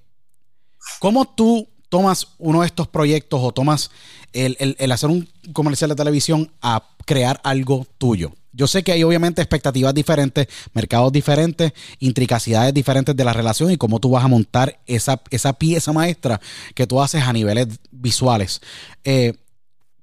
¿Cómo 1.00 1.26
tú 1.26 1.68
tomas 1.90 2.28
uno 2.38 2.62
de 2.62 2.68
estos 2.68 2.88
proyectos 2.88 3.40
o 3.44 3.52
tomas 3.52 3.92
el, 4.34 4.92
hacer 4.92 5.10
un 5.10 5.28
comercial 5.54 5.90
de 5.90 5.96
televisión 5.96 6.52
a 6.62 6.84
crear 7.06 7.40
algo 7.44 7.86
tuyo? 7.98 8.34
Yo 8.58 8.66
sé 8.66 8.84
que 8.84 8.92
hay 8.92 9.04
obviamente 9.04 9.40
expectativas 9.40 9.94
diferentes, 9.94 10.48
mercados 10.74 11.12
diferentes, 11.12 11.74
intricacidades 12.00 12.74
diferentes 12.74 13.16
de 13.16 13.24
la 13.24 13.32
relación 13.32 13.70
y 13.70 13.78
cómo 13.78 14.00
tú 14.00 14.10
vas 14.10 14.26
a 14.26 14.28
montar 14.28 14.80
esa, 14.88 15.22
esa 15.30 15.54
pieza 15.54 15.94
maestra 15.94 16.42
que 16.74 16.88
tú 16.88 17.00
haces 17.00 17.22
a 17.22 17.34
niveles 17.34 17.68
visuales. 17.92 18.60
Eh, 19.04 19.34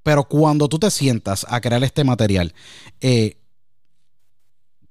pero 0.05 0.23
cuando 0.29 0.69
tú 0.69 0.79
te 0.79 0.89
sientas 0.93 1.45
a 1.49 1.61
crear 1.61 1.83
este 1.83 2.05
material, 2.05 2.55
eh, 3.01 3.39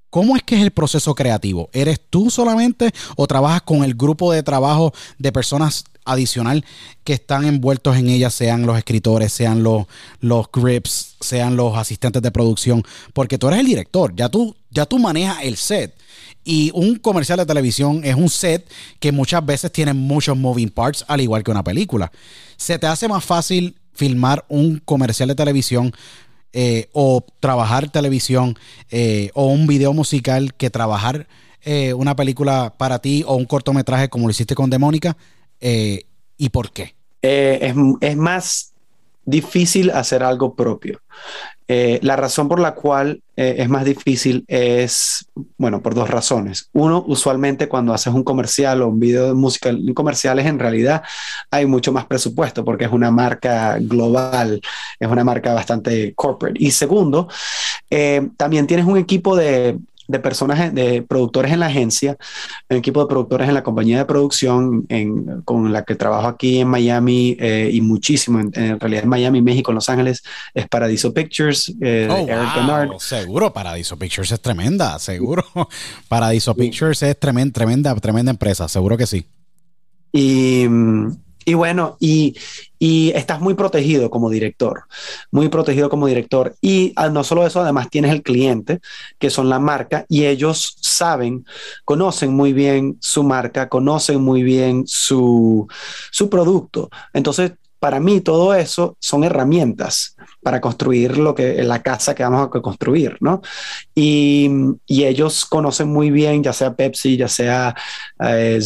¿Cómo 0.10 0.36
es 0.36 0.44
que 0.44 0.54
es 0.56 0.62
el 0.62 0.70
proceso 0.70 1.16
creativo? 1.16 1.72
¿Eres 1.74 2.00
tú 2.08 2.30
solamente 2.30 2.92
o 3.16 3.26
trabajas 3.26 3.64
con 3.64 3.84
el 3.84 3.96
grupo 3.96 4.32
de 4.32 4.44
trabajo 4.44 4.94
de 5.18 5.32
personas 5.32 5.86
adicional 6.06 6.66
que 7.04 7.14
están 7.14 7.46
envueltos 7.46 7.98
en 7.98 8.10
ella, 8.10 8.30
sean 8.30 8.66
los 8.66 8.78
escritores, 8.78 9.34
sean 9.34 9.64
los, 9.64 9.86
los 10.20 10.48
grips, 10.52 11.16
sean 11.20 11.56
los 11.56 11.78
asistentes 11.78 12.22
de 12.22 12.32
producción? 12.32 12.84
Porque 13.14 13.38
tú 13.38 13.48
eres 13.48 13.60
el 13.60 13.66
director, 13.66 14.16
ya 14.16 14.30
tú, 14.30 14.56
ya 14.70 14.86
tú 14.86 15.00
manejas 15.00 15.38
el 15.44 15.58
set. 15.58 15.96
Y 16.46 16.72
un 16.74 16.96
comercial 16.98 17.40
de 17.40 17.46
televisión 17.46 18.02
es 18.04 18.16
un 18.16 18.30
set 18.30 18.70
que 19.00 19.12
muchas 19.12 19.46
veces 19.46 19.72
tiene 19.72 19.94
muchos 19.94 20.38
moving 20.38 20.70
parts, 20.70 21.06
al 21.08 21.22
igual 21.22 21.44
que 21.44 21.52
una 21.52 21.64
película. 21.64 22.12
¿Se 22.58 22.78
te 22.78 22.88
hace 22.88 23.08
más 23.08 23.24
fácil 23.24 23.76
filmar 23.94 24.44
un 24.50 24.80
comercial 24.84 25.30
de 25.30 25.36
televisión 25.36 25.94
eh, 26.52 26.90
o 26.92 27.26
trabajar 27.40 27.90
televisión 27.90 28.58
eh, 28.92 29.32
o 29.34 29.48
un 29.48 29.66
video 29.68 29.94
musical 29.94 30.54
que 30.54 30.70
trabajar 30.70 31.28
eh, 31.64 31.94
una 31.94 32.16
película 32.16 32.74
para 32.78 33.00
ti 33.00 33.24
o 33.26 33.36
un 33.36 33.46
cortometraje 33.46 34.10
como 34.10 34.28
lo 34.28 34.32
hiciste 34.32 34.56
con 34.56 34.70
Demónica? 34.70 35.16
¿Y 35.64 36.50
por 36.50 36.72
qué? 36.72 36.96
Es, 37.22 37.74
es, 38.02 38.18
más 38.18 38.74
difícil 39.26 39.92
hacer 39.92 40.24
algo 40.24 40.56
propio. 40.56 41.00
Eh, 41.68 42.00
la 42.02 42.18
razón 42.18 42.50
por 42.50 42.60
la 42.60 42.76
cual 42.76 43.22
eh, 43.38 43.56
es 43.60 43.70
más 43.70 43.86
difícil 43.86 44.44
es, 44.48 45.26
bueno, 45.58 45.82
por 45.82 45.96
dos 45.96 46.10
razones. 46.10 46.70
Uno, 46.74 47.04
usualmente 47.08 47.70
cuando 47.70 47.94
haces 47.94 48.14
un 48.14 48.24
comercial 48.24 48.82
o 48.82 48.90
un 48.90 49.00
video 49.00 49.28
de 49.28 49.34
música, 49.34 49.72
comerciales 49.96 50.46
en 50.46 50.60
realidad 50.60 51.04
hay 51.50 51.66
mucho 51.66 51.94
más 51.94 52.06
presupuesto 52.06 52.66
porque 52.66 52.86
es 52.86 52.92
una 52.92 53.12
marca 53.12 53.78
global, 53.80 54.62
es 55.00 55.08
una 55.08 55.24
marca 55.24 55.54
bastante 55.54 56.14
corporate. 56.14 56.60
Y 56.62 56.72
segundo, 56.72 57.30
eh, 57.90 58.30
también 58.36 58.68
tienes 58.68 58.86
un 58.86 58.98
equipo 58.98 59.36
de 59.36 59.80
de 60.08 60.20
personas, 60.20 60.74
de 60.74 61.02
productores 61.02 61.52
en 61.52 61.60
la 61.60 61.68
agencia, 61.68 62.18
un 62.70 62.78
equipo 62.78 63.02
de 63.02 63.08
productores 63.08 63.48
en 63.48 63.54
la 63.54 63.64
compañía 63.64 64.00
de 64.00 64.06
producción 64.06 64.88
con 65.46 65.72
la 65.72 65.84
que 65.84 65.96
trabajo 65.96 66.28
aquí 66.28 66.60
en 66.60 66.68
Miami 66.68 67.38
eh, 67.40 67.70
y 67.72 67.82
muchísimo, 67.82 68.40
en, 68.40 68.80
realidad 68.80 69.04
en 69.04 69.10
Miami, 69.10 69.42
México, 69.42 69.72
en 69.72 69.76
Los 69.76 69.90
Ángeles, 69.90 70.24
es 70.54 70.68
Paradiso 70.68 71.14
Pictures, 71.14 71.74
eh, 71.82 72.08
oh, 72.10 73.00
Seguro, 73.00 73.54
Paradiso 73.54 73.98
Pictures 73.98 74.32
es 74.32 74.42
tremenda, 74.42 75.00
seguro. 75.00 75.46
Paradiso 76.08 76.56
Pictures 76.56 77.02
es 77.04 77.20
tremenda, 77.20 77.54
tremenda, 77.54 77.96
tremenda 77.96 78.32
empresa, 78.32 78.68
seguro 78.68 78.98
que 78.98 79.08
sí. 79.08 79.26
Y, 80.12 80.68
mm, 80.68 81.23
y 81.46 81.54
bueno, 81.54 81.98
y, 82.00 82.36
estás 83.16 83.40
muy 83.40 83.54
protegido 83.54 84.10
como 84.10 84.30
director, 84.30 84.84
muy 85.32 85.48
protegido 85.48 85.90
como 85.90 86.06
director. 86.06 86.54
Y 86.60 86.92
ah, 86.98 87.08
no 87.08 87.24
solo 87.24 87.48
eso, 87.48 87.62
además 87.62 87.90
tienes 87.90 88.12
el 88.12 88.24
cliente, 88.24 88.82
que 89.20 89.30
son 89.30 89.48
la 89.48 89.58
marca, 89.58 90.06
y 90.10 90.26
ellos 90.26 90.76
saben, 90.82 91.46
conocen 91.86 92.34
muy 92.34 92.52
bien 92.52 92.98
su 93.00 93.24
marca, 93.24 93.70
conocen 93.70 94.22
muy 94.22 94.44
bien 94.44 94.84
su, 94.86 95.66
su 96.12 96.30
producto. 96.30 96.90
Entonces, 97.14 97.54
para 97.84 98.00
mí 98.00 98.22
todo 98.22 98.56
eso 98.56 98.96
son 99.02 99.26
herramientas 99.26 100.16
para 100.42 100.62
construir 100.62 101.18
lo 101.18 101.36
que 101.36 101.62
la 101.64 101.84
casa 101.84 102.16
que 102.16 102.24
vamos 102.24 102.48
a 102.48 102.62
construir, 102.62 103.18
¿no? 103.20 103.42
Y, 103.94 104.50
ellos 104.88 105.44
conocen 105.44 105.90
muy 105.90 106.10
bien, 106.10 106.42
ya 106.42 106.54
sea 106.54 106.74
Pepsi, 106.74 107.18
ya 107.18 107.28
sea 107.28 107.76
eh, 108.22 108.62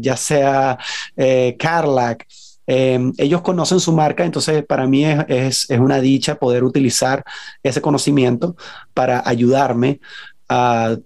ya 0.00 0.16
sea 0.16 0.76
eh, 1.16 1.54
Cadillac, 1.56 2.26
em, 2.66 3.12
ellos 3.16 3.42
conocen 3.42 3.78
su 3.78 3.92
marca, 3.92 4.24
entonces 4.24 4.64
para 4.66 4.88
mí 4.88 5.04
es, 5.04 5.68
una 5.70 6.00
dicha 6.00 6.34
poder 6.34 6.64
utilizar 6.64 7.22
ese 7.62 7.80
conocimiento 7.80 8.56
para 8.92 9.22
ayudarme 9.24 10.00
a, 10.48 10.96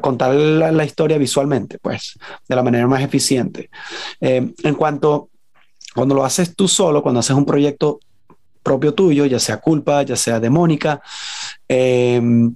contar 0.00 0.34
la, 0.34 0.84
historia 0.86 1.18
visualmente, 1.18 1.78
pues, 1.78 2.18
de 2.48 2.56
la 2.56 2.62
manera 2.62 2.86
más 2.86 3.02
eficiente. 3.02 3.68
Em, 4.18 4.54
en 4.62 4.74
cuanto 4.74 5.29
cuando 5.94 6.14
lo 6.14 6.24
haces 6.24 6.54
tú 6.54 6.68
solo, 6.68 7.02
cuando 7.02 7.20
haces 7.20 7.36
un 7.36 7.46
proyecto 7.46 8.00
propio 8.62 8.94
tuyo, 8.94 9.26
ya 9.26 9.38
sea 9.38 9.58
culpa, 9.58 10.02
ya 10.02 10.16
sea 10.16 10.40
demónica, 10.40 11.00
em, 11.68 12.54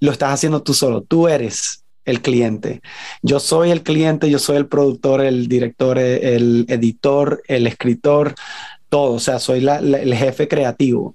lo 0.00 0.12
estás 0.12 0.34
haciendo 0.34 0.62
tú 0.62 0.74
solo. 0.74 1.02
Tú 1.02 1.28
eres 1.28 1.84
el 2.04 2.22
cliente. 2.22 2.80
Yo 3.22 3.40
soy 3.40 3.70
el 3.70 3.82
cliente, 3.82 4.30
yo 4.30 4.38
soy 4.38 4.56
el 4.56 4.66
productor, 4.66 5.20
el 5.22 5.48
director, 5.48 5.98
el 5.98 6.66
editor, 6.68 7.42
el 7.46 7.66
escritor, 7.66 8.34
todo. 8.88 9.14
O 9.14 9.20
sea, 9.20 9.38
soy 9.38 9.66
el 9.66 10.14
jefe 10.14 10.48
creativo. 10.48 11.14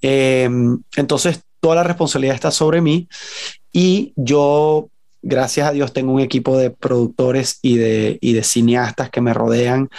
Em, 0.00 0.78
entonces, 0.96 1.40
toda 1.60 1.76
la 1.76 1.84
responsabilidad 1.84 2.34
está 2.34 2.50
sobre 2.50 2.80
mí 2.80 3.08
y 3.72 4.12
yo 4.16 4.88
gracias 5.26 5.68
a 5.68 5.72
Dios 5.72 5.92
tengo 5.92 6.12
un 6.12 6.20
equipo 6.20 6.56
de 6.56 6.70
productores 6.70 7.58
y 7.60 7.76
de, 7.76 8.18
de 8.22 8.42
cineastas 8.44 9.10
que 9.10 9.20
me 9.20 9.34
rodean, 9.34 9.90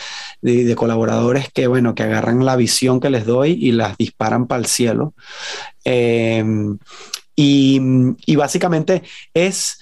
de, 0.42 0.64
de, 0.64 0.76
colaboradores 0.76 1.52
que, 1.52 1.68
bueno, 1.68 1.96
que 1.96 2.04
agarran 2.04 2.46
la 2.46 2.56
visión 2.56 3.00
que 3.00 3.10
les 3.10 3.26
doy 3.26 3.52
y 3.52 3.74
las 3.74 3.98
disparan 3.98 4.48
para 4.48 4.60
el 4.60 4.68
cielo. 4.68 5.14
Em, 5.84 6.78
y, 7.36 8.36
básicamente 8.36 9.04
es 9.34 9.80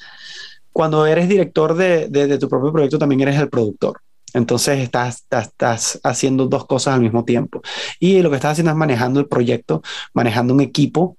cuando 0.71 1.05
eres 1.05 1.29
director 1.29 1.75
de, 1.75 2.37
tu 2.39 2.49
propio 2.49 2.71
proyecto, 2.71 2.99
también 2.99 3.21
eres 3.21 3.39
el 3.39 3.49
productor. 3.49 4.01
Entonces 4.33 4.79
estás, 4.79 5.21
estás, 5.21 5.47
estás, 5.47 5.99
haciendo 6.03 6.47
dos 6.47 6.65
cosas 6.65 6.95
al 6.95 7.01
mismo 7.01 7.23
tiempo. 7.23 7.61
Y 7.99 8.21
lo 8.21 8.29
que 8.29 8.35
estás 8.35 8.53
haciendo 8.53 8.71
es 8.71 8.77
manejando 8.77 9.19
el 9.19 9.27
proyecto, 9.27 9.81
manejando 10.13 10.53
un 10.53 10.61
equipo 10.61 11.17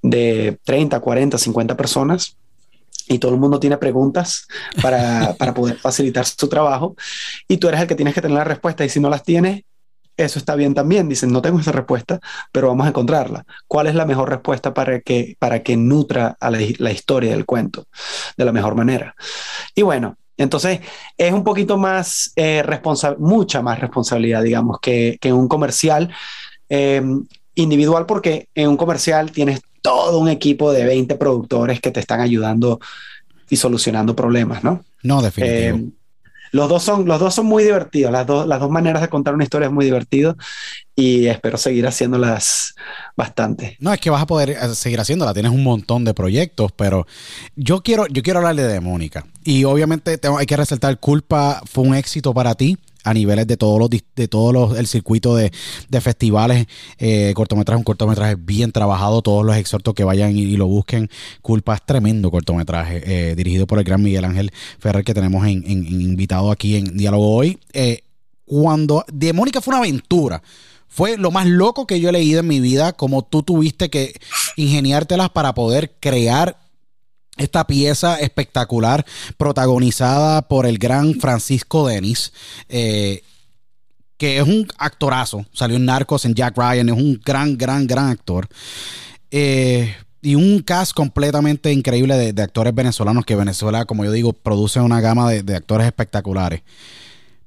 de 0.00 0.58
30, 0.64 1.00
40, 1.00 1.36
50 1.38 1.76
personas 1.76 2.38
y 3.08 3.18
todo 3.18 3.32
el 3.32 3.40
mundo 3.40 3.60
tiene 3.60 3.76
preguntas 3.76 4.46
para, 4.80 5.34
para, 5.38 5.54
poder 5.54 5.76
facilitar 5.76 6.24
su 6.24 6.48
trabajo 6.48 6.96
y 7.48 7.56
tú 7.58 7.68
eres 7.68 7.80
el 7.80 7.86
que 7.86 7.94
tienes 7.94 8.14
que 8.14 8.22
tener 8.22 8.36
la 8.36 8.44
respuesta 8.44 8.84
y 8.84 8.88
si 8.88 9.00
no 9.00 9.10
las 9.10 9.22
tienes, 9.22 9.62
eso 10.16 10.38
está 10.38 10.54
bien 10.54 10.74
también. 10.74 11.08
Dicen, 11.08 11.32
no 11.32 11.42
tengo 11.42 11.58
esa 11.58 11.72
respuesta, 11.72 12.20
pero 12.52 12.68
vamos 12.68 12.86
a 12.86 12.90
encontrarla. 12.90 13.44
¿Cuál 13.66 13.88
es 13.88 13.94
la 13.94 14.06
mejor 14.06 14.30
respuesta 14.30 14.72
para 14.72 15.00
que, 15.00 15.36
para 15.38 15.62
que 15.62 15.76
nutra 15.76 16.36
a 16.40 16.50
la, 16.50 16.58
la 16.78 16.92
historia 16.92 17.32
del 17.32 17.44
cuento 17.44 17.86
de 18.36 18.44
la 18.44 18.52
mejor 18.52 18.74
manera? 18.74 19.14
Y 19.74 19.82
bueno, 19.82 20.16
entonces 20.36 20.80
es 21.16 21.32
un 21.32 21.44
poquito 21.44 21.76
más 21.78 22.32
eh, 22.36 22.62
responsable, 22.62 23.18
mucha 23.20 23.62
más 23.62 23.78
responsabilidad, 23.78 24.42
digamos, 24.42 24.78
que, 24.80 25.18
que 25.20 25.28
en 25.28 25.34
un 25.34 25.48
comercial 25.48 26.12
eh, 26.68 27.02
individual, 27.54 28.06
porque 28.06 28.48
en 28.54 28.68
un 28.68 28.76
comercial 28.76 29.30
tienes 29.30 29.60
todo 29.84 30.18
un 30.18 30.30
equipo 30.30 30.72
de 30.72 30.86
20 30.86 31.16
productores 31.16 31.78
que 31.78 31.90
te 31.90 32.00
están 32.00 32.22
ayudando 32.22 32.80
y 33.50 33.56
solucionando 33.56 34.16
problemas, 34.16 34.64
¿no? 34.64 34.82
No, 35.02 35.20
definitivamente. 35.20 35.90
Eh, 35.90 36.04
los 36.52 36.70
dos 36.70 36.82
son, 36.82 37.04
los 37.04 37.20
dos 37.20 37.34
son 37.34 37.44
muy 37.44 37.64
divertidos, 37.64 38.10
las, 38.10 38.26
las 38.46 38.60
dos 38.60 38.70
maneras 38.70 39.02
de 39.02 39.08
contar 39.08 39.34
una 39.34 39.44
historia 39.44 39.66
es 39.66 39.72
muy 39.74 39.84
divertido 39.84 40.38
y 40.96 41.26
espero 41.26 41.58
seguir 41.58 41.86
haciéndolas 41.86 42.74
bastante. 43.14 43.76
No, 43.78 43.92
es 43.92 44.00
que 44.00 44.08
vas 44.08 44.22
a 44.22 44.26
poder 44.26 44.50
eh, 44.50 44.74
seguir 44.74 45.00
haciéndolas, 45.00 45.34
tienes 45.34 45.52
un 45.52 45.62
montón 45.62 46.06
de 46.06 46.14
proyectos, 46.14 46.72
pero 46.72 47.06
yo 47.54 47.82
quiero, 47.82 48.06
yo 48.06 48.22
quiero 48.22 48.38
hablarle 48.38 48.62
de 48.62 48.80
Mónica 48.80 49.26
y 49.42 49.64
obviamente 49.64 50.18
hay 50.38 50.46
que 50.46 50.56
resaltar, 50.56 50.98
Culpa 50.98 51.60
fue 51.70 51.84
un 51.84 51.94
éxito 51.94 52.32
para 52.32 52.54
ti 52.54 52.78
a 53.04 53.14
niveles 53.14 53.46
de 53.46 53.56
todos 53.56 53.78
los 53.78 53.88
de 53.90 54.28
todos 54.28 54.52
los 54.52 54.78
el 54.78 54.86
circuito 54.86 55.36
de, 55.36 55.52
festivales. 56.00 56.66
Eh, 56.98 57.32
cortometraje 57.34 57.78
un 57.78 57.84
cortometraje 57.84 58.34
bien 58.34 58.72
trabajado. 58.72 59.22
Todos 59.22 59.44
los 59.44 59.56
exhortos 59.56 59.94
que 59.94 60.04
vayan 60.04 60.36
y, 60.36 60.56
lo 60.56 60.66
busquen. 60.66 61.08
Culpa 61.42 61.74
es 61.74 61.82
tremendo 61.84 62.30
cortometraje 62.30 63.02
eh, 63.04 63.34
dirigido 63.36 63.66
por 63.66 63.78
el 63.78 63.84
gran 63.84 64.02
Miguel 64.02 64.24
Ángel 64.24 64.50
Ferrer 64.78 65.04
que 65.04 65.14
tenemos 65.14 65.46
en, 65.46 65.64
invitado 65.66 66.50
aquí 66.50 66.76
en 66.76 66.96
diálogo 66.96 67.36
hoy. 67.36 67.58
Eh, 67.72 68.00
cuando 68.46 69.04
Demónica 69.12 69.60
fue 69.60 69.72
una 69.72 69.78
aventura 69.78 70.42
fue 70.94 71.16
lo 71.16 71.32
más 71.32 71.46
loco 71.46 71.88
que 71.88 71.98
yo 71.98 72.08
he 72.08 72.12
leído 72.12 72.38
en 72.38 72.46
mi 72.46 72.60
vida, 72.60 72.92
como 72.92 73.22
tú 73.22 73.42
tuviste 73.42 73.90
que 73.90 74.14
ingeniártelas 74.54 75.30
para 75.30 75.52
poder 75.52 75.96
crear 75.98 76.56
esta 77.36 77.66
pieza 77.66 78.18
espectacular 78.20 79.04
protagonizada 79.36 80.42
por 80.42 80.66
el 80.66 80.78
gran 80.78 81.14
Francisco 81.14 81.86
Denis, 81.86 82.32
eh, 82.68 83.22
que 84.16 84.38
es 84.38 84.46
un 84.46 84.66
actorazo, 84.78 85.44
salió 85.52 85.76
en 85.76 85.84
Narcos, 85.84 86.24
en 86.24 86.34
Jack 86.34 86.56
Ryan, 86.56 86.88
es 86.88 86.94
un 86.94 87.20
gran, 87.24 87.58
gran, 87.58 87.86
gran 87.86 88.08
actor. 88.08 88.48
Eh, 89.30 89.94
y 90.22 90.36
un 90.36 90.60
cast 90.60 90.94
completamente 90.94 91.70
increíble 91.70 92.32
de, 92.32 92.42
actores 92.42 92.74
venezolanos 92.74 93.26
que 93.26 93.36
Venezuela, 93.36 93.84
como 93.84 94.04
yo 94.04 94.12
digo, 94.12 94.32
produce 94.32 94.80
una 94.80 95.00
gama 95.00 95.30
de, 95.30 95.54
actores 95.54 95.86
espectaculares. 95.86 96.62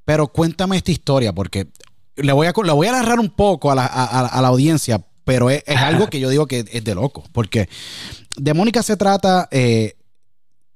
Pero 0.05 0.27
cuéntame 0.27 0.77
esta 0.77 0.91
historia, 0.91 1.33
porque 1.33 1.67
le 2.15 2.33
voy 2.33 2.45
a, 2.45 2.53
le 2.63 2.71
voy 2.71 2.87
a 2.87 2.91
narrar 2.91 3.19
un 3.19 3.29
poco 3.29 3.71
a 3.71 3.75
la, 3.75 3.85
a, 3.85 4.41
la 4.41 4.47
audiencia, 4.47 5.01
pero 5.27 5.49
es, 5.49 5.61
algo 5.67 6.07
que 6.09 6.21
yo 6.21 6.29
digo 6.29 6.47
que 6.47 6.63
es 6.71 6.83
de 6.85 6.95
loco, 6.95 7.25
porque 7.33 7.67
de 8.37 8.53
Mónica 8.53 8.81
se 8.81 8.95
trata, 8.95 9.49
eh, 9.51 9.95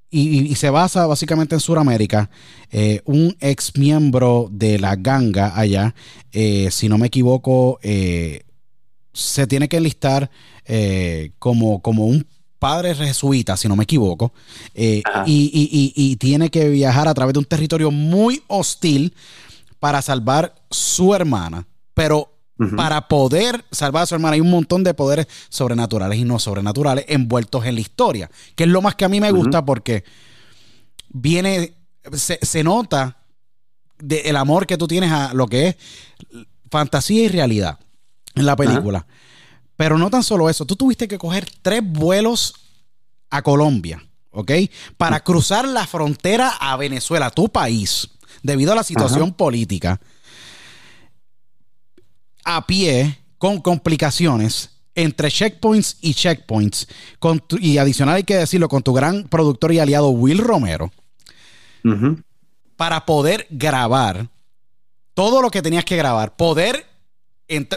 y, 0.09 0.53
se 0.55 0.69
basa 0.69 1.07
básicamente 1.07 1.55
en 1.55 1.61
Sudamérica. 1.61 2.29
Eh, 2.69 3.01
un 3.05 3.33
ex 3.39 3.77
miembro 3.77 4.49
de 4.51 4.77
la 4.77 4.97
ganga 4.97 5.57
allá, 5.57 5.95
eh, 6.33 6.67
si 6.69 6.89
no 6.89 6.97
me 6.97 7.07
equivoco, 7.07 7.79
se 7.81 9.47
tiene 9.47 9.69
que 9.69 9.77
enlistar 9.77 10.29
como, 11.39 11.81
como 11.81 12.05
un 12.05 12.27
padre 12.59 12.93
jesuita, 12.93 13.55
si 13.55 13.69
no 13.69 13.77
me 13.77 13.85
equivoco, 13.85 14.33
y, 14.75 15.01
y, 15.25 16.15
tiene 16.17 16.49
que 16.49 16.67
viajar 16.67 17.07
a 17.07 17.13
través 17.13 17.31
de 17.31 17.39
un 17.39 17.45
territorio 17.45 17.89
muy 17.89 18.43
hostil 18.47 19.13
para 19.79 20.01
salvar 20.01 20.53
su 20.69 21.15
hermana, 21.15 21.65
pero 21.93 22.30
para 22.75 23.07
poder 23.07 23.65
salvar 23.71 24.03
a 24.03 24.05
su 24.05 24.15
hermana. 24.15 24.35
Hay 24.35 24.41
un 24.41 24.49
montón 24.49 24.83
de 24.83 24.93
poderes 24.93 25.27
sobrenaturales 25.49 26.19
y 26.19 26.23
no 26.23 26.39
sobrenaturales 26.39 27.05
envueltos 27.07 27.65
en 27.65 27.75
la 27.75 27.81
historia, 27.81 28.29
que 28.55 28.63
es 28.63 28.69
lo 28.69 28.81
más 28.81 28.95
que 28.95 29.05
a 29.05 29.09
mí 29.09 29.19
me 29.19 29.31
gusta 29.31 29.65
porque 29.65 30.03
viene, 31.09 31.73
se, 32.13 32.63
nota 32.63 33.17
el 33.99 34.35
amor 34.35 34.67
que 34.67 34.77
tú 34.77 34.87
tienes 34.87 35.11
a 35.11 35.33
lo 35.33 35.47
que 35.47 35.67
es 35.67 35.75
fantasía 36.69 37.23
y 37.23 37.27
realidad 37.27 37.79
en 38.35 38.45
la 38.45 38.55
película. 38.55 39.05
Pero 39.75 39.97
no 39.97 40.09
tan 40.09 40.23
solo 40.23 40.49
eso, 40.49 40.65
tú 40.65 40.75
tuviste 40.75 41.07
que 41.07 41.17
coger 41.17 41.47
tres 41.61 41.81
vuelos 41.83 42.53
a 43.29 43.41
Colombia, 43.41 44.05
¿ok? 44.31 44.51
Para 44.97 45.21
cruzar 45.21 45.67
la 45.67 45.87
frontera 45.87 46.49
a 46.59 46.77
Venezuela, 46.77 47.31
tu 47.31 47.49
país 47.49 48.09
debido 48.43 48.71
a 48.73 48.75
la 48.75 48.83
situación 48.83 49.33
política, 49.33 49.99
a 52.43 52.65
pie, 52.65 53.17
con 53.37 53.61
complicaciones, 53.61 54.69
entre 54.95 55.29
checkpoints 55.29 55.97
y 56.01 56.13
checkpoints, 56.13 56.87
y 57.59 57.77
adicional 57.77 58.15
hay 58.15 58.23
que 58.23 58.37
decirlo, 58.37 58.69
con 58.69 58.83
tu 58.83 58.93
gran 58.93 59.23
productor 59.27 59.71
y 59.71 59.79
aliado 59.79 60.09
Will 60.09 60.39
Romero, 60.39 60.91
para 62.75 63.05
poder 63.05 63.47
grabar 63.49 64.27
todo 65.13 65.41
lo 65.41 65.49
que 65.49 65.61
tenías 65.61 65.85
que 65.85 65.97
grabar, 65.97 66.35
poder 66.35 66.91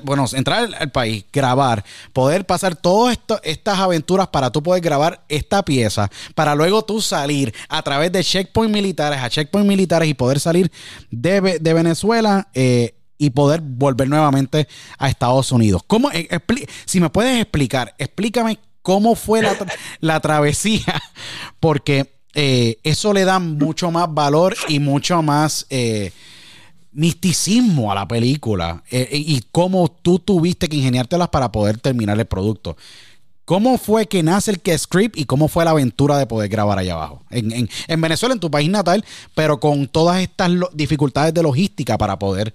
bueno, 0.02 0.24
entrar 0.32 0.68
al, 0.78 0.90
país, 0.90 1.24
grabar, 1.32 1.84
poder 2.12 2.46
pasar 2.46 2.76
todas 2.76 3.18
estas 3.42 3.78
aventuras 3.78 4.28
para 4.28 4.50
tú 4.50 4.62
poder 4.62 4.80
grabar 4.80 5.24
esta 5.28 5.64
pieza, 5.64 6.10
para 6.34 6.54
luego 6.54 6.84
tú 6.84 7.00
salir 7.00 7.52
a 7.68 7.82
través 7.82 8.12
de 8.12 8.22
checkpoints 8.22 8.72
militares 8.72 9.20
a 9.20 9.28
checkpoints 9.28 9.66
militares 9.66 10.08
y 10.08 10.14
poder 10.14 10.38
salir 10.38 10.70
de, 11.10 11.40
Venezuela 11.74 12.48
eh, 12.54 12.94
y 13.24 13.30
poder 13.30 13.60
volver 13.62 14.08
nuevamente 14.08 14.68
a 14.98 15.08
Estados 15.08 15.52
Unidos. 15.52 15.82
¿Cómo, 15.86 16.10
eh, 16.12 16.28
si 16.84 17.00
me 17.00 17.10
puedes 17.10 17.40
explicar, 17.40 17.94
explícame 17.98 18.58
cómo 18.82 19.14
fue 19.14 19.42
la, 20.00 20.20
travesía, 20.20 21.02
porque 21.60 22.14
eh, 22.34 22.78
eso 22.82 23.12
le 23.12 23.24
da 23.24 23.38
mucho 23.38 23.90
más 23.90 24.12
valor 24.12 24.56
y 24.68 24.78
mucho 24.78 25.22
más 25.22 25.66
misticismo 26.94 27.90
a 27.90 27.94
la 27.94 28.08
película 28.08 28.82
eh, 28.90 29.08
eh, 29.10 29.18
y 29.18 29.42
cómo 29.50 29.88
tú 29.90 30.18
tuviste 30.20 30.68
que 30.68 30.76
ingeniártelas 30.76 31.28
para 31.28 31.52
poder 31.52 31.78
terminar 31.78 32.18
el 32.18 32.26
producto. 32.26 32.76
¿Cómo 33.44 33.76
fue 33.76 34.06
que 34.06 34.22
nace 34.22 34.52
el 34.52 34.60
que 34.60 34.78
script 34.78 35.18
y 35.18 35.26
cómo 35.26 35.48
fue 35.48 35.66
la 35.66 35.72
aventura 35.72 36.16
de 36.16 36.26
poder 36.26 36.48
grabar 36.48 36.78
allá 36.78 36.94
abajo? 36.94 37.22
En, 37.28 38.00
Venezuela, 38.00 38.32
en 38.32 38.40
tu 38.40 38.50
país 38.50 38.70
natal, 38.70 39.04
pero 39.34 39.60
con 39.60 39.86
todas 39.86 40.22
estas 40.22 40.50
dificultades 40.72 41.34
de 41.34 41.42
logística 41.42 41.98
para 41.98 42.18
poder 42.18 42.54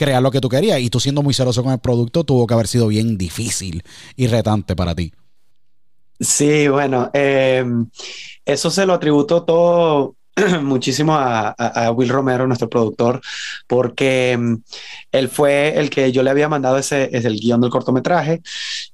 crear 0.00 0.22
lo 0.22 0.30
que 0.30 0.40
tú 0.40 0.48
querías. 0.48 0.80
Y 0.80 0.88
tú 0.88 0.98
siendo 0.98 1.22
muy 1.22 1.34
celoso 1.34 1.62
con 1.62 1.72
el 1.72 1.78
producto, 1.78 2.24
tuvo 2.24 2.46
que 2.46 2.54
haber 2.54 2.68
sido 2.68 2.88
bien 2.88 3.18
difícil 3.18 3.82
y 4.16 4.28
retante 4.28 4.74
para 4.74 4.94
ti. 4.94 5.12
Sí, 6.18 6.68
bueno, 6.68 7.10
eh, 7.12 7.64
eso 8.46 8.70
se 8.70 8.86
lo 8.86 8.94
atributo 8.94 9.44
todo 9.44 10.16
muchísimo 10.62 11.14
a, 11.14 11.92
Will 11.94 12.08
Romero, 12.08 12.46
nuestro 12.46 12.70
productor, 12.70 13.20
porque 13.66 14.38
mm, 14.38 14.54
él 15.12 15.28
fue 15.28 15.78
el 15.78 15.90
que 15.90 16.12
yo 16.12 16.22
le 16.22 16.30
había 16.30 16.48
mandado 16.48 16.78
ese, 16.78 17.10
es 17.12 17.26
el 17.26 17.38
guion 17.38 17.60
del 17.60 17.70
cortometraje 17.70 18.40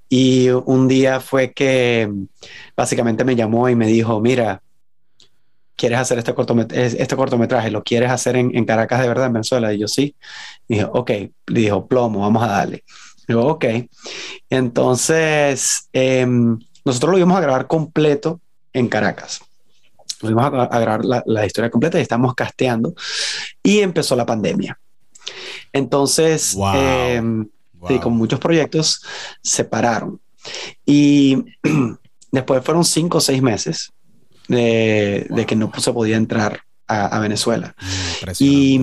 y 0.09 0.49
un 0.49 0.89
día 0.89 1.21
fue 1.21 1.53
que 1.53 2.09
mm, 2.11 2.27
básicamente 2.77 3.25
me 3.25 3.37
llamó 3.37 3.69
y 3.69 3.77
me 3.77 3.87
dijo, 3.87 4.21
mira, 4.21 4.63
¿quieres 5.77 5.99
hacer 5.99 6.19
este, 6.19 6.35
cortometraje, 6.35 7.03
este 7.03 7.17
cortometraje? 7.17 7.71
¿Lo 7.71 7.83
quieres 7.83 8.11
hacer 8.11 8.37
en, 8.37 8.65
Caracas 8.65 9.01
de 9.01 9.09
verdad, 9.09 9.27
en 9.27 9.35
Venezuela? 9.35 9.73
Y 9.73 9.79
yo 9.79 9.89
sí. 9.89 10.17
Y 10.69 10.75
dije, 10.75 10.87
ok, 10.91 11.11
le 11.47 11.61
dijo, 11.61 11.87
plomo, 11.87 12.21
vamos 12.21 12.43
a 12.43 12.49
darle. 12.49 12.85
Digo, 13.29 13.47
ok. 13.47 13.65
Entonces, 14.51 15.89
em, 15.93 16.59
nosotros 16.85 17.13
lo 17.13 17.19
íbamos 17.19 17.39
a 17.39 17.43
grabar 17.43 17.67
completo 17.67 18.41
en 18.73 18.89
Caracas 18.89 19.41
fuimos 20.19 20.45
a, 20.45 20.79
grabar 20.79 21.05
la, 21.05 21.47
historia 21.47 21.71
completa 21.71 21.99
y 21.99 22.03
estamos 22.03 22.35
casteando 22.35 22.95
y 23.63 23.81
empezó 23.81 24.17
la 24.17 24.27
pandemia. 24.27 24.79
Entonces, 25.73 26.57
em, 26.75 27.49
con 28.03 28.17
muchos 28.17 28.41
proyectos 28.41 29.03
se 29.43 29.65
pararon. 29.65 30.21
Y 30.85 31.45
después 32.33 32.65
fueron 32.65 32.85
cinco 32.85 33.19
o 33.19 33.21
seis 33.21 33.43
meses 33.43 33.93
de, 34.49 35.45
que 35.47 35.57
no 35.57 35.71
se 35.79 35.93
podía 35.93 36.17
entrar 36.17 36.61
a, 36.87 37.19
Venezuela. 37.19 37.75
Y 38.39 38.79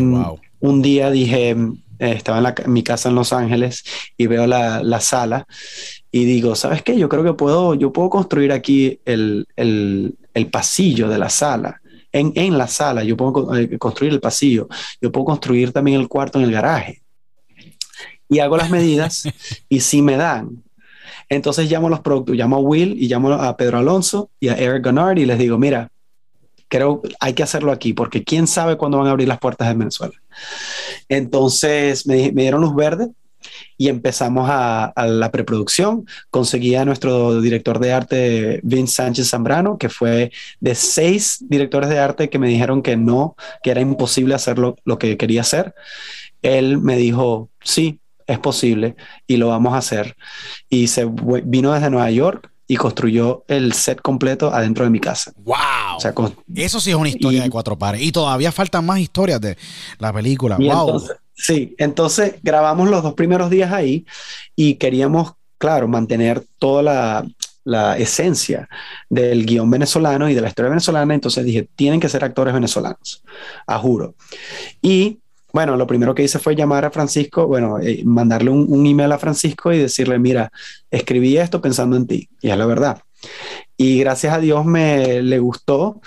un 0.59 0.81
día 0.81 1.09
dije, 1.11 1.55
eh, 1.99 2.11
estaba 2.11 2.53
en, 2.57 2.73
mi 2.73 2.83
casa 2.83 3.09
en 3.09 3.15
Los 3.15 3.33
Ángeles 3.33 3.83
y 4.17 4.27
veo 4.27 4.47
la, 4.47 4.83
la, 4.83 4.99
sala 4.99 5.47
y 6.11 6.25
digo, 6.25 6.55
¿sabes 6.55 6.81
qué? 6.81 6.97
Yo 6.97 7.07
creo 7.07 7.23
que 7.23 7.33
puedo, 7.33 7.75
yo 7.75 7.93
puedo 7.93 8.09
construir 8.09 8.51
aquí 8.51 8.99
el, 9.05 9.47
el, 9.55 10.15
el 10.33 10.47
pasillo 10.47 11.07
de 11.07 11.17
la 11.17 11.29
sala. 11.29 11.81
En, 12.11 12.33
en, 12.35 12.57
la 12.57 12.67
sala, 12.67 13.03
yo 13.03 13.15
puedo 13.17 13.55
eh, 13.55 13.77
construir 13.77 14.13
el 14.13 14.19
pasillo, 14.19 14.67
yo 15.01 15.11
puedo 15.11 15.25
construir 15.25 15.71
también 15.71 15.99
el 15.99 16.07
cuarto 16.07 16.39
en 16.39 16.45
el 16.45 16.51
garaje. 16.51 17.01
Y 18.29 18.39
hago 18.39 18.57
las 18.57 18.69
medidas 18.69 19.23
y 19.69 19.79
si 19.79 20.01
me 20.01 20.17
dan. 20.17 20.63
Entonces 21.29 21.69
llamo 21.69 21.87
a 21.87 21.91
los 21.91 22.01
productos, 22.01 22.35
llamo 22.35 22.57
a 22.57 22.59
Will 22.59 22.95
y 23.01 23.07
llamo 23.07 23.31
a 23.33 23.55
Pedro 23.57 23.79
Alonso 23.79 24.29
y 24.39 24.49
a 24.49 24.55
Eric 24.55 24.83
Gannard 24.85 25.17
y 25.17 25.25
les 25.25 25.39
digo, 25.39 25.57
mira, 25.57 25.89
creo 26.67 27.01
hay 27.19 27.33
que 27.33 27.43
hacerlo 27.43 27.71
aquí 27.71 27.93
porque 27.93 28.23
quién 28.23 28.47
sabe 28.47 28.77
cuándo 28.77 28.97
van 28.97 29.07
a 29.07 29.11
abrir 29.11 29.27
las 29.27 29.39
puertas 29.39 29.67
de 29.67 29.75
Venezuela. 29.75 30.13
Entonces 31.09 32.07
me, 32.07 32.31
me 32.31 32.43
dieron 32.43 32.61
luz 32.61 32.75
verde 32.75 33.09
y 33.77 33.89
empezamos 33.89 34.47
a, 34.51 34.93
la 34.95 35.31
preproducción. 35.31 36.05
Conseguí 36.29 36.75
a 36.75 36.85
nuestro 36.85 37.41
director 37.41 37.79
de 37.79 37.93
arte, 37.93 38.59
Vince 38.63 38.95
Sánchez 38.95 39.29
Zambrano, 39.29 39.77
que 39.77 39.89
fue 39.89 40.31
de 40.59 40.75
seis 40.75 41.43
directores 41.47 41.89
de 41.89 41.99
arte 41.99 42.29
que 42.29 42.39
me 42.39 42.47
dijeron 42.47 42.81
que 42.81 42.97
no, 42.97 43.35
que 43.61 43.71
era 43.71 43.81
imposible 43.81 44.35
hacer 44.35 44.57
lo, 44.57 44.75
que 44.97 45.17
quería 45.17 45.41
hacer. 45.41 45.73
Él 46.41 46.77
me 46.77 46.97
dijo, 46.97 47.49
sí, 47.63 47.99
es 48.33 48.39
posible 48.39 48.95
y 49.27 49.37
lo 49.37 49.47
vamos 49.47 49.73
a 49.73 49.77
hacer. 49.77 50.15
Y 50.69 50.87
se 50.87 51.05
vino 51.43 51.73
desde 51.73 51.89
Nueva 51.89 52.11
York 52.11 52.51
y 52.67 52.75
construyó 52.75 53.43
el 53.47 53.73
set 53.73 54.01
completo 54.01 54.53
adentro 54.53 54.85
de 54.85 54.89
mi 54.89 54.99
casa. 54.99 55.33
¡Wow! 55.37 55.99
Eso 56.55 56.79
sí 56.79 56.89
es 56.91 56.95
una 56.95 57.09
historia 57.09 57.43
de 57.43 57.49
cuatro 57.49 57.77
pares. 57.77 58.01
Y 58.01 58.11
todavía 58.11 58.51
faltan 58.51 58.85
más 58.85 58.99
historias 58.99 59.41
de 59.41 59.57
la 59.99 60.13
película. 60.13 60.57
¡Wow! 60.57 61.01
Sí, 61.35 61.75
entonces 61.77 62.35
grabamos 62.41 62.89
los 62.89 63.03
dos 63.03 63.15
primeros 63.15 63.49
días 63.49 63.71
ahí 63.71 64.05
y 64.55 64.75
queríamos, 64.75 65.33
claro, 65.57 65.87
mantener 65.87 66.43
toda 66.59 66.83
la, 67.65 67.97
esencia 67.97 68.67
del 69.09 69.45
guion 69.45 69.69
venezolano 69.69 70.29
y 70.29 70.33
de 70.33 70.41
la 70.41 70.49
historia 70.49 70.69
venezolana. 70.69 71.13
Entonces 71.13 71.45
dije, 71.45 71.67
tienen 71.75 71.99
que 71.99 72.09
ser 72.09 72.23
actores 72.23 72.53
venezolanos, 72.53 73.23
a 73.65 73.79
juro. 73.79 74.15
Y 74.81 75.19
bueno, 75.53 75.77
lo 75.77 75.85
primero 75.85 76.15
que 76.15 76.23
hice 76.23 76.39
fue 76.39 76.55
llamar 76.55 76.83
a 76.83 76.91
Francisco, 76.91 77.47
bueno, 77.47 77.79
eh, 77.79 78.01
mandarle 78.03 78.49
un, 78.49 78.65
un, 78.67 78.85
email 78.87 79.11
a 79.11 79.19
Francisco 79.19 79.71
y 79.71 79.77
decirle, 79.77 80.17
mira, 80.17 80.51
escribí 80.89 81.37
esto 81.37 81.61
pensando 81.61 81.95
en 81.95 82.07
ti. 82.07 82.27
Y 82.41 82.49
es 82.49 82.57
la 82.57 82.65
verdad. 82.65 83.03
Y 83.77 83.99
gracias 83.99 84.33
a 84.33 84.39
Dios 84.39 84.65
me 84.65 85.21
le 85.21 85.39
gustó 85.39 86.01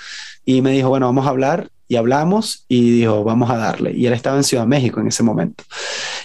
y 0.44 0.62
me 0.62 0.72
dijo, 0.72 0.88
bueno, 0.88 1.07
vamos 1.07 1.26
a 1.26 1.30
hablar 1.30 1.70
y 1.88 1.97
hablamos 1.97 2.64
y 2.68 2.90
dijo, 2.90 3.22
vamos 3.22 3.49
a 3.51 3.57
darle. 3.57 3.92
Y 3.92 4.07
él 4.07 4.12
estaba 4.12 4.36
en 4.36 4.44
Ciudad 4.44 4.66
México 4.66 5.01
en 5.01 5.07
ese 5.07 5.22
momento. 5.22 5.64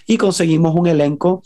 Y 0.07 0.17
conseguimos 0.17 0.75
un 0.75 0.87
elenco 0.87 1.43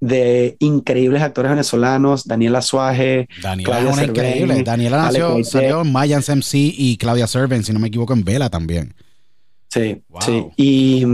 de 0.00 0.56
increíbles 0.60 1.20
actores 1.20 1.50
venezolanos, 1.50 2.26
Daniel 2.26 2.56
Azuaje, 2.56 3.28
Daniela 3.42 3.90
es 3.90 4.08
increíble. 4.08 4.62
Daniela 4.62 5.02
nació, 5.02 5.44
salió 5.44 5.82
en 5.82 5.92
Mayans 5.92 6.30
MC 6.30 6.54
y 6.54 6.96
Claudia 6.96 7.26
Serven, 7.26 7.62
si 7.62 7.74
no 7.74 7.78
me 7.78 7.88
equivoco, 7.88 8.14
en 8.14 8.24
Vela 8.24 8.48
también. 8.48 8.94
Sí, 9.70 10.02
sí. 10.20 10.46
Y, 10.56 11.06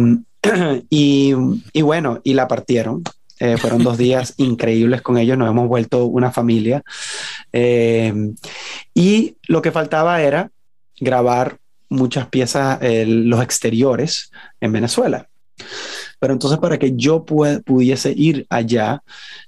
y, 0.91 1.35
y, 1.73 1.83
bueno, 1.83 2.21
y 2.25 2.35
la 2.35 2.49
partieron. 2.49 3.03
Eh, 3.39 3.59
fueron 3.59 3.83
dos 3.83 3.99
días 3.99 4.35
increíbles 4.39 5.03
con 5.03 5.19
ellos, 5.19 5.37
nos 5.37 5.51
hemos 5.51 5.69
vuelto 5.69 6.07
una 6.07 6.33
familia. 6.33 6.83
Eh, 7.53 8.33
y 8.95 9.37
lo 9.47 9.61
que 9.61 9.73
faltaba 9.73 10.23
era 10.23 10.51
grabar 10.99 11.59
muchas 11.89 12.29
piezas, 12.29 12.81
los 13.07 13.43
exteriores 13.43 14.31
en 14.61 14.73
Venezuela. 14.73 15.29
Pero 16.19 16.33
entonces 16.33 16.59
para 16.59 16.79
que 16.79 16.97
yo 16.97 17.25
pudiese 17.25 18.13
ir 18.17 18.47
allá, 18.49 19.03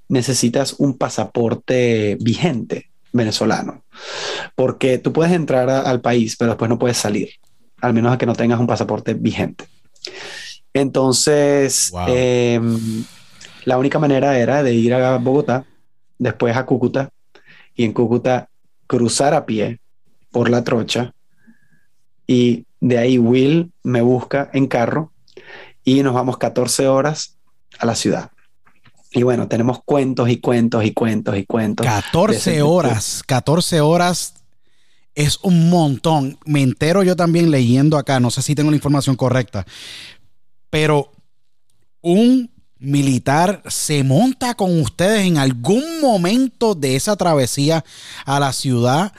necesitas 0.09 0.75
un 0.79 0.97
pasaporte 0.97 2.17
vigente 2.21 2.91
venezolano, 3.13 3.85
porque 4.55 4.99
tú 4.99 5.13
puedes 5.13 5.33
entrar 5.33 5.69
al 5.71 6.01
país, 6.01 6.37
pero 6.37 6.51
después 6.51 6.69
no 6.69 6.79
puedes 6.79 6.99
salir, 6.99 7.31
al 7.81 7.95
menos 7.95 8.13
a 8.13 8.19
que 8.19 8.27
no 8.27 8.35
tengas 8.35 8.61
un 8.61 8.67
pasaporte 8.67 9.15
vigente. 9.15 9.67
Entonces, 10.73 11.93
em, 12.07 13.05
la 13.65 13.79
única 13.79 13.99
manera 13.99 14.39
era 14.39 14.63
de 14.63 14.75
ir 14.75 14.95
a 14.95 15.19
Bogotá, 15.19 15.65
después 16.19 16.57
a 16.57 16.67
Cúcuta, 16.67 17.11
y 17.75 17.85
en 17.85 17.93
Cúcuta 17.93 18.49
cruzar 18.87 19.35
a 19.35 19.47
pie 19.47 19.81
por 20.31 20.51
la 20.51 20.65
trocha, 20.65 21.15
y 22.27 22.67
de 22.81 22.99
ahí 22.99 23.19
Will 23.19 23.73
me 23.83 24.03
busca 24.03 24.51
en 24.53 24.67
carro 24.67 25.13
y 25.85 26.03
nos 26.03 26.15
vamos 26.15 26.39
14 26.39 26.87
horas 26.87 27.37
a 27.79 27.87
la 27.87 27.95
ciudad. 27.95 28.31
Y 29.11 29.23
bueno, 29.23 29.49
tenemos 29.49 29.83
cuentos 29.85 30.29
y 30.29 30.39
cuentos 30.39 30.85
y 30.85 30.93
cuentos 30.93 31.37
y 31.37 31.47
cuentos. 31.47 31.87
14 31.87 32.61
horas, 32.61 33.23
14 33.27 33.81
horas 33.81 34.35
es 35.19 35.41
un 35.43 35.69
montón. 35.69 36.39
Me 36.45 36.63
entero 36.63 37.03
yo 37.03 37.17
también 37.17 37.51
leyendo 37.51 37.99
acá, 37.99 38.21
no 38.21 38.31
sé 38.31 38.41
si 38.41 38.55
tengo 38.55 38.71
la 38.71 38.77
información 38.77 39.17
correcta, 39.17 39.67
pero 40.71 41.11
un 42.01 42.49
militar 42.79 43.61
se 43.67 44.05
monta 44.05 44.55
con 44.55 44.81
ustedes 44.81 45.27
en 45.27 45.39
algún 45.39 46.01
momento 46.01 46.77
de 46.77 46.95
esa 46.95 47.17
travesía 47.17 47.85
a 48.25 48.39
la 48.39 48.53
ciudad 48.53 49.13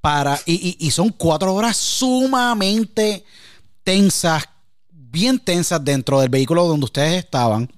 para, 0.00 0.40
y, 0.44 0.76
y 0.80 0.90
son 0.90 1.10
cuatro 1.10 1.54
horas 1.54 1.76
sumamente 1.76 3.24
tensas, 3.84 4.42
bien 4.90 5.38
tensas 5.38 5.84
dentro 5.84 6.20
del 6.20 6.30
vehículo 6.30 6.66
donde 6.66 6.86
ustedes 6.86 7.24
estaban, 7.24 7.70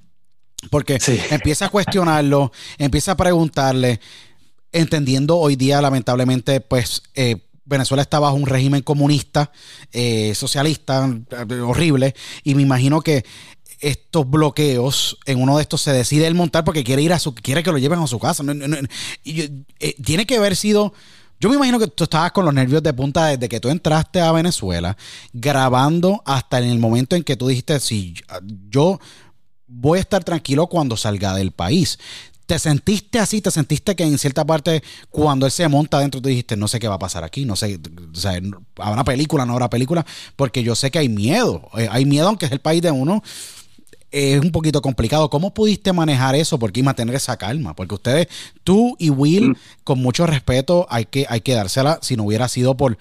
porque 0.71 0.99
empieza 1.31 1.67
a 1.67 1.69
cuestionarlo, 1.69 2.53
empieza 2.79 3.13
a 3.13 3.17
preguntarle, 3.19 4.01
entendiendo 4.73 5.37
hoy 5.37 5.57
día, 5.57 5.81
lamentablemente, 5.83 6.61
pues 6.61 7.03
eh, 7.15 7.46
Venezuela 7.67 8.03
está 8.03 8.19
bajo 8.19 8.37
un 8.37 8.47
régimen 8.47 8.83
comunista, 8.83 9.53
eh, 9.93 10.35
socialista, 10.35 11.09
eh, 11.31 11.61
horrible, 11.61 12.15
y 12.43 12.55
me 12.55 12.63
imagino 12.63 13.01
que 13.01 13.25
estos 13.81 14.29
bloqueos, 14.29 15.19
en 15.27 15.43
uno 15.43 15.57
de 15.57 15.63
estos 15.63 15.83
se 15.83 15.93
decide 15.93 16.27
el 16.27 16.35
montar 16.35 16.65
porque 16.65 16.83
quiere 16.83 17.03
ir 17.03 17.13
a 17.13 17.19
su, 17.19 17.35
quiere 17.35 17.63
que 17.63 17.73
lo 17.73 17.79
lleven 17.79 17.99
a 17.99 18.07
su 18.07 18.19
casa. 18.19 18.43
tiene 20.03 20.27
que 20.27 20.37
haber 20.37 20.57
sido 20.57 20.95
yo 21.39 21.51
me 21.51 21.57
imagino 21.57 21.79
que 21.79 21.89
tú 21.89 22.05
estabas 22.05 22.33
con 22.33 22.47
los 22.47 22.55
nervios 22.55 22.83
de 22.83 22.95
punta 22.95 23.27
desde 23.27 23.49
que 23.49 23.61
tú 23.61 23.69
entraste 23.69 24.21
a 24.21 24.33
Venezuela, 24.33 24.97
grabando 25.35 26.23
hasta 26.25 26.59
en 26.59 26.71
el 26.71 26.79
momento 26.79 27.15
en 27.15 27.25
que 27.25 27.37
tú 27.37 27.49
dijiste, 27.49 27.79
sí, 27.79 28.15
yo 28.71 28.99
voy 29.67 29.99
a 29.99 30.01
estar 30.01 30.25
tranquilo 30.25 30.67
cuando 30.67 30.97
salga 30.97 31.35
del 31.35 31.53
país. 31.53 31.99
¿Te 32.47 32.61
sentiste 32.61 33.19
así? 33.19 33.41
¿Te 33.41 33.51
sentiste 33.51 33.97
que 33.97 34.05
en 34.05 34.19
cierta 34.19 34.45
parte, 34.45 34.83
cuando 35.11 35.47
él 35.47 35.53
se 35.53 35.67
monta 35.69 35.99
adentro, 35.99 36.23
tú 36.23 36.29
dijiste, 36.29 36.57
no 36.57 36.69
sé 36.69 36.79
qué 36.79 36.87
va 36.87 36.95
a 36.95 36.99
pasar 36.99 37.25
aquí? 37.25 37.45
No 37.45 37.57
sé, 37.57 37.81
o 38.13 38.15
sea, 38.15 38.41
¿habrá 38.77 39.03
película? 39.03 39.45
¿No 39.45 39.55
habrá 39.55 39.69
película? 39.69 40.07
Porque 40.37 40.63
yo 40.63 40.77
sé 40.77 40.93
que 40.93 41.01
hay 41.01 41.09
miedo. 41.09 41.69
Eh, 41.77 41.89
hay 41.91 42.05
miedo, 42.05 42.29
aunque 42.29 42.47
es 42.47 42.53
el 42.53 42.61
país 42.61 42.81
de 42.83 42.93
uno, 42.93 43.23
es 44.13 44.41
un 44.41 44.53
poquito 44.53 44.81
complicado. 44.81 45.29
¿Cómo 45.29 45.53
pudiste 45.53 45.93
manejar 45.93 46.37
eso? 46.37 46.57
Porque 46.59 46.81
y 46.81 46.83
mantener 46.85 47.17
esa 47.17 47.37
calma. 47.37 47.75
Porque 47.75 47.97
ustedes, 47.97 48.29
tú 48.63 48.95
y 49.01 49.11
Will, 49.11 49.51
mm. 49.51 49.57
con 49.83 50.01
mucho 50.01 50.25
respeto, 50.25 50.87
hay 50.89 51.07
que, 51.07 51.27
hay 51.29 51.41
que 51.41 51.55
dársela 51.55 51.99
si 52.01 52.17
no 52.17 52.23
hubiera 52.25 52.49
sido 52.49 52.77
por, 52.77 52.97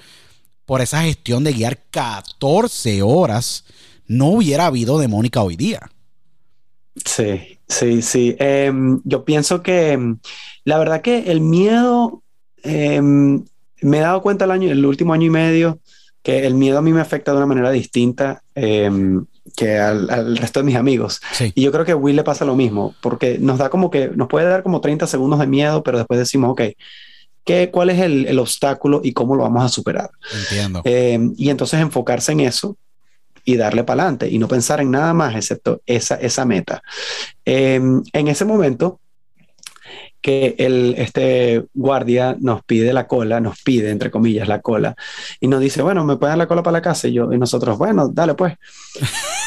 por 0.66 0.82
esa 0.82 1.04
gestión 1.04 1.44
de 1.44 1.54
guiar 1.54 1.84
14 1.92 3.04
horas, 3.04 3.64
no 4.08 4.28
hubiera 4.30 4.66
habido 4.66 4.98
de 4.98 5.08
Mónica 5.08 5.44
hoy 5.44 5.56
día. 5.56 5.92
Sí, 7.04 7.55
sí, 7.68 8.02
sí. 8.02 8.36
Em, 8.40 9.02
yo 9.04 9.26
pienso 9.26 9.62
que 9.62 9.92
em, 9.92 10.18
la 10.64 10.78
verdad 10.78 11.02
que 11.02 11.32
el 11.32 11.42
miedo, 11.42 12.24
em, 12.64 13.44
me 13.82 13.98
he 13.98 14.02
dado 14.02 14.22
cuenta 14.22 14.46
el 14.46 14.52
año, 14.52 14.72
el 14.72 14.86
último 14.86 15.14
año 15.14 15.28
y 15.28 15.30
medio, 15.30 15.80
que 16.24 16.46
el 16.46 16.56
miedo 16.56 16.80
a 16.80 16.82
mí 16.82 16.92
me 16.92 17.02
afecta 17.02 17.32
de 17.32 17.38
una 17.38 17.46
manera 17.46 17.72
distinta 17.72 18.42
que 19.56 19.78
al, 19.78 20.38
resto 20.38 20.60
de 20.60 20.66
mis 20.66 20.76
amigos. 20.76 21.22
Y 21.54 21.62
yo 21.62 21.72
creo 21.72 21.86
que 21.86 21.92
a 21.92 21.96
Will 21.96 22.16
le 22.16 22.24
pasa 22.24 22.46
lo 22.46 22.56
mismo, 22.56 22.96
porque 23.02 23.38
nos 23.40 23.60
da 23.60 23.70
como 23.70 23.92
que, 23.92 24.10
nos 24.10 24.28
puede 24.28 24.48
dar 24.48 24.64
como 24.64 24.82
30 24.82 25.08
segundos 25.08 25.40
de 25.40 25.48
miedo, 25.48 25.84
pero 25.84 26.00
después 26.00 26.20
decimos, 26.20 26.52
ok, 26.52 26.62
¿qué, 27.44 27.70
¿cuál 27.72 27.92
es 27.92 28.00
el, 28.00 28.26
el 28.26 28.40
obstáculo 28.40 29.02
y 29.04 29.14
cómo 29.14 29.36
lo 29.36 29.44
vamos 29.44 29.64
a 29.64 29.70
superar? 29.70 30.10
Entiendo. 30.34 30.82
Y 31.38 31.50
entonces 31.50 31.80
enfocarse 31.80 32.32
en 32.32 32.40
eso 32.40 32.76
y 33.46 33.56
darle 33.56 33.84
para 33.84 34.04
adelante 34.04 34.30
y 34.30 34.40
no 34.40 34.48
pensar 34.48 34.82
en 34.82 34.92
nada 34.92 35.14
más 35.14 35.36
excepto 35.36 35.82
esa, 35.86 36.16
esa 36.16 36.44
meta. 36.44 36.82
Eh, 37.46 37.76
en 37.76 38.28
ese 38.28 38.44
momento, 38.44 39.00
que 40.26 40.56
el, 40.58 40.96
este 40.98 41.66
guardia 41.76 42.36
nos 42.40 42.64
pide 42.64 42.92
la 42.94 43.06
cola, 43.06 43.40
nos 43.40 43.62
pide, 43.62 43.92
entre 43.92 44.10
comillas, 44.10 44.48
la 44.48 44.60
cola, 44.60 44.96
y 45.40 45.48
nos 45.48 45.62
dice, 45.62 45.84
bueno, 45.84 46.04
¿me 46.04 46.18
pueden 46.18 46.32
dar 46.32 46.40
la 46.40 46.48
cola 46.48 46.64
para 46.64 46.80
la 46.80 46.82
casa? 46.82 47.08
Y, 47.08 47.14
yo, 47.14 47.32
y 47.32 47.38
nosotros, 47.38 47.78
bueno, 47.78 48.10
dale 48.10 48.34
pues. 48.34 48.56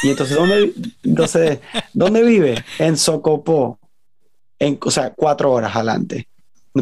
Y 0.04 0.10
entonces, 0.10 0.36
¿dónde, 0.36 0.72
entonces, 1.02 1.58
¿dónde 1.92 2.22
vive? 2.22 2.64
En 2.78 2.96
Socopó, 2.96 3.80
en, 4.60 4.78
o 4.80 4.90
sea, 4.92 5.12
cuatro 5.16 5.50
horas 5.50 5.74
adelante. 5.74 6.28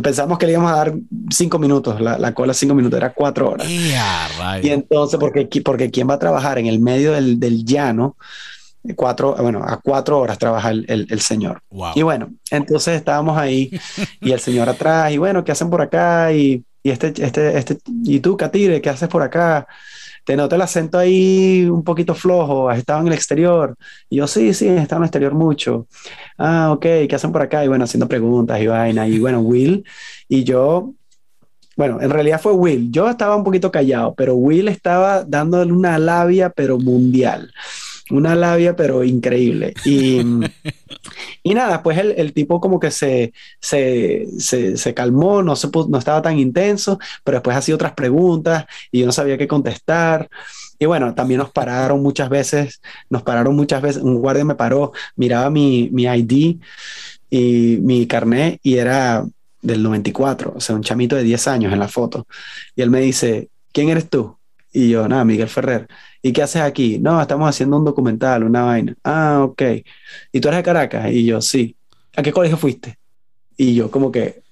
Pensamos 0.03 0.39
que 0.39 0.47
le 0.47 0.53
íbamos 0.53 0.73
a 0.73 0.77
dar 0.77 0.95
cinco 1.31 1.59
minutos, 1.59 2.01
la, 2.01 2.19
la 2.19 2.33
cola 2.35 2.55
cinco 2.55 2.75
minutos, 2.75 2.97
era 2.97 3.13
cuatro 3.13 3.51
horas. 3.51 3.69
y 4.63 4.71
entonces, 4.71 5.19
porque, 5.19 5.49
porque 5.65 5.91
¿quién 5.91 6.09
va 6.09 6.15
a 6.15 6.19
trabajar 6.19 6.59
en 6.59 6.67
el 6.67 6.79
medio 6.81 7.13
del, 7.13 7.39
del 7.41 7.65
llano? 7.65 8.17
cuatro, 8.95 9.35
bueno, 9.41 9.63
a 9.65 9.79
cuatro 9.79 10.21
horas 10.21 10.39
trabaja 10.39 10.71
el, 10.71 10.87
el, 10.87 11.21
señor. 11.21 11.61
Y 11.95 12.03
bueno, 12.03 12.31
entonces 12.51 12.97
estábamos 12.97 13.37
ahí 13.37 13.71
y 14.21 14.33
el 14.33 14.41
señor 14.41 14.69
atrás 14.69 15.11
y 15.13 15.19
bueno, 15.19 15.43
¿qué 15.43 15.53
hacen 15.53 15.71
por 15.71 15.83
acá? 15.83 16.33
Y, 16.33 16.63
y 16.83 16.91
este, 16.91 17.13
este, 17.19 17.59
este, 17.59 17.79
y 18.05 18.21
tú, 18.21 18.37
Catire, 18.37 18.81
¿qué 18.81 18.91
haces 18.91 19.09
por 19.09 19.23
acá? 19.23 19.67
Te 20.27 20.37
noto 20.37 20.57
el 20.57 20.63
acento 20.63 20.99
ahí 20.99 21.67
un 21.71 21.85
poquito 21.85 22.13
flojo, 22.13 22.69
has 22.69 22.79
estado 22.79 23.01
en 23.01 23.07
el 23.07 23.13
exterior. 23.13 23.77
Y 24.11 24.17
yo, 24.17 24.27
sí, 24.27 24.53
sí, 24.53 24.67
he 24.67 24.77
estado 24.77 24.99
en 24.99 25.05
el 25.05 25.07
exterior 25.07 25.35
mucho. 25.35 25.87
Ah, 26.37 26.73
ok, 26.73 26.83
¿qué 27.09 27.15
hacen 27.15 27.31
por 27.31 27.43
acá? 27.43 27.65
Y 27.65 27.69
bueno, 27.69 27.85
haciendo 27.85 28.09
preguntas 28.09 28.61
y 28.61 28.67
vaina. 28.67 29.07
Y 29.07 29.21
bueno, 29.21 29.41
Will 29.41 29.85
y 30.29 30.43
yo 30.43 30.95
bueno, 31.77 32.01
en 32.01 32.11
realidad 32.11 32.41
fue 32.41 32.55
Will. 32.55 32.91
Yo 32.91 33.09
estaba 33.09 33.37
un 33.37 33.45
poquito 33.45 33.71
callado, 33.71 34.15
pero 34.15 34.35
Will 34.35 34.67
estaba 34.69 35.25
dándole 35.25 35.73
una 35.73 35.99
labia, 35.99 36.51
pero 36.51 36.79
mundial 36.79 37.53
una 38.11 38.35
labia, 38.35 38.77
pero 38.77 39.05
increíble. 39.05 39.75
Y, 39.85 40.21
y 41.43 41.55
nada, 41.55 41.83
pues 41.83 41.99
el, 41.99 42.15
el, 42.17 42.33
tipo 42.33 42.61
como 42.61 42.79
que 42.79 42.91
se, 42.91 43.33
se, 43.61 44.27
se, 44.39 44.77
se 44.77 44.95
calmó, 44.95 45.43
no, 45.43 45.57
se, 45.57 45.69
no 45.89 45.99
estaba 45.99 46.23
tan 46.23 46.39
intenso, 46.39 46.99
pero 47.25 47.37
después 47.37 47.57
hacía 47.57 47.75
otras 47.75 47.93
preguntas 47.93 48.67
y 48.93 49.01
yo 49.01 49.07
no 49.07 49.13
sabía 49.13 49.39
qué 49.39 49.49
contestar. 49.49 50.29
Y 50.79 50.87
bueno, 50.87 51.15
también 51.15 51.39
nos 51.39 51.51
pararon 51.51 52.03
muchas 52.03 52.29
veces, 52.29 52.81
nos 53.09 53.23
pararon 53.23 53.57
muchas 53.57 53.83
veces, 53.83 54.03
un 54.03 54.17
guardia 54.17 54.45
me 54.45 54.55
paró, 54.55 54.93
miraba 55.17 55.51
mi, 55.51 55.89
mi 55.93 56.05
ID 56.05 56.59
y 57.31 57.79
mi 57.81 58.07
carnet 58.07 58.61
y 58.63 58.77
era 58.77 59.25
del 59.63 59.83
94, 59.83 60.53
o 60.57 60.61
sea, 60.61 60.77
un 60.77 60.83
chamito 60.83 61.17
de 61.17 61.25
10 61.25 61.49
años 61.49 61.73
en 61.73 61.79
la 61.81 61.89
foto. 61.89 62.27
Y 62.77 62.83
él 62.83 62.91
me 62.91 63.01
dice, 63.01 63.49
¿quién 63.73 63.89
eres 63.89 64.09
tú? 64.09 64.37
Y 64.73 64.91
yo, 64.91 65.09
nada, 65.09 65.25
Miguel 65.25 65.49
Ferrer. 65.49 65.89
¿Y 66.27 66.33
qué 66.33 66.43
haces 66.43 66.61
aquí? 66.61 66.99
No, 66.99 67.23
estamos 67.23 67.49
haciendo 67.49 67.77
un 67.77 67.85
documental, 67.85 68.43
una 68.43 68.65
vaina. 68.65 68.97
Ah, 69.05 69.45
ok. 69.45 69.63
¿Y 70.33 70.41
tú 70.41 70.49
eres 70.49 70.59
de 70.59 70.65
Caracas? 70.65 71.13
Y 71.13 71.25
yo, 71.25 71.41
sí. 71.41 71.77
¿A 72.17 72.23
qué 72.25 72.33
colegio 72.33 72.57
fuiste? 72.57 72.99
Y 73.57 73.77
yo, 73.77 73.93
como 73.93 74.11
que, 74.11 74.43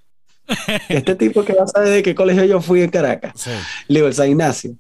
este 0.89 1.15
tipo 1.17 1.45
que 1.45 1.53
va 1.53 1.65
a 1.65 1.67
saber 1.67 1.89
de 1.89 2.03
qué 2.05 2.15
colegio 2.15 2.45
yo 2.45 2.61
fui 2.61 2.81
en 2.81 2.91
Caracas. 2.91 3.49
Le 3.89 3.97
digo, 3.97 4.07
el 4.07 4.15
San 4.15 4.29
Ignacio. 4.29 4.77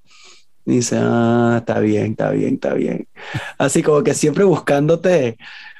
Y 0.64 0.76
dice, 0.76 0.96
ah, 1.00 1.56
está 1.58 1.80
bien, 1.80 2.12
está 2.12 2.30
bien, 2.30 2.54
está 2.54 2.74
bien. 2.74 3.08
Así 3.58 3.82
como 3.82 4.04
que 4.04 4.14
siempre 4.14 4.44
buscándote, 4.44 5.36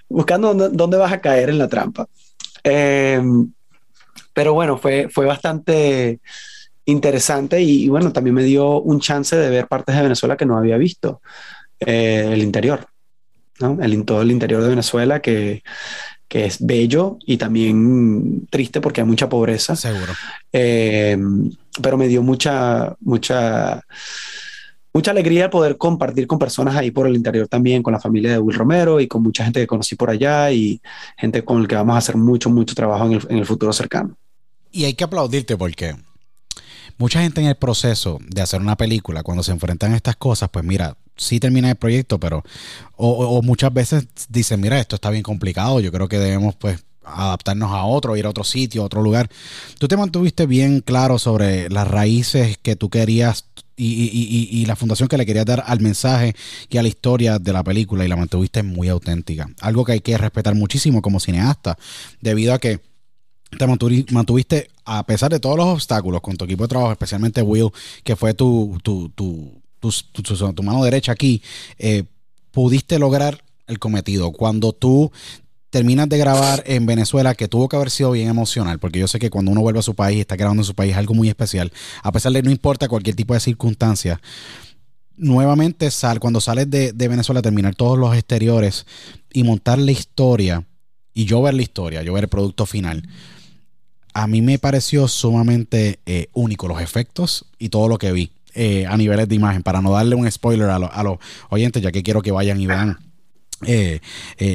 buscando 0.09 0.53
dónde, 0.53 0.97
vas 0.97 1.12
a 1.12 1.21
caer 1.21 1.49
en 1.49 1.59
la 1.59 1.69
trampa. 1.69 2.09
Em, 2.65 3.53
pero 4.33 4.53
bueno, 4.53 4.79
fue, 4.79 5.09
fue 5.11 5.27
bastante 5.27 6.19
interesante 6.87 7.62
y, 7.62 7.89
bueno, 7.89 8.12
también 8.12 8.35
me 8.35 8.43
dio 8.43 8.80
un 8.80 9.01
chance 9.01 9.37
de 9.37 9.51
ver 9.51 9.66
partes 9.66 9.95
de 9.97 10.03
Venezuela 10.03 10.37
que 10.37 10.47
no 10.47 10.57
había 10.57 10.76
visto, 10.76 11.22
eh, 11.80 12.30
el 12.32 12.43
interior, 12.43 12.87
¿no? 13.61 13.78
El, 13.82 14.05
todo 14.05 14.22
el 14.22 14.30
interior 14.30 14.62
de 14.62 14.68
Venezuela 14.68 15.20
que, 15.20 15.62
que 16.28 16.47
es 16.47 16.64
bello 16.64 17.18
y 17.24 17.37
también 17.37 18.47
triste 18.51 18.80
porque 18.80 19.01
hay 19.01 19.07
mucha 19.07 19.28
pobreza. 19.28 19.76
Seguro. 19.76 20.12
Eh, 20.53 21.16
pero 21.80 21.97
me 21.97 22.09
dio 22.09 22.22
mucha, 22.22 22.95
mucha, 23.01 23.82
mucha 24.93 25.11
alegría 25.11 25.51
poder 25.51 25.76
compartir 25.76 26.26
con 26.26 26.39
personas 26.39 26.76
ahí 26.76 26.91
por 26.91 27.07
el 27.07 27.16
interior 27.16 27.49
también, 27.49 27.82
con 27.82 27.93
la 27.93 28.01
familia 28.01 28.32
de 28.32 28.39
Will 28.39 28.57
Romero 28.57 29.01
y 29.01 29.09
con 29.09 29.22
mucha 29.22 29.45
gente 29.45 29.61
que 29.61 29.66
conocí 29.66 29.97
por 29.97 30.11
allá 30.11 30.51
y 30.51 30.80
gente 31.16 31.45
con 31.45 31.62
la 31.62 31.68
que 31.68 31.74
vamos 31.74 31.95
a 31.95 31.99
hacer 31.99 32.16
mucho, 32.16 32.51
mucho 32.51 32.74
trabajo 32.74 33.07
en 33.07 33.12
el, 33.12 33.26
en 33.28 33.39
el 33.39 33.47
futuro 33.47 33.72
cercano. 33.72 34.16
Y 34.70 34.85
hay 34.85 34.95
que 34.95 35.05
aplaudirte 35.05 35.57
porque 35.57 35.95
mucha 36.99 37.20
gente 37.20 37.40
en 37.40 37.49
el 37.49 37.57
proceso 37.57 38.18
de 38.28 38.42
hacer 38.42 38.61
una 38.61 38.76
película, 38.76 39.22
cuando 39.22 39.42
se 39.42 39.53
enfrentan 39.53 39.92
a 39.92 39.97
estas 39.97 40.16
cosas, 40.16 40.49
pues 40.51 40.64
mira, 40.64 40.97
sí 41.16 41.40
termina 41.40 41.70
el 41.70 41.76
proyecto, 41.76 42.18
pero 42.18 42.42
o, 42.97 43.42
muchas 43.42 43.72
veces 43.72 44.07
dicen, 44.28 44.61
mira, 44.61 44.78
esto 44.78 44.97
está 44.97 45.11
bien 45.11 45.22
complicado, 45.22 45.80
yo 45.80 45.92
creo 45.92 46.09
que 46.09 46.18
debemos 46.18 46.55
pues 46.57 46.84
adaptarnos 47.05 47.70
a 47.70 47.84
otro, 47.84 48.16
ir 48.16 48.26
a 48.26 48.30
otro 48.30 48.45
sitio, 48.45 48.82
a 48.82 48.86
otro 48.86 49.03
lugar. 49.03 49.28
Tú 49.78 49.88
te 49.88 49.97
mantuviste 49.97 50.47
bien 50.47 50.80
claro 50.80 51.18
sobre 51.18 51.68
las 51.68 51.86
raíces 51.86 52.59
que 52.62 52.76
tú 52.76 52.88
querías 52.88 53.45
y, 53.76 54.64
la 54.66 54.76
fundación 54.76 55.09
que 55.09 55.18
le 55.18 55.26
querías 55.26 55.45
dar 55.45 55.64
al 55.66 55.80
mensaje 55.80 56.34
y 56.70 56.78
a 56.78 56.82
la 56.82 56.88
historia 56.88 57.38
de 57.38 57.53
la 57.53 57.62
película 57.62 58.05
y 58.05 58.09
la 58.09 58.16
mantuviste 58.16 58.62
muy 58.62 58.88
auténtica. 58.88 59.51
Algo 59.61 59.84
que 59.84 59.92
hay 59.92 60.01
que 60.01 60.16
respetar 60.16 60.55
muchísimo 60.55 61.03
como 61.03 61.20
cineasta, 61.20 61.76
debido 62.20 62.55
a 62.55 62.59
que 62.59 62.80
te 63.57 63.67
mantuviste, 64.13 64.69
a 64.85 65.05
pesar 65.07 65.31
de 65.31 65.41
todos 65.41 65.57
los 65.57 65.67
obstáculos 65.67 66.21
con 66.21 66.37
tu 66.37 66.45
equipo 66.45 66.65
de 66.65 66.69
trabajo, 66.69 66.93
especialmente 66.93 67.43
Will, 67.43 67.71
que 68.03 68.17
fue 68.17 68.35
tu, 68.35 68.79
tu, 68.83 69.11
tu, 69.15 69.53
tu, 69.81 70.63
mano 70.63 70.85
derecha 70.85 71.13
aquí, 71.13 71.43
eh, 71.79 72.05
pudiste 72.51 72.99
lograr 72.99 73.45
el 73.67 73.79
cometido. 73.79 74.33
Cuando 74.33 74.73
tú 74.73 75.11
terminas 75.75 76.09
de 76.09 76.19
grabar 76.19 76.63
en 76.67 76.87
Venezuela, 76.87 77.35
que 77.35 77.49
tuvo 77.49 77.69
que 77.69 77.75
haber 77.75 77.91
sido 77.91 78.13
bien 78.13 78.29
emocional, 78.29 78.79
porque 78.79 79.01
yo 79.01 79.09
sé 79.09 79.19
que 79.19 79.29
cuando 79.29 79.51
uno 79.51 79.61
vuelve 79.61 79.81
a 79.81 79.83
su 79.83 79.95
país 79.95 80.19
y 80.19 80.21
está 80.21 80.37
grabando 80.37 80.61
en 80.61 80.67
su 80.67 80.75
país 80.75 80.93
es 80.93 80.99
algo 80.99 81.15
muy 81.15 81.29
especial, 81.29 81.73
a 82.03 82.13
pesar 82.13 82.31
de 82.33 82.43
no 82.45 82.53
importa 82.53 82.87
cualquier 82.87 83.17
tipo 83.17 83.35
de 83.35 83.41
circunstancia. 83.41 84.21
Nuevamente, 85.17 85.91
sal, 85.91 86.21
cuando 86.21 86.41
sales 86.41 86.71
de, 86.71 86.93
Venezuela, 86.93 87.43
terminar 87.43 87.75
todos 87.75 87.99
los 87.99 88.15
exteriores 88.15 88.87
y 89.33 89.43
montar 89.43 89.79
la 89.79 89.91
historia, 89.91 90.65
y 91.13 91.25
yo 91.25 91.43
ver 91.43 91.55
la 91.55 91.63
historia, 91.63 92.05
yo 92.05 92.13
ver 92.13 92.25
el 92.25 92.31
producto 92.31 92.67
final, 92.67 93.09
a 94.15 94.29
mí 94.29 94.41
me 94.41 94.59
pareció 94.59 95.09
sumamente 95.09 95.99
eh, 96.07 96.29
único 96.33 96.69
los 96.69 96.81
efectos 96.81 97.47
y 97.59 97.69
todo 97.69 97.89
lo 97.89 97.99
que 97.99 98.12
vi 98.12 98.31
eh, 98.55 98.87
a 98.87 98.97
niveles 98.97 99.29
de 99.29 99.35
imagen, 99.35 99.65
para 99.65 99.83
no 99.83 99.91
darle 99.91 100.15
un 100.15 100.31
spoiler 100.31 100.71
a, 100.71 100.79
los 100.79 101.19
oyentes, 101.51 101.83
ya 101.83 101.91
que 101.91 102.05
quiero 102.05 102.23
que 102.23 102.31
vayan 102.31 102.61
y 102.61 102.67
vean 102.67 102.99
eh, 103.67 104.01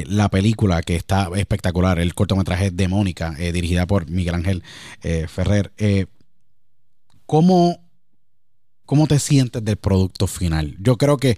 la 0.06 0.30
película 0.30 0.80
que 0.80 0.96
está 0.96 1.28
espectacular, 1.36 1.98
el 1.98 2.14
cortometraje 2.14 2.70
de 2.70 2.88
Mónica, 2.88 3.32
dirigida 3.32 3.86
por 3.86 4.08
Miguel 4.08 4.36
Ángel 4.36 4.62
Ferrer. 5.28 5.72
¿cómo, 7.26 7.78
¿Cómo 8.86 9.06
te 9.06 9.18
sientes 9.18 9.62
del 9.62 9.76
producto 9.76 10.26
final? 10.26 10.76
Yo 10.80 10.96
creo 10.96 11.18
que 11.18 11.36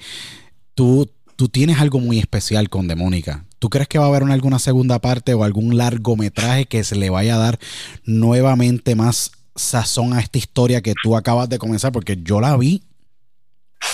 tú, 0.77 1.11
tú 1.35 1.49
tienes 1.49 1.81
algo 1.81 1.99
muy 1.99 2.21
especial 2.21 2.71
con 2.71 2.87
Demónica. 2.87 3.45
¿Tú 3.63 3.71
crees 3.71 3.87
que 3.87 3.97
va 3.97 4.07
a 4.07 4.09
haber 4.09 4.25
una, 4.25 4.35
alguna 4.35 4.59
segunda 4.59 4.99
parte 4.99 5.35
o 5.35 5.45
algún 5.45 5.77
largometraje 5.77 6.67
que 6.67 6.83
se 6.83 6.97
le 6.97 7.11
vaya 7.11 7.37
a 7.37 7.39
dar 7.39 7.61
nuevamente 8.05 8.97
más 8.97 9.31
sazón 9.55 10.15
a 10.15 10.19
esta 10.19 10.37
historia 10.37 10.81
que 10.81 10.95
tú 11.01 11.17
acabas 11.17 11.49
de 11.49 11.59
comenzar? 11.59 11.93
Porque 11.93 12.19
yo 12.21 12.41
la 12.41 12.57
vi 12.57 12.83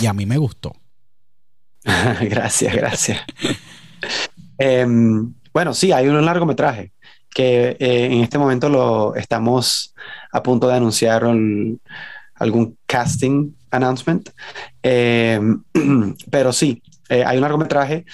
y 0.01 0.07
a 0.07 0.14
mí 0.14 0.25
me 0.25 0.39
gustó. 0.39 0.75
gracias, 1.85 2.75
gracias. 2.75 3.21
Em, 4.57 5.35
bueno, 5.53 5.75
sí, 5.75 5.93
hay 5.93 6.09
un 6.09 6.25
largometraje 6.25 6.93
que 7.29 7.77
eh, 7.79 8.07
en 8.07 8.23
este 8.23 8.39
momento 8.39 8.71
lo 8.71 9.16
estamos 9.16 9.95
a 10.33 10.43
punto 10.43 10.66
de 10.66 10.77
anunciar 10.77 11.25
algún 12.37 12.79
casting 12.87 13.53
announcement. 13.71 14.31
Em, 14.83 15.62
pero 16.31 16.55
sí, 16.55 16.83
eh, 17.11 17.23
hay 17.23 17.37
un 17.37 17.43
largometraje 17.43 18.07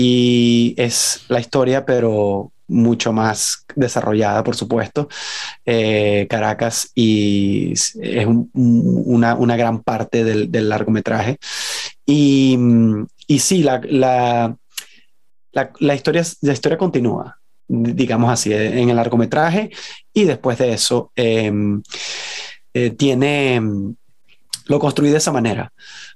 y 0.00 0.74
es 0.76 1.24
la 1.26 1.40
historia, 1.40 1.84
pero 1.84 2.52
mucho 2.68 3.12
más 3.12 3.64
desarrollada, 3.74 4.44
por 4.44 4.54
supuesto. 4.54 5.08
Eh, 5.66 6.28
Caracas 6.30 6.92
y 6.94 7.72
es 7.72 7.96
una, 8.54 9.56
gran 9.56 9.82
parte 9.82 10.22
del, 10.22 10.68
largometraje. 10.68 11.38
Y, 12.06 12.56
y 13.26 13.40
sí, 13.40 13.64
la, 13.64 13.80
la, 13.82 14.56
la, 15.52 15.94
historia, 15.96 16.22
la 16.42 16.52
historia 16.52 16.78
continúa, 16.78 17.36
digamos 17.66 18.30
así, 18.30 18.52
en 18.52 18.88
el 18.88 18.94
largometraje 18.94 19.70
y 20.12 20.24
después 20.26 20.58
de 20.58 20.74
eso 20.74 21.10
em, 21.16 21.82
eh, 22.72 22.90
tiene, 22.90 23.60
lo 24.66 24.78
construí 24.78 25.10
de 25.10 25.18
esa 25.18 25.32
manera, 25.32 25.72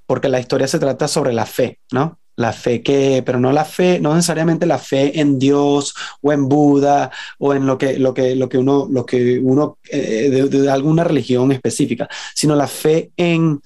porque 0.06 0.28
la 0.28 0.38
historia 0.38 0.68
se 0.68 0.78
trata 0.78 1.08
sobre 1.08 1.32
la 1.32 1.46
fe, 1.46 1.80
¿no? 1.90 2.20
La 2.42 2.52
fe 2.52 2.82
que, 2.82 3.22
pero 3.24 3.38
no 3.38 3.52
la 3.52 3.64
fe, 3.64 4.00
no 4.00 4.14
necesariamente 4.14 4.66
la 4.66 4.78
fe 4.78 5.20
en 5.20 5.38
Dios 5.38 5.94
o 6.20 6.32
en 6.32 6.48
Buda 6.48 7.10
o 7.38 7.54
en 7.54 7.66
lo 7.66 7.78
que, 7.78 7.98
lo 8.00 8.12
que, 8.12 8.34
lo 8.34 8.48
que 8.48 8.58
uno, 8.58 8.88
lo 8.90 9.06
que 9.06 9.38
uno 9.38 9.78
eh, 9.88 10.28
de 10.50 10.70
alguna 10.70 11.04
religión 11.04 11.52
específica, 11.52 12.08
sino 12.34 12.56
la 12.56 12.66
fe 12.66 13.12
en 13.16 13.62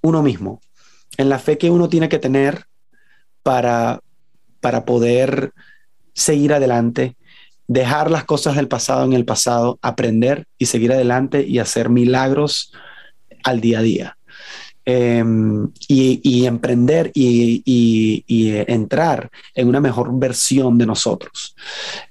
uno 0.00 0.22
mismo, 0.22 0.60
en 1.18 1.28
la 1.28 1.38
fe 1.38 1.58
que 1.58 1.70
uno 1.70 1.90
tiene 1.90 2.08
que 2.08 2.18
tener 2.18 2.64
para, 3.42 4.00
para 4.60 4.86
poder 4.86 5.52
seguir 6.14 6.54
adelante, 6.54 7.16
dejar 7.66 8.10
las 8.10 8.24
cosas 8.24 8.56
del 8.56 8.68
pasado 8.68 9.04
en 9.04 9.12
el 9.12 9.26
pasado, 9.26 9.78
aprender 9.82 10.46
y 10.56 10.66
seguir 10.66 10.92
adelante 10.92 11.44
y 11.46 11.58
hacer 11.58 11.90
milagros 11.90 12.72
al 13.44 13.60
día 13.60 13.80
a 13.80 13.82
día. 13.82 14.17
Em, 14.90 15.70
y, 15.86 16.46
emprender 16.46 17.10
y, 17.12 18.22
entrar 18.68 19.30
en 19.54 19.68
una 19.68 19.82
mejor 19.82 20.18
versión 20.18 20.78
de 20.78 20.86
nosotros. 20.86 21.54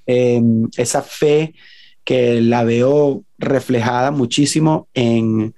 Em, 0.06 0.68
esa 0.76 1.02
fe 1.02 1.54
que 2.04 2.40
la 2.40 2.62
veo 2.62 3.24
reflejada 3.36 4.12
muchísimo 4.12 4.86
en, 4.94 5.56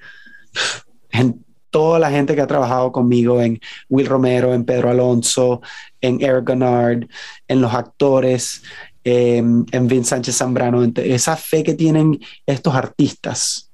en 1.10 1.44
toda 1.68 1.98
la 1.98 2.10
gente 2.10 2.34
que 2.34 2.40
ha 2.40 2.46
trabajado 2.46 2.90
conmigo 2.90 3.42
en 3.42 3.60
Will 3.90 4.06
Romero, 4.06 4.54
en 4.54 4.64
Pedro 4.64 4.88
Alonso, 4.88 5.60
en 6.00 6.22
Eric 6.22 6.46
Gonnard, 6.46 7.06
en 7.46 7.60
los 7.60 7.74
actores, 7.74 8.62
em, 9.04 9.66
en 9.70 9.88
Vince 9.88 10.08
Sánchez 10.08 10.38
Zambrano, 10.38 10.82
esa 10.96 11.36
fe 11.36 11.62
que 11.64 11.74
tienen 11.74 12.18
estos 12.46 12.74
artistas 12.74 13.70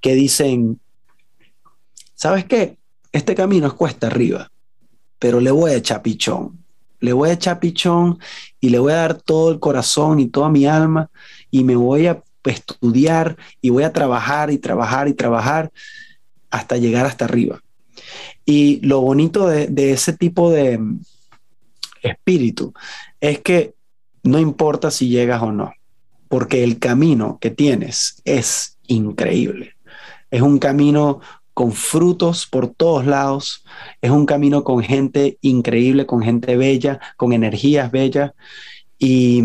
que 0.00 0.16
dicen, 0.16 0.80
¿sabes 2.18 2.44
qué? 2.44 2.76
Este 3.12 3.34
camino 3.36 3.68
es 3.68 3.72
cuesta 3.72 4.08
arriba, 4.08 4.50
pero 5.18 5.40
le 5.40 5.52
voy 5.52 5.70
a 5.70 5.76
echar 5.76 6.02
pichón. 6.02 6.64
Le 7.00 7.12
voy 7.12 7.30
a 7.30 7.34
echar 7.34 7.60
pichón 7.60 8.18
y 8.60 8.70
le 8.70 8.80
voy 8.80 8.92
a 8.92 8.96
dar 8.96 9.14
todo 9.14 9.52
el 9.52 9.60
corazón 9.60 10.18
y 10.18 10.26
toda 10.26 10.48
mi 10.48 10.66
alma 10.66 11.10
y 11.50 11.62
me 11.62 11.76
voy 11.76 12.08
a 12.08 12.20
estudiar 12.44 13.36
y 13.60 13.70
voy 13.70 13.84
a 13.84 13.92
trabajar 13.92 14.50
y 14.50 14.58
trabajar 14.58 15.06
y 15.06 15.14
trabajar 15.14 15.70
hasta 16.50 16.76
llegar 16.76 17.06
hasta 17.06 17.24
arriba. 17.24 17.62
Y 18.44 18.80
lo 18.84 19.00
bonito 19.00 19.46
de, 19.46 19.92
ese 19.92 20.12
tipo 20.12 20.50
de 20.50 20.80
espíritu 22.02 22.74
es 23.20 23.38
que 23.40 23.74
no 24.24 24.40
importa 24.40 24.90
si 24.90 25.08
llegas 25.08 25.40
o 25.42 25.52
no, 25.52 25.72
porque 26.28 26.64
el 26.64 26.80
camino 26.80 27.38
que 27.40 27.50
tienes 27.50 28.20
es 28.24 28.76
increíble. 28.88 29.76
Es 30.30 30.42
un 30.42 30.58
camino 30.58 31.20
con 31.58 31.72
frutos 31.72 32.46
por 32.46 32.68
todos 32.68 33.04
lados, 33.04 33.64
es 34.00 34.12
un 34.12 34.26
camino 34.26 34.62
con 34.62 34.80
gente 34.80 35.38
increíble, 35.40 36.06
con 36.06 36.22
gente 36.22 36.56
bella, 36.56 37.00
con 37.16 37.32
energías 37.32 37.90
bellas, 37.90 38.30
y, 38.96 39.42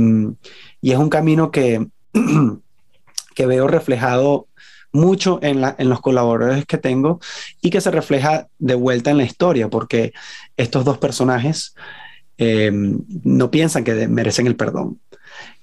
y 0.80 0.92
es 0.92 0.98
un 1.00 1.10
camino 1.10 1.50
que, 1.50 1.88
que 3.34 3.46
veo 3.48 3.68
reflejado 3.68 4.46
mucho 4.92 5.40
en, 5.42 5.60
los 5.90 6.02
colaboradores 6.02 6.68
que 6.68 6.78
tengo 6.78 7.20
y 7.64 7.72
que 7.72 7.82
se 7.82 7.90
refleja 7.90 8.48
de 8.60 8.76
vuelta 8.76 9.10
en 9.10 9.18
la 9.18 9.24
historia, 9.24 9.68
porque 9.70 10.14
estos 10.56 10.86
dos 10.86 11.00
personajes 11.00 11.74
em, 12.38 13.00
no 13.24 13.50
piensan 13.50 13.84
que 13.84 14.08
merecen 14.08 14.46
el 14.46 14.56
perdón, 14.56 15.00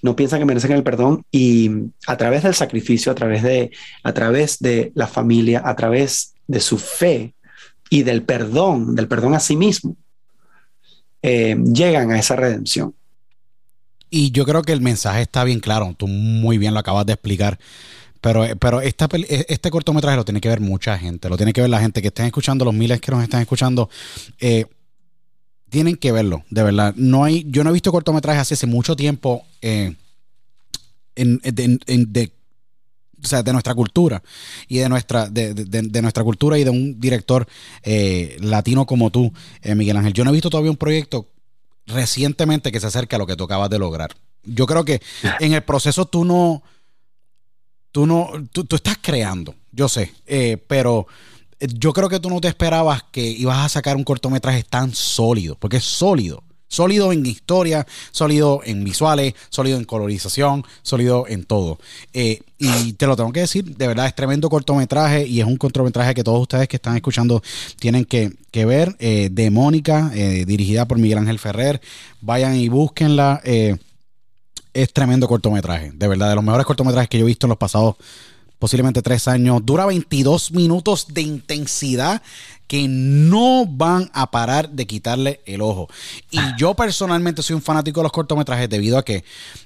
no 0.02 0.16
piensan 0.16 0.40
que 0.40 0.46
merecen 0.46 0.72
el 0.72 0.82
perdón 0.82 1.24
y 1.30 1.70
a 2.08 2.16
través 2.16 2.42
del 2.42 2.56
sacrificio, 2.56 3.12
a 3.12 3.14
través 3.14 3.44
de, 3.44 3.70
a 4.02 4.12
través 4.12 4.58
de 4.58 4.90
la 4.96 5.06
familia, 5.06 5.62
a 5.64 5.76
través 5.76 6.34
de 6.50 6.60
su 6.60 6.78
fe 6.78 7.32
y 7.90 8.02
del 8.02 8.22
perdón, 8.22 8.96
del 8.96 9.06
perdón 9.06 9.34
a 9.34 9.40
sí 9.40 9.54
mismo, 9.54 9.96
em, 11.22 11.64
llegan 11.72 12.10
a 12.10 12.18
esa 12.18 12.34
redención. 12.34 12.92
Y 14.10 14.32
yo 14.32 14.44
creo 14.44 14.62
que 14.62 14.72
el 14.72 14.80
mensaje 14.80 15.22
está 15.22 15.44
bien 15.44 15.60
claro, 15.60 15.94
tú 15.96 16.08
muy 16.08 16.58
bien 16.58 16.74
lo 16.74 16.80
acabas 16.80 17.06
de 17.06 17.12
explicar. 17.12 17.60
Pero, 18.20 18.44
pero 18.58 18.80
esta, 18.80 19.08
e, 19.12 19.46
este 19.48 19.70
cortometraje 19.70 20.16
lo 20.16 20.24
tiene 20.24 20.40
que 20.40 20.48
ver 20.48 20.60
mucha 20.60 20.98
gente, 20.98 21.28
lo 21.28 21.36
tiene 21.36 21.52
que 21.52 21.60
ver 21.60 21.70
la 21.70 21.80
gente 21.80 22.02
que 22.02 22.08
estén 22.08 22.26
escuchando, 22.26 22.64
los 22.64 22.74
miles 22.74 23.00
que 23.00 23.12
nos 23.12 23.22
están 23.22 23.42
escuchando. 23.42 23.88
Eh, 24.40 24.66
tienen 25.68 25.94
que 25.94 26.10
verlo, 26.10 26.44
de 26.50 26.64
verdad. 26.64 26.94
No 26.96 27.22
hay, 27.22 27.46
yo 27.48 27.62
no 27.62 27.70
he 27.70 27.72
visto 27.72 27.92
cortometrajes 27.92 28.52
hace, 28.52 28.66
mucho 28.66 28.96
tiempo 28.96 29.44
eh, 29.62 29.94
de, 31.14 32.32
nuestra 33.52 33.74
cultura 33.74 34.22
y 34.68 34.78
de 34.78 34.88
nuestra, 34.88 35.28
de, 35.28 36.02
nuestra 36.02 36.24
cultura 36.24 36.58
y 36.58 36.64
de 36.64 36.70
un 36.70 37.00
director 37.00 37.46
eh, 37.82 38.36
latino 38.40 38.86
como 38.86 39.10
tú, 39.10 39.32
Miguel 39.64 39.96
Ángel. 39.96 40.12
Yo 40.12 40.24
no 40.24 40.30
he 40.30 40.34
visto 40.34 40.50
todavía 40.50 40.70
un 40.70 40.76
proyecto 40.76 41.28
recientemente 41.86 42.72
que 42.72 42.80
se 42.80 42.86
acerque 42.86 43.16
a 43.16 43.18
lo 43.18 43.26
que 43.26 43.36
tú 43.36 43.44
acabas 43.44 43.70
de 43.70 43.78
lograr. 43.78 44.10
Yo 44.42 44.66
creo 44.66 44.84
que 44.84 45.00
en 45.40 45.52
el 45.52 45.62
proceso 45.62 46.06
tú 46.06 46.24
no 46.24 46.62
tú 47.92 48.06
no, 48.06 48.30
tú, 48.52 48.66
estás 48.74 48.98
creando. 49.00 49.54
yo 49.72 49.88
sé, 49.88 50.14
eh, 50.26 50.56
pero 50.68 51.06
yo 51.58 51.92
creo 51.92 52.08
que 52.08 52.20
tú 52.20 52.30
no 52.30 52.40
te 52.40 52.48
esperabas 52.48 53.04
que 53.10 53.22
ibas 53.22 53.58
a 53.58 53.68
sacar 53.68 53.96
un 53.96 54.04
cortometraje 54.04 54.62
tan 54.62 54.94
sólido, 54.94 55.56
porque 55.56 55.78
es 55.78 55.84
sólido. 55.84 56.42
Sólido 56.70 57.12
en 57.12 57.26
historia, 57.26 57.84
sólido 58.12 58.60
en 58.64 58.84
visuales, 58.84 59.34
sólido 59.48 59.76
en 59.76 59.84
colorización, 59.84 60.64
sólido 60.82 61.26
en 61.26 61.44
todo. 61.44 61.80
Eh, 62.14 62.42
y 62.58 62.92
te 62.92 63.08
lo 63.08 63.16
tengo 63.16 63.32
que 63.32 63.40
decir, 63.40 63.76
de 63.76 63.88
verdad 63.88 64.06
es 64.06 64.14
tremendo 64.14 64.48
cortometraje 64.48 65.26
y 65.26 65.40
es 65.40 65.46
un 65.46 65.56
cortometraje 65.56 66.14
que 66.14 66.22
todos 66.22 66.40
ustedes 66.40 66.68
que 66.68 66.76
están 66.76 66.94
escuchando 66.94 67.42
tienen 67.80 68.04
que, 68.04 68.36
ver. 68.64 68.94
Eh, 69.00 69.30
de 69.32 69.50
Mónica, 69.50 70.12
eh, 70.14 70.44
dirigida 70.46 70.86
por 70.86 70.98
Miguel 70.98 71.18
Ángel 71.18 71.40
Ferrer. 71.40 71.80
Vayan 72.20 72.54
y 72.54 72.68
búsquenla. 72.68 73.42
es 73.42 74.92
tremendo 74.92 75.26
cortometraje, 75.26 75.90
de 75.92 76.06
verdad, 76.06 76.28
de 76.28 76.36
los 76.36 76.44
mejores 76.44 76.66
cortometrajes 76.66 77.08
que 77.08 77.18
yo 77.18 77.24
he 77.24 77.26
visto 77.26 77.46
en 77.46 77.50
los 77.50 77.58
pasados 77.58 77.96
posiblemente 78.60 79.02
tres 79.02 79.26
años. 79.26 79.66
Dura 79.66 79.86
22 79.86 80.52
minutos 80.52 81.06
de 81.08 81.22
intensidad 81.22 82.22
que 82.70 82.86
no 82.86 83.66
van 83.66 84.08
a 84.12 84.30
parar 84.30 84.70
de 84.70 84.86
quitarle 84.86 85.40
el 85.44 85.60
ojo. 85.60 85.88
Y 86.30 86.38
yo 86.56 86.74
personalmente 86.74 87.42
soy 87.42 87.56
un 87.56 87.62
fanático 87.62 87.98
de 87.98 88.04
los 88.04 88.12
cortometrajes 88.12 88.70
debido 88.70 88.96
a 88.96 89.04
que 89.04 89.24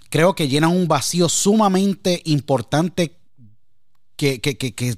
creo 0.08 0.34
que 0.34 0.48
llenan 0.48 0.70
un 0.70 0.88
vacío 0.88 1.28
sumamente 1.28 2.22
importante 2.24 3.18
que, 4.16 4.38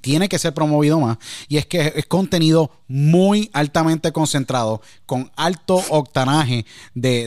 tiene 0.01 0.29
que 0.29 0.39
ser 0.39 0.55
promovido 0.55 1.01
más. 1.01 1.19
Y 1.49 1.57
es 1.57 1.67
que 1.67 1.95
es 1.97 2.07
contenido 2.07 2.71
muy 2.87 3.51
altamente 3.53 4.13
concentrado, 4.13 4.81
con 5.05 5.33
alto 5.35 5.83
octanaje 5.89 6.65
de, 6.95 7.25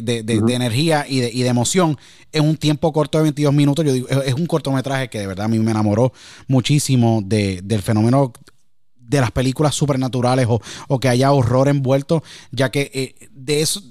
energía 0.48 1.06
y 1.10 1.20
de, 1.20 1.46
emoción 1.46 1.98
en 2.32 2.48
un 2.48 2.56
tiempo 2.56 2.94
corto 2.94 3.18
de 3.18 3.24
22 3.24 3.54
minutos. 3.54 3.84
Yo 3.84 3.92
digo, 3.92 4.08
es 4.08 4.34
un 4.34 4.46
cortometraje 4.46 5.10
que 5.10 5.20
de 5.20 5.28
verdad 5.28 5.48
a 5.48 5.50
mí 5.50 5.60
me 5.60 5.72
enamoró 5.72 6.14
muchísimo 6.48 7.22
del 7.22 7.82
fenómeno 7.82 8.32
de 9.10 9.20
las 9.20 9.32
películas 9.32 9.74
supernaturales 9.74 10.48
o, 10.48 11.00
que 11.00 11.10
haya 11.10 11.32
horror 11.32 11.68
envuelto, 11.68 12.24
ya 12.52 12.70
que 12.70 12.92
eh, 12.94 13.28
de 13.32 13.62
eso, 13.62 13.82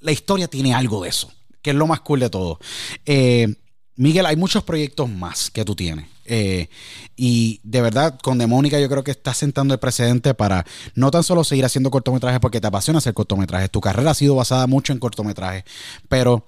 la 0.00 0.12
historia 0.12 0.48
tiene 0.48 0.74
algo 0.74 1.02
de 1.02 1.08
eso, 1.08 1.32
que 1.62 1.70
es 1.70 1.76
lo 1.76 1.86
más 1.86 2.00
cool 2.00 2.20
de 2.20 2.30
todo. 2.30 2.60
Eh, 3.06 3.54
Miguel, 3.96 4.26
hay 4.26 4.36
muchos 4.36 4.62
proyectos 4.62 5.08
más 5.08 5.50
que 5.50 5.64
tú 5.64 5.74
tienes. 5.74 6.06
Eh, 6.26 6.68
y 7.16 7.60
de 7.62 7.80
verdad, 7.80 8.18
con 8.22 8.36
Demónica 8.36 8.78
yo 8.78 8.88
creo 8.90 9.02
que 9.02 9.12
estás 9.12 9.38
sentando 9.38 9.72
el 9.72 9.80
precedente 9.80 10.34
para 10.34 10.66
no 10.94 11.10
tan 11.10 11.22
solo 11.22 11.44
seguir 11.44 11.64
haciendo 11.64 11.90
cortometrajes 11.90 12.40
porque 12.40 12.60
te 12.60 12.66
apasiona 12.66 12.98
hacer 12.98 13.14
cortometrajes. 13.14 13.70
Tu 13.70 13.80
carrera 13.80 14.10
ha 14.10 14.14
sido 14.14 14.34
basada 14.34 14.66
mucho 14.66 14.92
en 14.92 14.98
cortometrajes, 14.98 15.64
pero 16.10 16.46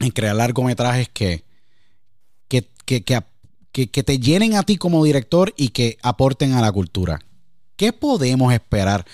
en 0.00 0.10
crear 0.10 0.34
largometrajes 0.34 1.08
que, 1.10 1.44
que, 2.48 2.66
que, 2.84 3.04
que 3.72 4.02
te 4.02 4.18
llenen 4.18 4.56
a 4.56 4.64
ti 4.64 4.76
como 4.76 5.04
director 5.04 5.54
y 5.56 5.68
que 5.68 5.98
aporten 6.02 6.54
a 6.54 6.60
la 6.60 6.72
cultura. 6.72 7.20
¿Qué 7.80 7.94
podemos 7.94 8.52
esperar 8.52 9.06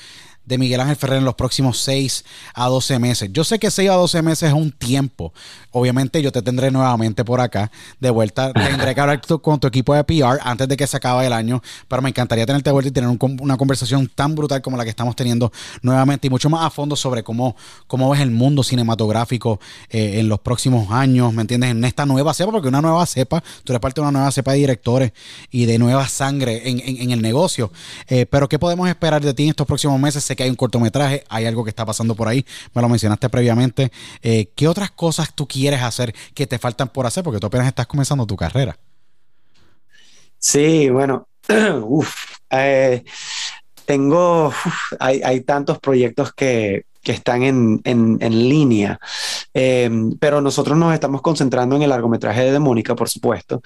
de 0.47 0.59
Miguel 0.59 0.81
Ángel 0.81 0.97
Ferrer 0.97 1.19
en 1.19 1.25
los 1.25 1.35
próximos 1.35 1.79
6 1.79 2.25
a 2.55 2.67
12 2.69 2.99
meses. 2.99 3.31
Yo 3.33 3.45
sé 3.45 3.59
que 3.59 3.71
6 3.71 3.91
a 3.91 3.95
12 3.95 4.23
meses 4.23 4.49
es 4.49 4.55
un 4.55 4.73
tiempo. 4.73 5.33
Obviamente 5.73 6.23
yo 6.23 6.33
te 6.33 6.41
tendré 6.41 6.71
nuevamente 6.71 7.25
por 7.25 7.41
acá 7.41 7.71
de 8.01 8.11
vuelta. 8.11 8.53
Tendré 8.53 8.95
que 8.95 9.01
hablar 9.01 9.21
con 9.43 9.61
tu 9.61 9.67
equipo 9.67 9.95
de 9.95 10.05
PR 10.05 10.39
antes 10.43 10.69
de 10.69 10.77
que 10.77 10.87
se 10.87 10.97
acabe 10.97 11.27
el 11.27 11.33
año, 11.33 11.63
pero 11.89 12.01
me 12.01 12.09
encantaría 12.09 12.47
tenerte 12.47 12.71
de 12.71 12.73
vuelta 12.73 12.89
y 12.89 12.93
tener 12.93 13.11
una 13.21 13.57
conversación 13.57 14.09
tan 14.15 14.35
brutal 14.35 14.63
como 14.63 14.77
la 14.77 14.85
que 14.85 14.91
estamos 14.91 15.17
teniendo 15.17 15.53
nuevamente 15.83 16.29
y 16.29 16.31
mucho 16.31 16.49
más 16.49 16.65
a 16.65 16.71
fondo 16.71 16.97
sobre 16.97 17.23
cómo, 17.23 17.57
cómo 17.87 18.11
ves 18.11 18.21
el 18.21 18.31
mundo 18.31 18.63
cinematográfico 18.63 19.61
eh, 19.91 20.21
en 20.21 20.29
los 20.29 20.41
próximos 20.41 20.91
años, 20.91 21.33
¿me 21.33 21.43
entiendes? 21.43 21.71
En 21.71 21.85
esta 21.85 22.07
nueva 22.07 22.33
cepa, 22.35 22.53
porque 22.53 22.69
una 22.69 22.81
nueva 22.81 23.05
cepa, 23.07 23.43
tú 23.65 23.73
eres 23.73 23.81
parte 23.81 24.01
de 24.01 24.03
una 24.03 24.13
nueva 24.13 24.31
cepa 24.31 24.53
de 24.53 24.59
directores 24.59 25.13
y 25.51 25.67
de 25.67 25.79
nueva 25.79 26.09
sangre 26.09 26.63
en, 26.69 27.11
el 27.11 27.23
negocio. 27.23 27.73
Eh, 28.09 28.27
pero 28.27 28.49
¿qué 28.49 28.59
podemos 28.59 28.89
esperar 28.89 29.23
de 29.23 29.35
ti 29.35 29.45
en 29.45 29.51
estos 29.51 29.67
próximos 29.67 29.99
meses? 30.01 30.25
Que 30.37 30.45
hay 30.45 30.51
un 30.51 30.57
cortometraje, 30.57 31.25
hay 31.29 31.47
algo 31.47 31.65
que 31.65 31.71
está 31.71 31.85
pasando 31.85 32.15
por 32.15 32.29
ahí, 32.29 32.45
me 32.75 32.83
lo 32.83 32.89
mencionaste 32.89 33.29
previamente. 33.29 33.91
Eh, 34.23 34.51
¿Qué 34.55 34.69
otras 34.69 34.91
cosas 34.91 35.35
tú 35.35 35.47
quieres 35.49 35.83
hacer 35.83 36.15
que 36.35 36.47
te 36.47 36.59
faltan 36.59 36.89
por 36.89 37.07
hacer? 37.07 37.25
Porque 37.25 37.41
tú 37.41 37.47
apenas 37.47 37.67
estás 37.67 37.87
comenzando 37.87 38.27
tu 38.27 38.37
carrera. 38.37 38.79
Sí, 40.39 40.91
bueno, 40.91 41.29
eh, 42.51 43.05
tengo, 43.85 44.53
hay, 45.01 45.41
tantos 45.41 45.79
proyectos 45.79 46.33
que, 46.33 46.85
están 47.03 47.43
en, 47.45 48.19
línea. 48.49 48.99
Eh, 49.55 49.89
pero 50.19 50.41
nosotros 50.41 50.77
nos 50.77 50.93
estamos 50.93 51.23
concentrando 51.23 51.77
en 51.77 51.83
el 51.83 51.91
largometraje 51.91 52.51
de 52.51 52.59
Mónica, 52.59 52.97
por 52.97 53.09
supuesto, 53.09 53.63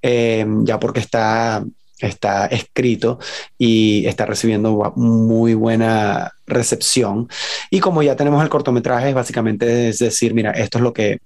ya 0.00 0.78
porque 0.78 1.00
está 1.00 1.64
está 2.06 2.46
escrito 2.46 3.18
y 3.58 4.06
está 4.06 4.26
recibiendo 4.26 4.92
muy 4.96 5.54
buena 5.54 6.32
recepción. 6.46 7.28
Y 7.70 7.80
como 7.80 8.02
ya 8.02 8.16
tenemos 8.16 8.42
el 8.42 8.48
cortometraje, 8.48 9.14
básicamente 9.14 9.88
es 9.88 9.98
decir, 9.98 10.34
mira, 10.34 10.50
esto 10.52 10.78
es 10.78 10.82
lo 10.84 10.92
que, 10.92 11.18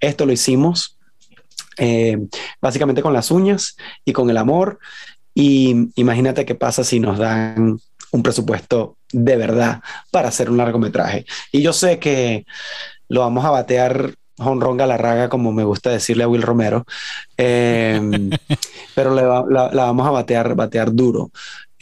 esto 0.00 0.26
lo 0.26 0.32
hicimos 0.32 0.98
eh, 1.78 2.18
básicamente 2.60 3.02
con 3.02 3.12
las 3.12 3.30
uñas 3.30 3.76
y 4.04 4.12
con 4.12 4.28
el 4.30 4.36
amor. 4.36 4.78
Y 5.34 5.90
imagínate 5.94 6.44
qué 6.44 6.54
pasa 6.54 6.84
si 6.84 7.00
nos 7.00 7.18
dan 7.18 7.78
un 8.12 8.22
presupuesto 8.22 8.96
de 9.12 9.36
verdad 9.36 9.80
para 10.10 10.28
hacer 10.28 10.50
un 10.50 10.56
largometraje. 10.56 11.24
Y 11.52 11.62
yo 11.62 11.72
sé 11.72 11.98
que 11.98 12.44
lo 13.08 13.20
vamos 13.20 13.44
a 13.44 13.50
batear 13.50 14.14
honrón 14.46 14.76
galarraga, 14.76 15.28
como 15.28 15.52
me 15.52 15.64
gusta 15.64 15.90
decirle 15.90 16.24
a 16.24 16.28
Will 16.28 16.42
Romero, 16.42 16.84
em, 17.36 18.30
pero 18.94 19.14
la, 19.14 19.70
vamos 19.72 20.06
a 20.06 20.10
batear, 20.10 20.54
batear 20.54 20.92
duro. 20.92 21.30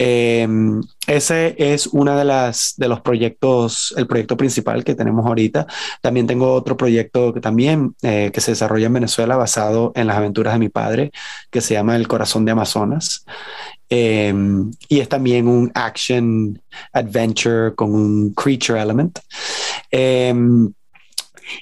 Em, 0.01 0.81
ese 1.09 1.57
es 1.59 1.89
uno 1.89 2.17
de 2.17 2.25
las 2.25 2.75
de 2.77 2.89
los 2.89 3.01
proyectos, 3.01 3.93
el 3.97 4.07
proyecto 4.07 4.37
principal 4.37 4.85
que 4.85 4.95
tenemos 4.95 5.27
ahorita. 5.27 5.67
También 6.01 6.27
tengo 6.29 6.55
otro 6.55 6.77
proyecto 6.77 7.35
que 7.35 7.41
también 7.41 7.97
eh, 8.03 8.31
que 8.33 8.41
se 8.41 8.53
desarrolla 8.53 8.87
en 8.87 8.93
Venezuela 8.93 9.37
basado 9.37 9.91
en 9.97 10.07
las 10.07 10.17
aventuras 10.17 10.53
de 10.53 10.61
mi 10.61 10.69
padre, 10.69 11.11
que 11.51 11.61
se 11.61 11.75
llama 11.75 11.97
El 11.97 12.07
Corazón 12.07 12.45
de 12.45 12.53
Amazonas. 12.53 13.25
Em, 13.91 14.71
y 14.89 15.01
es 15.01 15.09
también 15.09 15.49
un 15.49 15.71
action 15.75 16.61
adventure 16.93 17.75
con 17.75 17.95
un 17.95 18.35
creature 18.35 18.81
element. 18.81 19.19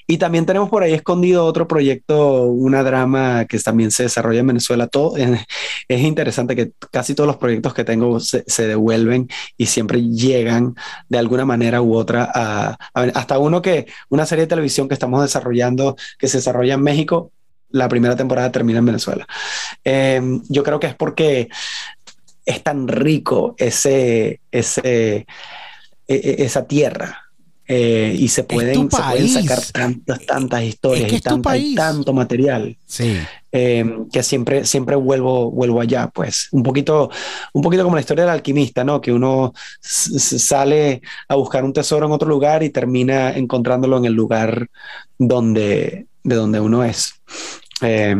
Y 0.05 0.17
también 0.17 0.45
tenemos 0.45 0.69
por 0.69 0.83
ahí 0.83 0.93
escondido 0.93 1.45
otro 1.45 1.67
proyecto, 1.67 2.43
una 2.43 2.83
drama 2.83 3.45
que 3.45 3.59
también 3.59 3.91
se 3.91 4.03
desarrolla 4.03 4.39
en 4.39 4.47
Venezuela. 4.47 4.87
Todo, 4.87 5.15
es 5.17 6.01
interesante 6.01 6.55
que 6.55 6.71
casi 6.91 7.15
todos 7.15 7.27
los 7.27 7.37
proyectos 7.37 7.73
que 7.73 7.83
tengo 7.83 8.19
se, 8.19 8.43
devuelven 8.67 9.27
y 9.57 9.67
siempre 9.67 10.01
llegan 10.01 10.75
de 11.09 11.17
alguna 11.17 11.45
manera 11.45 11.81
u 11.81 11.95
otra 11.95 12.29
a, 12.33 12.77
hasta 12.93 13.39
uno 13.39 13.61
que, 13.61 13.87
una 14.09 14.25
serie 14.25 14.45
de 14.45 14.49
televisión 14.49 14.87
que 14.87 14.93
estamos 14.93 15.21
desarrollando, 15.21 15.95
que 16.17 16.27
se 16.27 16.37
desarrolla 16.37 16.73
en 16.73 16.83
México, 16.83 17.31
la 17.69 17.89
primera 17.89 18.15
temporada 18.15 18.51
termina 18.51 18.79
en 18.79 18.85
Venezuela. 18.85 19.27
Em, 19.83 20.41
yo 20.49 20.63
creo 20.63 20.79
que 20.79 20.87
es 20.87 20.95
porque 20.95 21.49
es 22.45 22.63
tan 22.63 22.87
rico 22.87 23.55
ese, 23.57 24.41
ese, 24.51 25.17
e, 25.17 25.25
e, 26.07 26.43
esa 26.43 26.65
tierra 26.65 27.26
eh, 27.69 28.15
y 28.17 28.29
se 28.29 28.43
pueden, 28.43 28.89
sacar 28.89 29.59
tantas, 29.73 30.25
tantas 30.25 30.63
historias 30.63 31.11
y, 31.11 31.75
tanto 31.75 32.13
material 32.13 32.77
sí. 32.85 33.17
Eh, 33.51 34.05
que 34.11 34.23
siempre, 34.23 34.65
siempre 34.65 34.95
vuelvo, 34.95 35.51
vuelvo 35.51 35.81
allá. 35.81 36.07
Pues 36.07 36.47
un 36.51 36.63
poquito, 36.63 37.09
un 37.53 37.61
poquito 37.61 37.83
como 37.83 37.95
la 37.95 38.01
historia 38.01 38.23
del 38.23 38.33
alquimista, 38.33 38.83
¿no? 38.83 39.01
Que 39.01 39.11
uno 39.11 39.53
sale 39.81 41.01
a 41.27 41.35
buscar 41.35 41.65
un 41.65 41.73
tesoro 41.73 42.05
en 42.05 42.11
otro 42.13 42.29
lugar 42.29 42.63
y 42.63 42.69
termina 42.69 43.31
encontrándolo 43.31 43.97
en 43.97 44.05
el 44.05 44.13
lugar 44.13 44.69
donde, 45.17 46.07
de 46.23 46.35
donde 46.35 46.59
uno 46.59 46.85
es. 46.85 47.15
Eh, 47.81 48.15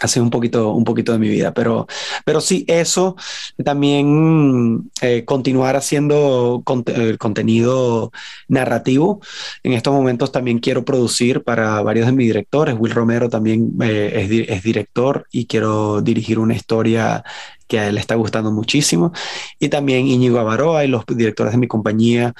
ha 0.00 0.08
sido 0.08 0.24
un 0.24 0.30
poquito, 0.30 0.72
un 0.72 0.84
poquito 0.84 1.12
de 1.12 1.18
mi 1.18 1.28
vida, 1.28 1.52
pero, 1.52 1.86
pero 2.24 2.40
sí, 2.40 2.64
eso 2.68 3.16
también 3.64 4.90
eh, 5.00 5.24
continuar 5.24 5.76
haciendo 5.76 6.62
eh, 6.86 7.16
contenido 7.18 8.12
narrativo. 8.48 9.20
En 9.62 9.72
estos 9.72 9.92
momentos 9.92 10.32
también 10.32 10.58
quiero 10.58 10.84
producir 10.84 11.42
para 11.42 11.82
varios 11.82 12.06
de 12.06 12.12
mis 12.12 12.26
directores. 12.26 12.76
Will 12.78 12.92
Romero 12.92 13.28
también 13.28 13.72
eh, 13.82 14.46
es, 14.48 14.62
director 14.62 15.26
y 15.30 15.46
quiero 15.46 16.00
dirigir 16.00 16.38
una 16.38 16.54
historia 16.54 17.24
que 17.68 17.78
a 17.78 17.88
él 17.88 17.94
le 17.94 18.00
está 18.00 18.14
gustando 18.16 18.50
muchísimo. 18.50 19.12
Y 19.60 19.68
también 19.68 20.06
Íñigo 20.06 20.38
Avaroa 20.38 20.84
y 20.84 20.88
los 20.88 21.04
directores 21.06 21.52
de 21.52 21.58
mi 21.58 21.68
compañía, 21.68 22.34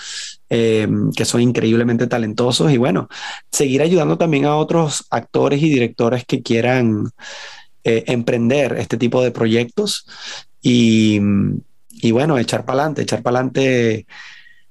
que 0.48 1.24
son 1.24 1.40
increíblemente 1.42 2.06
talentosos. 2.06 2.72
Y 2.72 2.78
bueno, 2.78 3.08
seguir 3.52 3.82
ayudando 3.82 4.18
también 4.18 4.46
a 4.46 4.56
otros 4.56 5.04
actores 5.10 5.62
y 5.62 5.68
directores 5.68 6.24
que 6.24 6.42
quieran 6.42 7.10
eh, 7.84 8.04
emprender 8.08 8.76
este 8.78 8.96
tipo 8.96 9.22
de 9.22 9.30
proyectos 9.30 10.04
y, 10.60 11.20
bueno, 12.10 12.36
echar 12.36 12.66
para 12.66 12.80
adelante, 12.80 13.02
echar 13.02 13.22
para 13.22 13.38
adelante, 13.38 14.06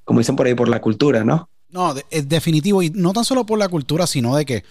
como 0.04 0.20
dicen 0.20 0.36
por 0.36 0.46
ahí, 0.46 0.54
por 0.54 0.68
la 0.68 0.82
cultura, 0.82 1.24
¿no? 1.24 1.50
No, 1.70 1.96
es 2.12 2.30
definitivo, 2.30 2.84
y 2.84 2.90
no 2.92 3.14
tan 3.14 3.26
solo 3.26 3.46
por 3.46 3.58
la 3.58 3.70
cultura, 3.70 4.06
sino 4.06 4.36
de 4.36 4.46
que 4.46 4.64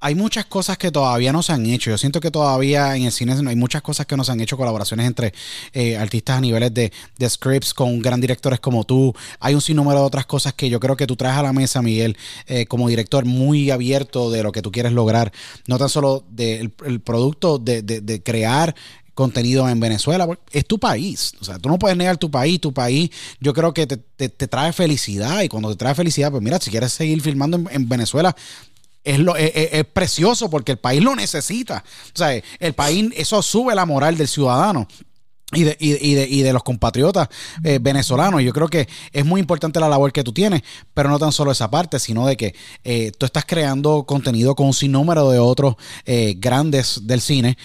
hay 0.00 0.14
muchas 0.14 0.46
cosas 0.46 0.78
que 0.78 0.90
todavía 0.90 1.32
no 1.32 1.42
se 1.42 1.52
han 1.52 1.66
hecho. 1.66 1.90
Yo 1.90 1.98
siento 1.98 2.20
que 2.20 2.30
todavía 2.30 2.96
en 2.96 3.04
el 3.04 3.12
cine 3.12 3.34
hay 3.46 3.56
muchas 3.56 3.82
cosas 3.82 4.06
que 4.06 4.16
no 4.16 4.24
se 4.24 4.32
han 4.32 4.40
hecho, 4.40 4.56
colaboraciones 4.56 5.06
entre 5.06 5.34
eh, 5.72 5.96
artistas 5.96 6.38
a 6.38 6.40
niveles 6.40 6.72
de, 6.72 6.90
scripts 7.28 7.74
con 7.74 8.00
gran 8.00 8.20
directores 8.20 8.60
como 8.60 8.84
tú. 8.84 9.14
Hay 9.40 9.54
un 9.54 9.60
sinnúmero 9.60 10.00
de 10.00 10.06
otras 10.06 10.26
cosas 10.26 10.54
que 10.54 10.70
yo 10.70 10.80
creo 10.80 10.96
que 10.96 11.06
tú 11.06 11.16
traes 11.16 11.36
a 11.36 11.42
la 11.42 11.52
mesa, 11.52 11.82
Miguel, 11.82 12.16
eh, 12.46 12.66
como 12.66 12.88
director 12.88 13.24
muy 13.24 13.70
abierto 13.70 14.30
de 14.30 14.42
lo 14.42 14.52
que 14.52 14.62
tú 14.62 14.72
quieres 14.72 14.92
lograr. 14.92 15.32
No 15.66 15.78
tan 15.78 15.88
solo 15.88 16.24
del 16.30 16.70
producto 17.04 17.58
de, 17.58 17.82
de 17.82 18.22
crear 18.22 18.74
contenido 19.20 19.68
en 19.68 19.78
Venezuela. 19.80 20.26
Es 20.50 20.66
tu 20.66 20.78
país. 20.78 21.34
O 21.40 21.44
sea, 21.44 21.58
tú 21.58 21.68
no 21.68 21.78
puedes 21.78 21.96
negar 21.96 22.16
tu 22.16 22.30
país. 22.30 22.58
Tu 22.58 22.72
país, 22.72 23.10
yo 23.38 23.52
creo 23.52 23.74
que 23.74 23.86
te, 23.86 23.98
trae 24.28 24.72
felicidad. 24.72 25.42
Y 25.42 25.48
cuando 25.48 25.68
te 25.68 25.76
trae 25.76 25.94
felicidad, 25.94 26.30
pues 26.30 26.42
mira, 26.42 26.58
si 26.58 26.70
quieres 26.70 26.92
seguir 26.92 27.20
filmando 27.20 27.62
en, 27.70 27.88
Venezuela, 27.88 28.34
es, 29.04 29.18
lo, 29.18 29.36
es, 29.36 29.84
precioso 29.92 30.50
porque 30.50 30.72
el 30.72 30.78
país 30.78 31.02
lo 31.02 31.14
necesita. 31.16 31.84
O 32.14 32.18
sea, 32.18 32.40
el 32.58 32.72
país, 32.74 33.10
eso 33.16 33.42
sube 33.42 33.74
la 33.74 33.86
moral 33.86 34.16
del 34.16 34.28
ciudadano 34.28 34.86
y 35.52 35.64
de, 35.64 35.76
y, 35.80 36.14
de, 36.14 36.28
y 36.28 36.42
de 36.42 36.52
los 36.52 36.62
compatriotas 36.62 37.28
eh, 37.64 37.78
venezolanos. 37.80 38.42
Yo 38.42 38.52
creo 38.52 38.68
que 38.68 38.88
es 39.12 39.24
muy 39.24 39.40
importante 39.40 39.80
la 39.80 39.88
labor 39.88 40.12
que 40.12 40.22
tú 40.22 40.32
tienes, 40.32 40.62
pero 40.94 41.08
no 41.08 41.18
tan 41.18 41.32
solo 41.32 41.50
esa 41.50 41.70
parte, 41.70 41.98
sino 41.98 42.26
de 42.26 42.36
que 42.36 42.54
eh, 42.84 43.10
tú 43.18 43.26
estás 43.26 43.44
creando 43.44 44.04
contenido 44.04 44.54
con 44.54 44.66
un 44.66 44.74
sinnúmero 44.74 45.30
de 45.30 45.38
otros 45.38 45.74
eh, 46.04 46.34
grandes 46.38 47.00
del 47.06 47.20
cine. 47.20 47.56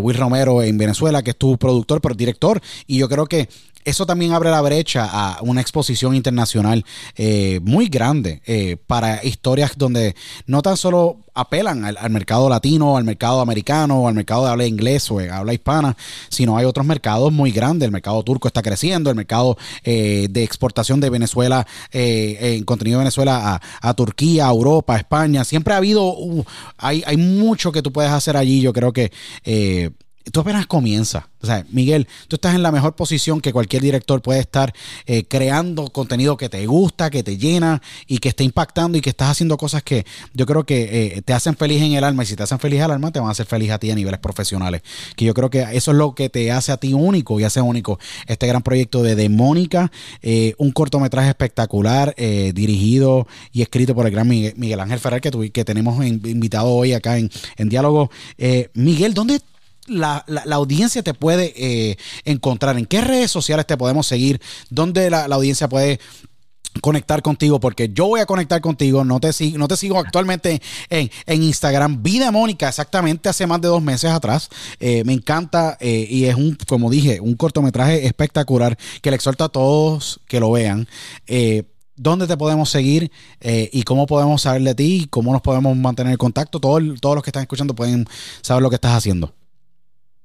Will 0.00 0.16
Romero 0.16 0.62
en 0.62 0.76
Venezuela, 0.76 1.22
que 1.22 1.30
es 1.30 1.36
tu 1.36 1.56
productor, 1.56 2.00
pero 2.00 2.14
director. 2.14 2.60
Y 2.86 2.98
yo 2.98 3.08
creo 3.08 3.26
que 3.26 3.48
eso 3.84 4.06
también 4.06 4.32
abre 4.32 4.50
la 4.50 4.60
brecha 4.60 5.08
a 5.10 5.38
una 5.42 5.60
exposición 5.60 6.14
internacional 6.14 6.84
eh, 7.16 7.60
muy 7.62 7.88
grande 7.88 8.42
eh, 8.46 8.76
para 8.86 9.24
historias 9.24 9.72
donde 9.76 10.14
no 10.46 10.62
tan 10.62 10.76
solo 10.76 11.18
apelan 11.32 11.84
al, 11.84 12.10
mercado 12.10 12.50
latino, 12.50 12.96
al 12.96 13.04
mercado 13.04 13.40
americano, 13.40 14.08
al 14.08 14.14
mercado 14.14 14.44
de 14.44 14.50
habla 14.50 14.66
inglés 14.66 15.10
o 15.10 15.20
habla 15.20 15.54
hispana, 15.54 15.96
sino 16.28 16.58
hay 16.58 16.66
otros 16.66 16.84
mercados 16.84 17.32
muy 17.32 17.50
grandes. 17.52 17.86
El 17.86 17.92
mercado 17.92 18.22
turco 18.22 18.48
está 18.48 18.62
creciendo, 18.62 19.08
el 19.08 19.16
mercado 19.16 19.56
eh, 19.84 20.26
de 20.28 20.42
exportación 20.42 21.00
de 21.00 21.08
Venezuela, 21.08 21.66
en 21.92 22.64
contenido 22.64 22.98
de 22.98 23.04
Venezuela 23.04 23.60
a, 23.80 23.94
Turquía, 23.94 24.48
a 24.48 24.50
Europa, 24.50 24.94
a 24.94 24.98
España. 24.98 25.44
Siempre 25.44 25.72
ha 25.72 25.78
habido, 25.78 26.04
uh, 26.04 26.44
hay, 26.76 27.02
hay 27.06 27.16
mucho 27.16 27.72
que 27.72 27.80
tú 27.80 27.92
puedes 27.92 28.10
hacer 28.10 28.36
allí. 28.36 28.60
Yo 28.60 28.72
creo 28.72 28.92
que 28.92 29.10
tú 30.30 30.40
apenas 30.40 30.66
comienzas. 30.66 31.24
O 31.42 31.46
sea, 31.46 31.64
Miguel, 31.70 32.06
tú 32.28 32.36
estás 32.36 32.54
en 32.54 32.62
la 32.62 32.70
mejor 32.70 32.94
posición 32.94 33.40
que 33.40 33.52
cualquier 33.52 33.82
director 33.82 34.20
puede 34.20 34.40
estar 34.40 34.74
eh, 35.06 35.24
creando 35.24 35.88
contenido 35.88 36.36
que 36.36 36.50
te 36.50 36.66
gusta, 36.66 37.08
que 37.08 37.22
te 37.22 37.38
llena 37.38 37.80
y 38.06 38.18
que 38.18 38.28
esté 38.28 38.44
impactando 38.44 38.98
y 38.98 39.00
que 39.00 39.10
estás 39.10 39.30
haciendo 39.30 39.56
cosas 39.56 39.82
que 39.82 40.04
yo 40.34 40.44
creo 40.44 40.64
que 40.64 41.14
eh, 41.16 41.22
te 41.22 41.32
hacen 41.32 41.56
feliz 41.56 41.80
en 41.80 41.92
el 41.92 42.04
alma. 42.04 42.24
Y 42.24 42.26
si 42.26 42.36
te 42.36 42.42
hacen 42.42 42.58
feliz 42.58 42.82
al 42.82 42.90
alma, 42.90 43.10
te 43.10 43.20
van 43.20 43.28
a 43.28 43.32
hacer 43.32 43.46
feliz 43.46 43.70
a 43.70 43.78
ti 43.78 43.90
a 43.90 43.94
niveles 43.94 44.20
profesionales. 44.20 44.82
Que 45.16 45.24
yo 45.24 45.32
creo 45.32 45.48
que 45.48 45.62
eso 45.72 45.92
es 45.92 45.96
lo 45.96 46.14
que 46.14 46.28
te 46.28 46.52
hace 46.52 46.72
a 46.72 46.76
ti 46.76 46.92
único 46.92 47.40
y 47.40 47.44
hace 47.44 47.62
único 47.62 47.98
este 48.26 48.46
gran 48.46 48.62
proyecto 48.62 49.02
de 49.02 49.14
Demónica, 49.14 49.90
eh, 50.20 50.54
un 50.58 50.72
cortometraje 50.72 51.30
espectacular, 51.30 52.14
dirigido 52.16 53.26
y 53.52 53.62
escrito 53.62 53.94
por 53.94 54.06
el 54.06 54.12
gran 54.12 54.28
Miguel, 54.28 54.80
Ángel 54.80 54.98
Ferrer, 54.98 55.20
que, 55.20 55.50
que 55.50 55.64
tenemos 55.64 56.04
invitado 56.04 56.68
hoy 56.68 56.92
acá 56.92 57.16
en, 57.16 57.30
en 57.56 57.68
Diálogo. 57.68 58.10
Miguel, 58.74 59.14
¿dónde 59.14 59.40
la, 59.90 60.24
audiencia 60.52 61.02
te 61.02 61.14
puede 61.14 61.52
eh, 61.56 61.96
encontrar? 62.24 62.78
¿En 62.78 62.86
qué 62.86 63.00
redes 63.00 63.30
sociales 63.30 63.66
te 63.66 63.76
podemos 63.76 64.06
seguir? 64.06 64.40
¿Dónde 64.70 65.10
la, 65.10 65.24
audiencia 65.24 65.68
puede 65.68 66.00
conectar 66.80 67.20
contigo 67.20 67.58
porque 67.58 67.88
yo 67.92 68.06
voy 68.06 68.20
a 68.20 68.26
conectar 68.26 68.60
contigo, 68.60 69.04
no 69.04 69.18
te 69.18 69.30
no 69.58 69.66
te 69.66 69.76
sigo 69.76 69.98
actualmente 69.98 70.62
en, 70.88 71.10
Instagram, 71.42 72.00
Vida 72.00 72.30
Mónica, 72.30 72.68
exactamente 72.68 73.28
hace 73.28 73.44
más 73.44 73.60
de 73.60 73.66
dos 73.66 73.82
meses 73.82 74.12
atrás, 74.12 74.48
eh, 74.78 75.02
me 75.04 75.12
encanta 75.12 75.76
eh, 75.80 76.06
y 76.08 76.26
es 76.26 76.36
un, 76.36 76.56
como 76.68 76.88
dije, 76.88 77.18
un 77.20 77.34
cortometraje 77.34 78.06
espectacular 78.06 78.78
que 79.02 79.10
le 79.10 79.16
exhorto 79.16 79.42
a 79.42 79.48
todos 79.48 80.20
que 80.28 80.38
lo 80.38 80.52
vean. 80.52 80.86
¿Dónde 81.96 82.26
te 82.26 82.36
podemos 82.36 82.70
seguir 82.70 83.10
y 83.42 83.82
cómo 83.82 84.06
podemos 84.06 84.40
saber 84.40 84.62
de 84.62 84.74
ti? 84.74 85.06
¿Cómo 85.10 85.32
nos 85.32 85.42
podemos 85.42 85.76
mantener 85.76 86.12
en 86.12 86.18
contacto? 86.18 86.60
todos 86.60 86.82
los 86.82 87.22
que 87.22 87.30
están 87.30 87.42
escuchando 87.42 87.74
pueden 87.74 88.06
saber 88.42 88.62
lo 88.62 88.70
que 88.70 88.76
estás 88.76 88.92
haciendo. 88.92 89.34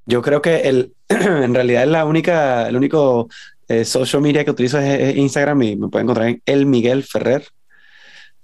Yo 0.06 0.22
creo 0.22 0.42
que 0.42 0.62
el, 0.62 0.94
en 1.10 1.54
realidad 1.54 1.84
es 1.84 1.90
la 1.90 2.06
única, 2.06 2.68
el 2.68 2.76
único 2.78 3.28
eh, 3.68 3.86
social 3.86 4.22
media 4.22 4.46
que 4.46 4.52
utilizo 4.52 4.80
es, 4.80 5.16
Instagram 5.16 5.62
y 5.64 5.76
me 5.76 5.88
pueden 5.90 6.06
encontrar 6.06 6.30
en 6.30 6.42
El 6.46 6.66
Miguel 6.66 7.04
Ferrer, 7.04 7.48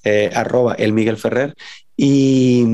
eh, 0.04 0.32
arroba 0.34 0.74
El 0.76 0.94
Miguel 0.94 1.18
Ferrer. 1.18 1.56
Y, 1.96 2.66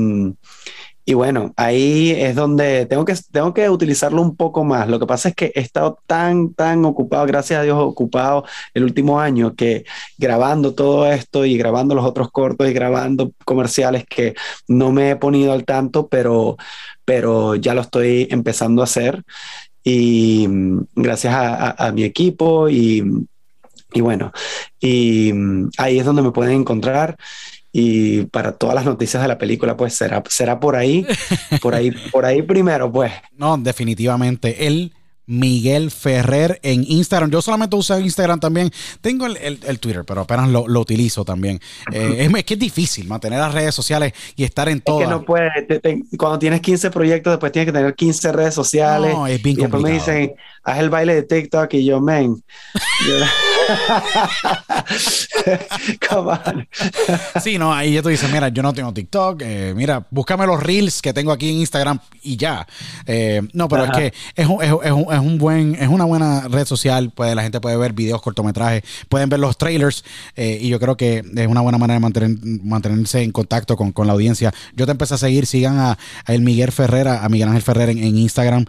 y 1.08 1.14
bueno, 1.14 1.54
ahí 1.56 2.10
es 2.10 2.34
donde 2.34 2.84
tengo 2.84 3.06
que, 3.06 3.14
tengo 3.32 3.54
que 3.54 3.70
utilizarlo 3.70 4.20
un 4.20 4.36
poco 4.36 4.62
más. 4.64 4.88
Lo 4.88 4.98
que 4.98 5.06
pasa 5.06 5.30
es 5.30 5.34
que 5.34 5.52
he 5.54 5.60
estado 5.60 5.98
tan, 6.06 6.52
tan 6.52 6.84
ocupado, 6.84 7.26
gracias 7.26 7.60
a 7.60 7.62
Dios, 7.62 7.78
ocupado 7.78 8.44
el 8.74 8.84
último 8.84 9.18
año, 9.18 9.54
que 9.54 9.84
grabando 10.18 10.74
todo 10.74 11.10
esto 11.10 11.46
y 11.46 11.56
grabando 11.56 11.94
los 11.94 12.04
otros 12.04 12.30
cortos 12.30 12.68
y 12.68 12.74
grabando 12.74 13.32
comerciales 13.46 14.04
que 14.06 14.34
no 14.68 14.92
me 14.92 15.10
he 15.10 15.16
ponido 15.16 15.54
al 15.54 15.64
tanto, 15.64 16.08
pero, 16.08 16.58
pero 17.08 17.54
ya 17.54 17.72
lo 17.72 17.80
estoy 17.80 18.28
empezando 18.30 18.82
a 18.82 18.84
hacer 18.84 19.22
y 19.82 20.46
mm, 20.46 20.88
gracias 20.94 21.32
a, 21.34 21.90
mi 21.94 22.04
equipo 22.04 22.68
y, 22.68 23.02
y, 23.94 24.00
bueno, 24.02 24.30
y 24.78 25.32
mm, 25.32 25.70
ahí 25.78 25.98
es 25.98 26.04
donde 26.04 26.20
me 26.20 26.32
pueden 26.32 26.52
encontrar 26.52 27.16
y 27.72 28.26
para 28.26 28.52
todas 28.52 28.74
las 28.74 28.84
noticias 28.84 29.22
de 29.22 29.28
la 29.28 29.38
película 29.38 29.74
pues 29.74 29.94
será 29.94 30.22
será 30.28 30.60
por 30.60 30.76
ahí 30.76 31.06
por 31.62 31.74
ahí 31.74 31.92
por 32.12 32.26
ahí 32.26 32.42
primero 32.42 32.92
pues. 32.92 33.10
No 33.32 33.56
definitivamente. 33.56 34.66
Él 34.66 34.92
Miguel 35.28 35.90
Ferrer 35.90 36.58
en 36.62 36.84
Instagram. 36.88 37.30
Yo 37.30 37.42
solamente 37.42 37.76
uso 37.76 37.98
Instagram 37.98 38.40
también. 38.40 38.70
Tengo 39.00 39.26
el, 39.26 39.78
Twitter, 39.78 40.04
pero 40.04 40.22
apenas 40.22 40.48
lo, 40.48 40.80
utilizo 40.80 41.24
también. 41.24 41.60
Eh, 41.92 42.28
es, 42.34 42.44
que 42.44 42.54
es 42.54 42.60
difícil 42.60 43.06
mantener 43.06 43.38
las 43.38 43.52
redes 43.52 43.74
sociales 43.74 44.12
y 44.36 44.44
estar 44.44 44.68
en 44.68 44.80
todo. 44.80 45.00
Es 45.00 45.06
que 45.06 45.10
no 45.10 45.24
puedes. 45.24 45.52
cuando 46.18 46.38
tienes 46.38 46.60
15 46.62 46.90
proyectos, 46.90 47.34
después 47.34 47.52
tienes 47.52 47.66
que 47.66 47.78
tener 47.78 47.94
15 47.94 48.32
redes 48.32 48.54
sociales. 48.54 49.14
No, 49.14 49.26
es 49.26 49.42
bien 49.42 49.58
y 49.58 49.62
después 49.62 49.82
me 49.82 49.92
dicen, 49.92 50.32
haz 50.64 50.78
el 50.78 50.90
baile 50.90 51.14
de 51.14 51.22
TikTok 51.22 51.72
y 51.74 51.84
yo, 51.84 52.00
men. 52.00 52.42
sí, 57.42 57.58
no, 57.58 57.72
ahí 57.72 57.94
ya 57.94 58.02
tú 58.02 58.08
dices, 58.08 58.30
mira, 58.30 58.48
yo 58.48 58.62
no 58.62 58.72
tengo 58.72 58.92
TikTok, 58.92 59.42
eh, 59.42 59.72
mira, 59.76 60.06
búscame 60.10 60.46
los 60.46 60.62
reels 60.62 61.02
que 61.02 61.12
tengo 61.12 61.32
aquí 61.32 61.50
en 61.50 61.56
Instagram 61.56 61.98
y 62.22 62.36
ya. 62.36 62.64
Eh, 63.06 63.42
no, 63.52 63.68
pero 63.68 63.84
es 63.84 63.90
que 63.90 64.12
es 64.34 64.46
un, 64.46 64.62
es, 64.62 64.72
un, 64.72 64.82
es 64.82 65.17
un, 65.17 65.17
buen, 65.38 65.74
es 65.74 65.88
una 65.88 66.04
buena 66.04 66.48
red 66.48 66.66
social, 66.66 67.10
pues 67.14 67.34
la 67.34 67.42
gente 67.42 67.60
puede 67.60 67.76
ver 67.76 67.92
videos, 67.92 68.22
cortometrajes, 68.22 68.82
pueden 69.08 69.28
ver 69.28 69.40
los 69.40 69.58
trailers 69.58 70.04
eh, 70.36 70.58
y 70.60 70.68
yo 70.68 70.78
creo 70.78 70.96
que 70.96 71.24
es 71.34 71.46
una 71.46 71.60
buena 71.60 71.78
manera 71.78 71.94
de 71.94 72.00
mantener, 72.00 72.36
mantenerse 72.62 73.22
en 73.22 73.32
contacto 73.32 73.76
con, 73.76 74.06
la 74.06 74.12
audiencia. 74.12 74.52
Yo 74.74 74.86
te 74.86 74.92
empecé 74.92 75.14
a 75.14 75.18
seguir, 75.18 75.46
sigan 75.46 75.78
a, 75.78 75.98
el 76.26 76.42
Miguel 76.42 76.72
Ferrera, 76.72 77.24
a 77.24 77.28
Miguel 77.28 77.48
Ángel 77.48 77.62
Ferrer 77.62 77.90
en, 77.90 78.18
Instagram. 78.18 78.64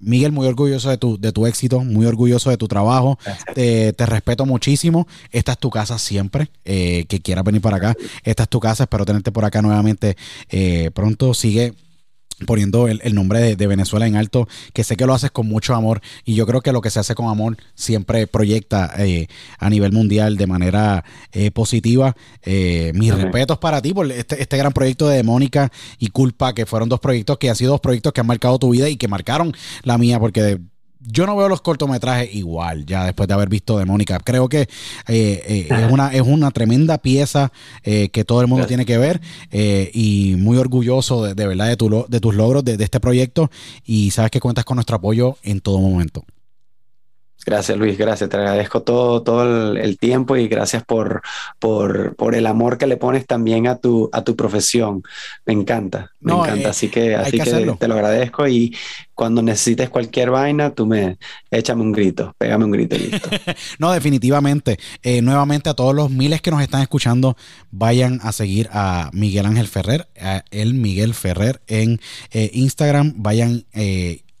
Miguel, 0.00 0.32
muy 0.32 0.46
orgulloso 0.46 0.90
de 0.90 0.98
tu, 0.98 1.18
de 1.18 1.32
tu 1.32 1.46
éxito, 1.46 1.84
muy 1.84 2.06
orgulloso 2.06 2.50
de 2.50 2.56
tu 2.56 2.68
trabajo. 2.68 3.18
te 3.54 3.94
respeto 4.06 4.46
muchísimo. 4.46 5.06
Esta 5.30 5.52
es 5.52 5.58
tu 5.58 5.70
casa 5.70 5.98
siempre. 5.98 6.50
Eh, 6.64 7.04
que 7.08 7.20
quieras 7.20 7.44
venir 7.44 7.60
para 7.60 7.76
acá. 7.76 7.94
Esta 8.24 8.44
es 8.44 8.48
tu 8.48 8.60
casa. 8.60 8.84
Espero 8.84 9.04
tenerte 9.04 9.32
por 9.32 9.44
acá 9.44 9.62
nuevamente 9.62 10.16
eh, 10.48 10.90
pronto. 10.92 11.34
Sigue 11.34 11.74
poniendo 12.44 12.88
el, 12.88 13.14
nombre 13.14 13.56
de, 13.56 13.66
Venezuela 13.66 14.06
en 14.06 14.16
alto, 14.16 14.46
que 14.72 14.84
sé 14.84 14.96
que 14.96 15.06
lo 15.06 15.14
haces 15.14 15.30
con 15.30 15.46
mucho 15.48 15.74
amor 15.74 16.00
y 16.24 16.34
yo 16.34 16.46
creo 16.46 16.60
que 16.60 16.72
lo 16.72 16.80
que 16.80 16.90
se 16.90 17.00
hace 17.00 17.14
con 17.14 17.28
amor 17.28 17.56
siempre 17.74 18.26
proyecta 18.26 18.92
eh, 18.98 19.28
a 19.58 19.70
nivel 19.70 19.92
mundial 19.92 20.36
de 20.36 20.46
manera 20.46 21.04
positiva. 21.54 22.14
mis 22.94 23.14
respetos 23.14 23.58
para 23.58 23.80
ti 23.80 23.94
por 23.94 24.10
este, 24.10 24.40
este, 24.40 24.56
gran 24.56 24.72
proyecto 24.72 25.08
de 25.08 25.22
Mónica 25.22 25.70
y 25.98 26.08
Culpa, 26.08 26.54
que 26.54 26.66
fueron 26.66 26.88
dos 26.88 27.00
proyectos 27.00 27.38
que 27.38 27.48
han 27.48 27.56
sido 27.56 27.72
dos 27.72 27.80
proyectos 27.80 28.12
que 28.12 28.20
han 28.20 28.26
marcado 28.26 28.58
tu 28.58 28.70
vida 28.70 28.88
y 28.88 28.96
que 28.96 29.08
marcaron 29.08 29.54
la 29.82 29.98
mía, 29.98 30.18
porque 30.18 30.58
yo 31.06 31.26
no 31.26 31.36
veo 31.36 31.48
los 31.48 31.60
cortometrajes 31.60 32.34
igual, 32.34 32.84
ya 32.86 33.04
después 33.04 33.28
de 33.28 33.34
haber 33.34 33.48
visto 33.48 33.78
de 33.78 33.84
Mónica. 33.84 34.18
Creo 34.20 34.48
que 34.48 34.62
eh, 34.62 34.68
eh, 35.08 35.68
es, 35.70 35.90
una, 35.90 36.08
es 36.12 36.22
una 36.22 36.50
tremenda 36.50 36.98
pieza 36.98 37.52
eh, 37.84 38.08
que 38.10 38.24
todo 38.24 38.40
el 38.40 38.46
mundo 38.46 38.66
tiene 38.66 38.84
que 38.84 38.98
ver 38.98 39.20
y 39.50 40.34
muy 40.38 40.58
orgulloso 40.58 41.24
de, 41.34 41.46
verdad 41.46 41.68
de, 41.68 41.76
tu, 41.76 42.06
de 42.08 42.20
tus 42.20 42.34
logros 42.34 42.64
de, 42.64 42.76
este 42.78 43.00
proyecto 43.00 43.50
y 43.84 44.10
sabes 44.10 44.30
que 44.30 44.40
cuentas 44.40 44.64
con 44.64 44.76
nuestro 44.76 44.96
apoyo 44.96 45.36
en 45.42 45.60
todo 45.60 45.78
momento. 45.78 46.24
Gracias 47.46 47.78
Luis, 47.78 47.96
gracias. 47.96 48.28
Te 48.28 48.36
agradezco 48.36 48.82
todo, 48.82 49.22
todo 49.22 49.76
el, 49.76 49.98
tiempo 49.98 50.36
y 50.36 50.48
gracias 50.48 50.82
por, 50.84 51.22
por, 51.60 52.16
por, 52.16 52.34
el 52.34 52.44
amor 52.44 52.76
que 52.76 52.88
le 52.88 52.96
pones 52.96 53.24
también 53.24 53.68
a 53.68 53.76
tu, 53.76 54.10
a 54.12 54.24
tu 54.24 54.34
profesión. 54.34 55.04
Me 55.44 55.52
encanta, 55.52 56.10
me 56.18 56.32
encanta. 56.32 56.56
Eh, 56.56 56.66
así 56.66 56.88
que, 56.88 57.14
así 57.14 57.38
que, 57.38 57.76
te 57.78 57.88
lo 57.88 57.94
agradezco 57.94 58.48
y 58.48 58.76
cuando 59.14 59.42
necesites 59.42 59.88
cualquier 59.90 60.30
vaina, 60.30 60.70
tú 60.70 60.86
me 60.86 61.18
échame 61.52 61.82
un 61.82 61.92
grito, 61.92 62.34
pégame 62.36 62.64
un 62.64 62.72
grito 62.72 62.96
y 62.96 62.98
listo. 62.98 63.30
no, 63.78 63.92
definitivamente. 63.92 64.78
Eh, 65.04 65.22
nuevamente 65.22 65.70
a 65.70 65.74
todos 65.74 65.94
los 65.94 66.10
miles 66.10 66.42
que 66.42 66.50
nos 66.50 66.62
están 66.62 66.82
escuchando, 66.82 67.36
vayan 67.70 68.18
a 68.24 68.32
seguir 68.32 68.68
a 68.72 69.08
Miguel 69.12 69.46
Ángel 69.46 69.68
Ferrer, 69.68 70.08
a 70.20 70.42
el 70.50 70.74
Miguel 70.74 71.14
Ferrer 71.14 71.62
en 71.68 72.00
eh, 72.32 72.50
Instagram, 72.54 73.14
vayan 73.16 73.64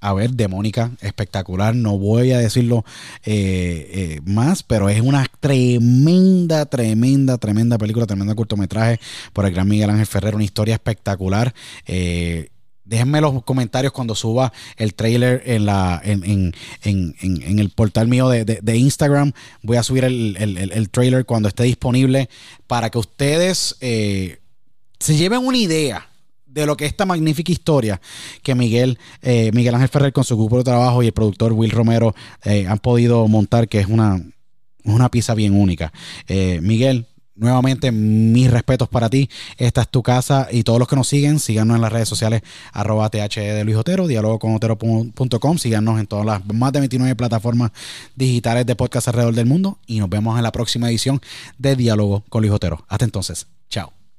a 0.00 0.12
ver 0.12 0.30
Demónica, 0.32 0.92
espectacular. 1.00 1.74
No 1.74 1.98
voy 1.98 2.32
a 2.32 2.38
decirlo 2.38 2.84
eh, 3.24 3.90
eh, 3.92 4.20
más, 4.24 4.62
pero 4.62 4.88
es 4.88 5.00
una 5.00 5.26
tremenda, 5.40 6.66
tremenda, 6.66 7.38
tremenda 7.38 7.78
película, 7.78 8.06
tremenda 8.06 8.34
cortometraje 8.34 9.00
por 9.32 9.46
el 9.46 9.52
gran 9.52 9.68
Miguel 9.68 9.90
Ángel 9.90 10.06
Ferrer, 10.06 10.34
una 10.34 10.44
historia 10.44 10.74
espectacular. 10.74 11.54
Eh, 11.86 12.50
déjenme 12.84 13.20
los 13.20 13.42
comentarios 13.42 13.92
cuando 13.92 14.14
suba 14.14 14.52
el 14.76 14.94
trailer 14.94 15.42
en, 15.46 15.66
la, 15.66 16.00
en, 16.04 16.54
el 16.84 17.70
portal 17.70 18.08
mío 18.08 18.28
de, 18.28 18.76
Instagram. 18.76 19.32
Voy 19.62 19.76
a 19.76 19.82
subir 19.82 20.04
el, 20.04 20.88
trailer 20.90 21.24
cuando 21.24 21.48
esté 21.48 21.64
disponible 21.64 22.28
para 22.66 22.90
que 22.90 22.98
ustedes 22.98 23.76
se 23.80 25.16
lleven 25.16 25.44
una 25.44 25.58
idea 25.58 26.08
de 26.60 26.66
lo 26.66 26.76
que 26.76 26.86
esta 26.86 27.04
magnífica 27.04 27.52
historia 27.52 28.00
que 28.42 28.54
Miguel, 28.54 28.98
eh, 29.22 29.50
Miguel 29.52 29.74
Ángel 29.74 29.88
Ferrer 29.88 30.12
con 30.12 30.24
su 30.24 30.36
grupo 30.36 30.58
de 30.58 30.64
trabajo 30.64 31.02
y 31.02 31.06
el 31.06 31.12
productor 31.12 31.52
Will 31.52 31.70
Romero 31.70 32.14
eh, 32.44 32.66
han 32.66 32.78
podido 32.78 33.28
montar, 33.28 33.68
que 33.68 33.78
es 33.78 33.86
una, 33.86 34.22
una 34.84 35.10
pieza 35.10 35.34
bien 35.34 35.54
única. 35.54 35.92
Eh, 36.26 36.60
Miguel, 36.62 37.06
nuevamente 37.34 37.92
mis 37.92 38.50
respetos 38.50 38.88
para 38.88 39.10
ti. 39.10 39.28
Esta 39.58 39.82
es 39.82 39.88
tu 39.88 40.02
casa 40.02 40.48
y 40.50 40.62
todos 40.62 40.78
los 40.78 40.88
que 40.88 40.96
nos 40.96 41.06
siguen, 41.06 41.40
síganos 41.40 41.76
en 41.76 41.82
las 41.82 41.92
redes 41.92 42.08
sociales 42.08 42.40
arroba 42.72 43.10
TH 43.10 43.36
de 43.36 43.62
Luis 43.64 43.76
Otero, 43.76 44.08
síganos 45.58 46.00
en 46.00 46.06
todas 46.06 46.24
las 46.24 46.46
más 46.54 46.72
de 46.72 46.80
29 46.80 47.14
plataformas 47.16 47.70
digitales 48.14 48.64
de 48.64 48.76
podcast 48.76 49.08
alrededor 49.08 49.34
del 49.34 49.44
mundo 49.44 49.78
y 49.86 49.98
nos 49.98 50.08
vemos 50.08 50.38
en 50.38 50.42
la 50.42 50.52
próxima 50.52 50.88
edición 50.88 51.20
de 51.58 51.76
Diálogo 51.76 52.24
con 52.30 52.40
Luis 52.40 52.52
Otero. 52.54 52.86
Hasta 52.88 53.04
entonces, 53.04 53.46
chao. 53.68 54.05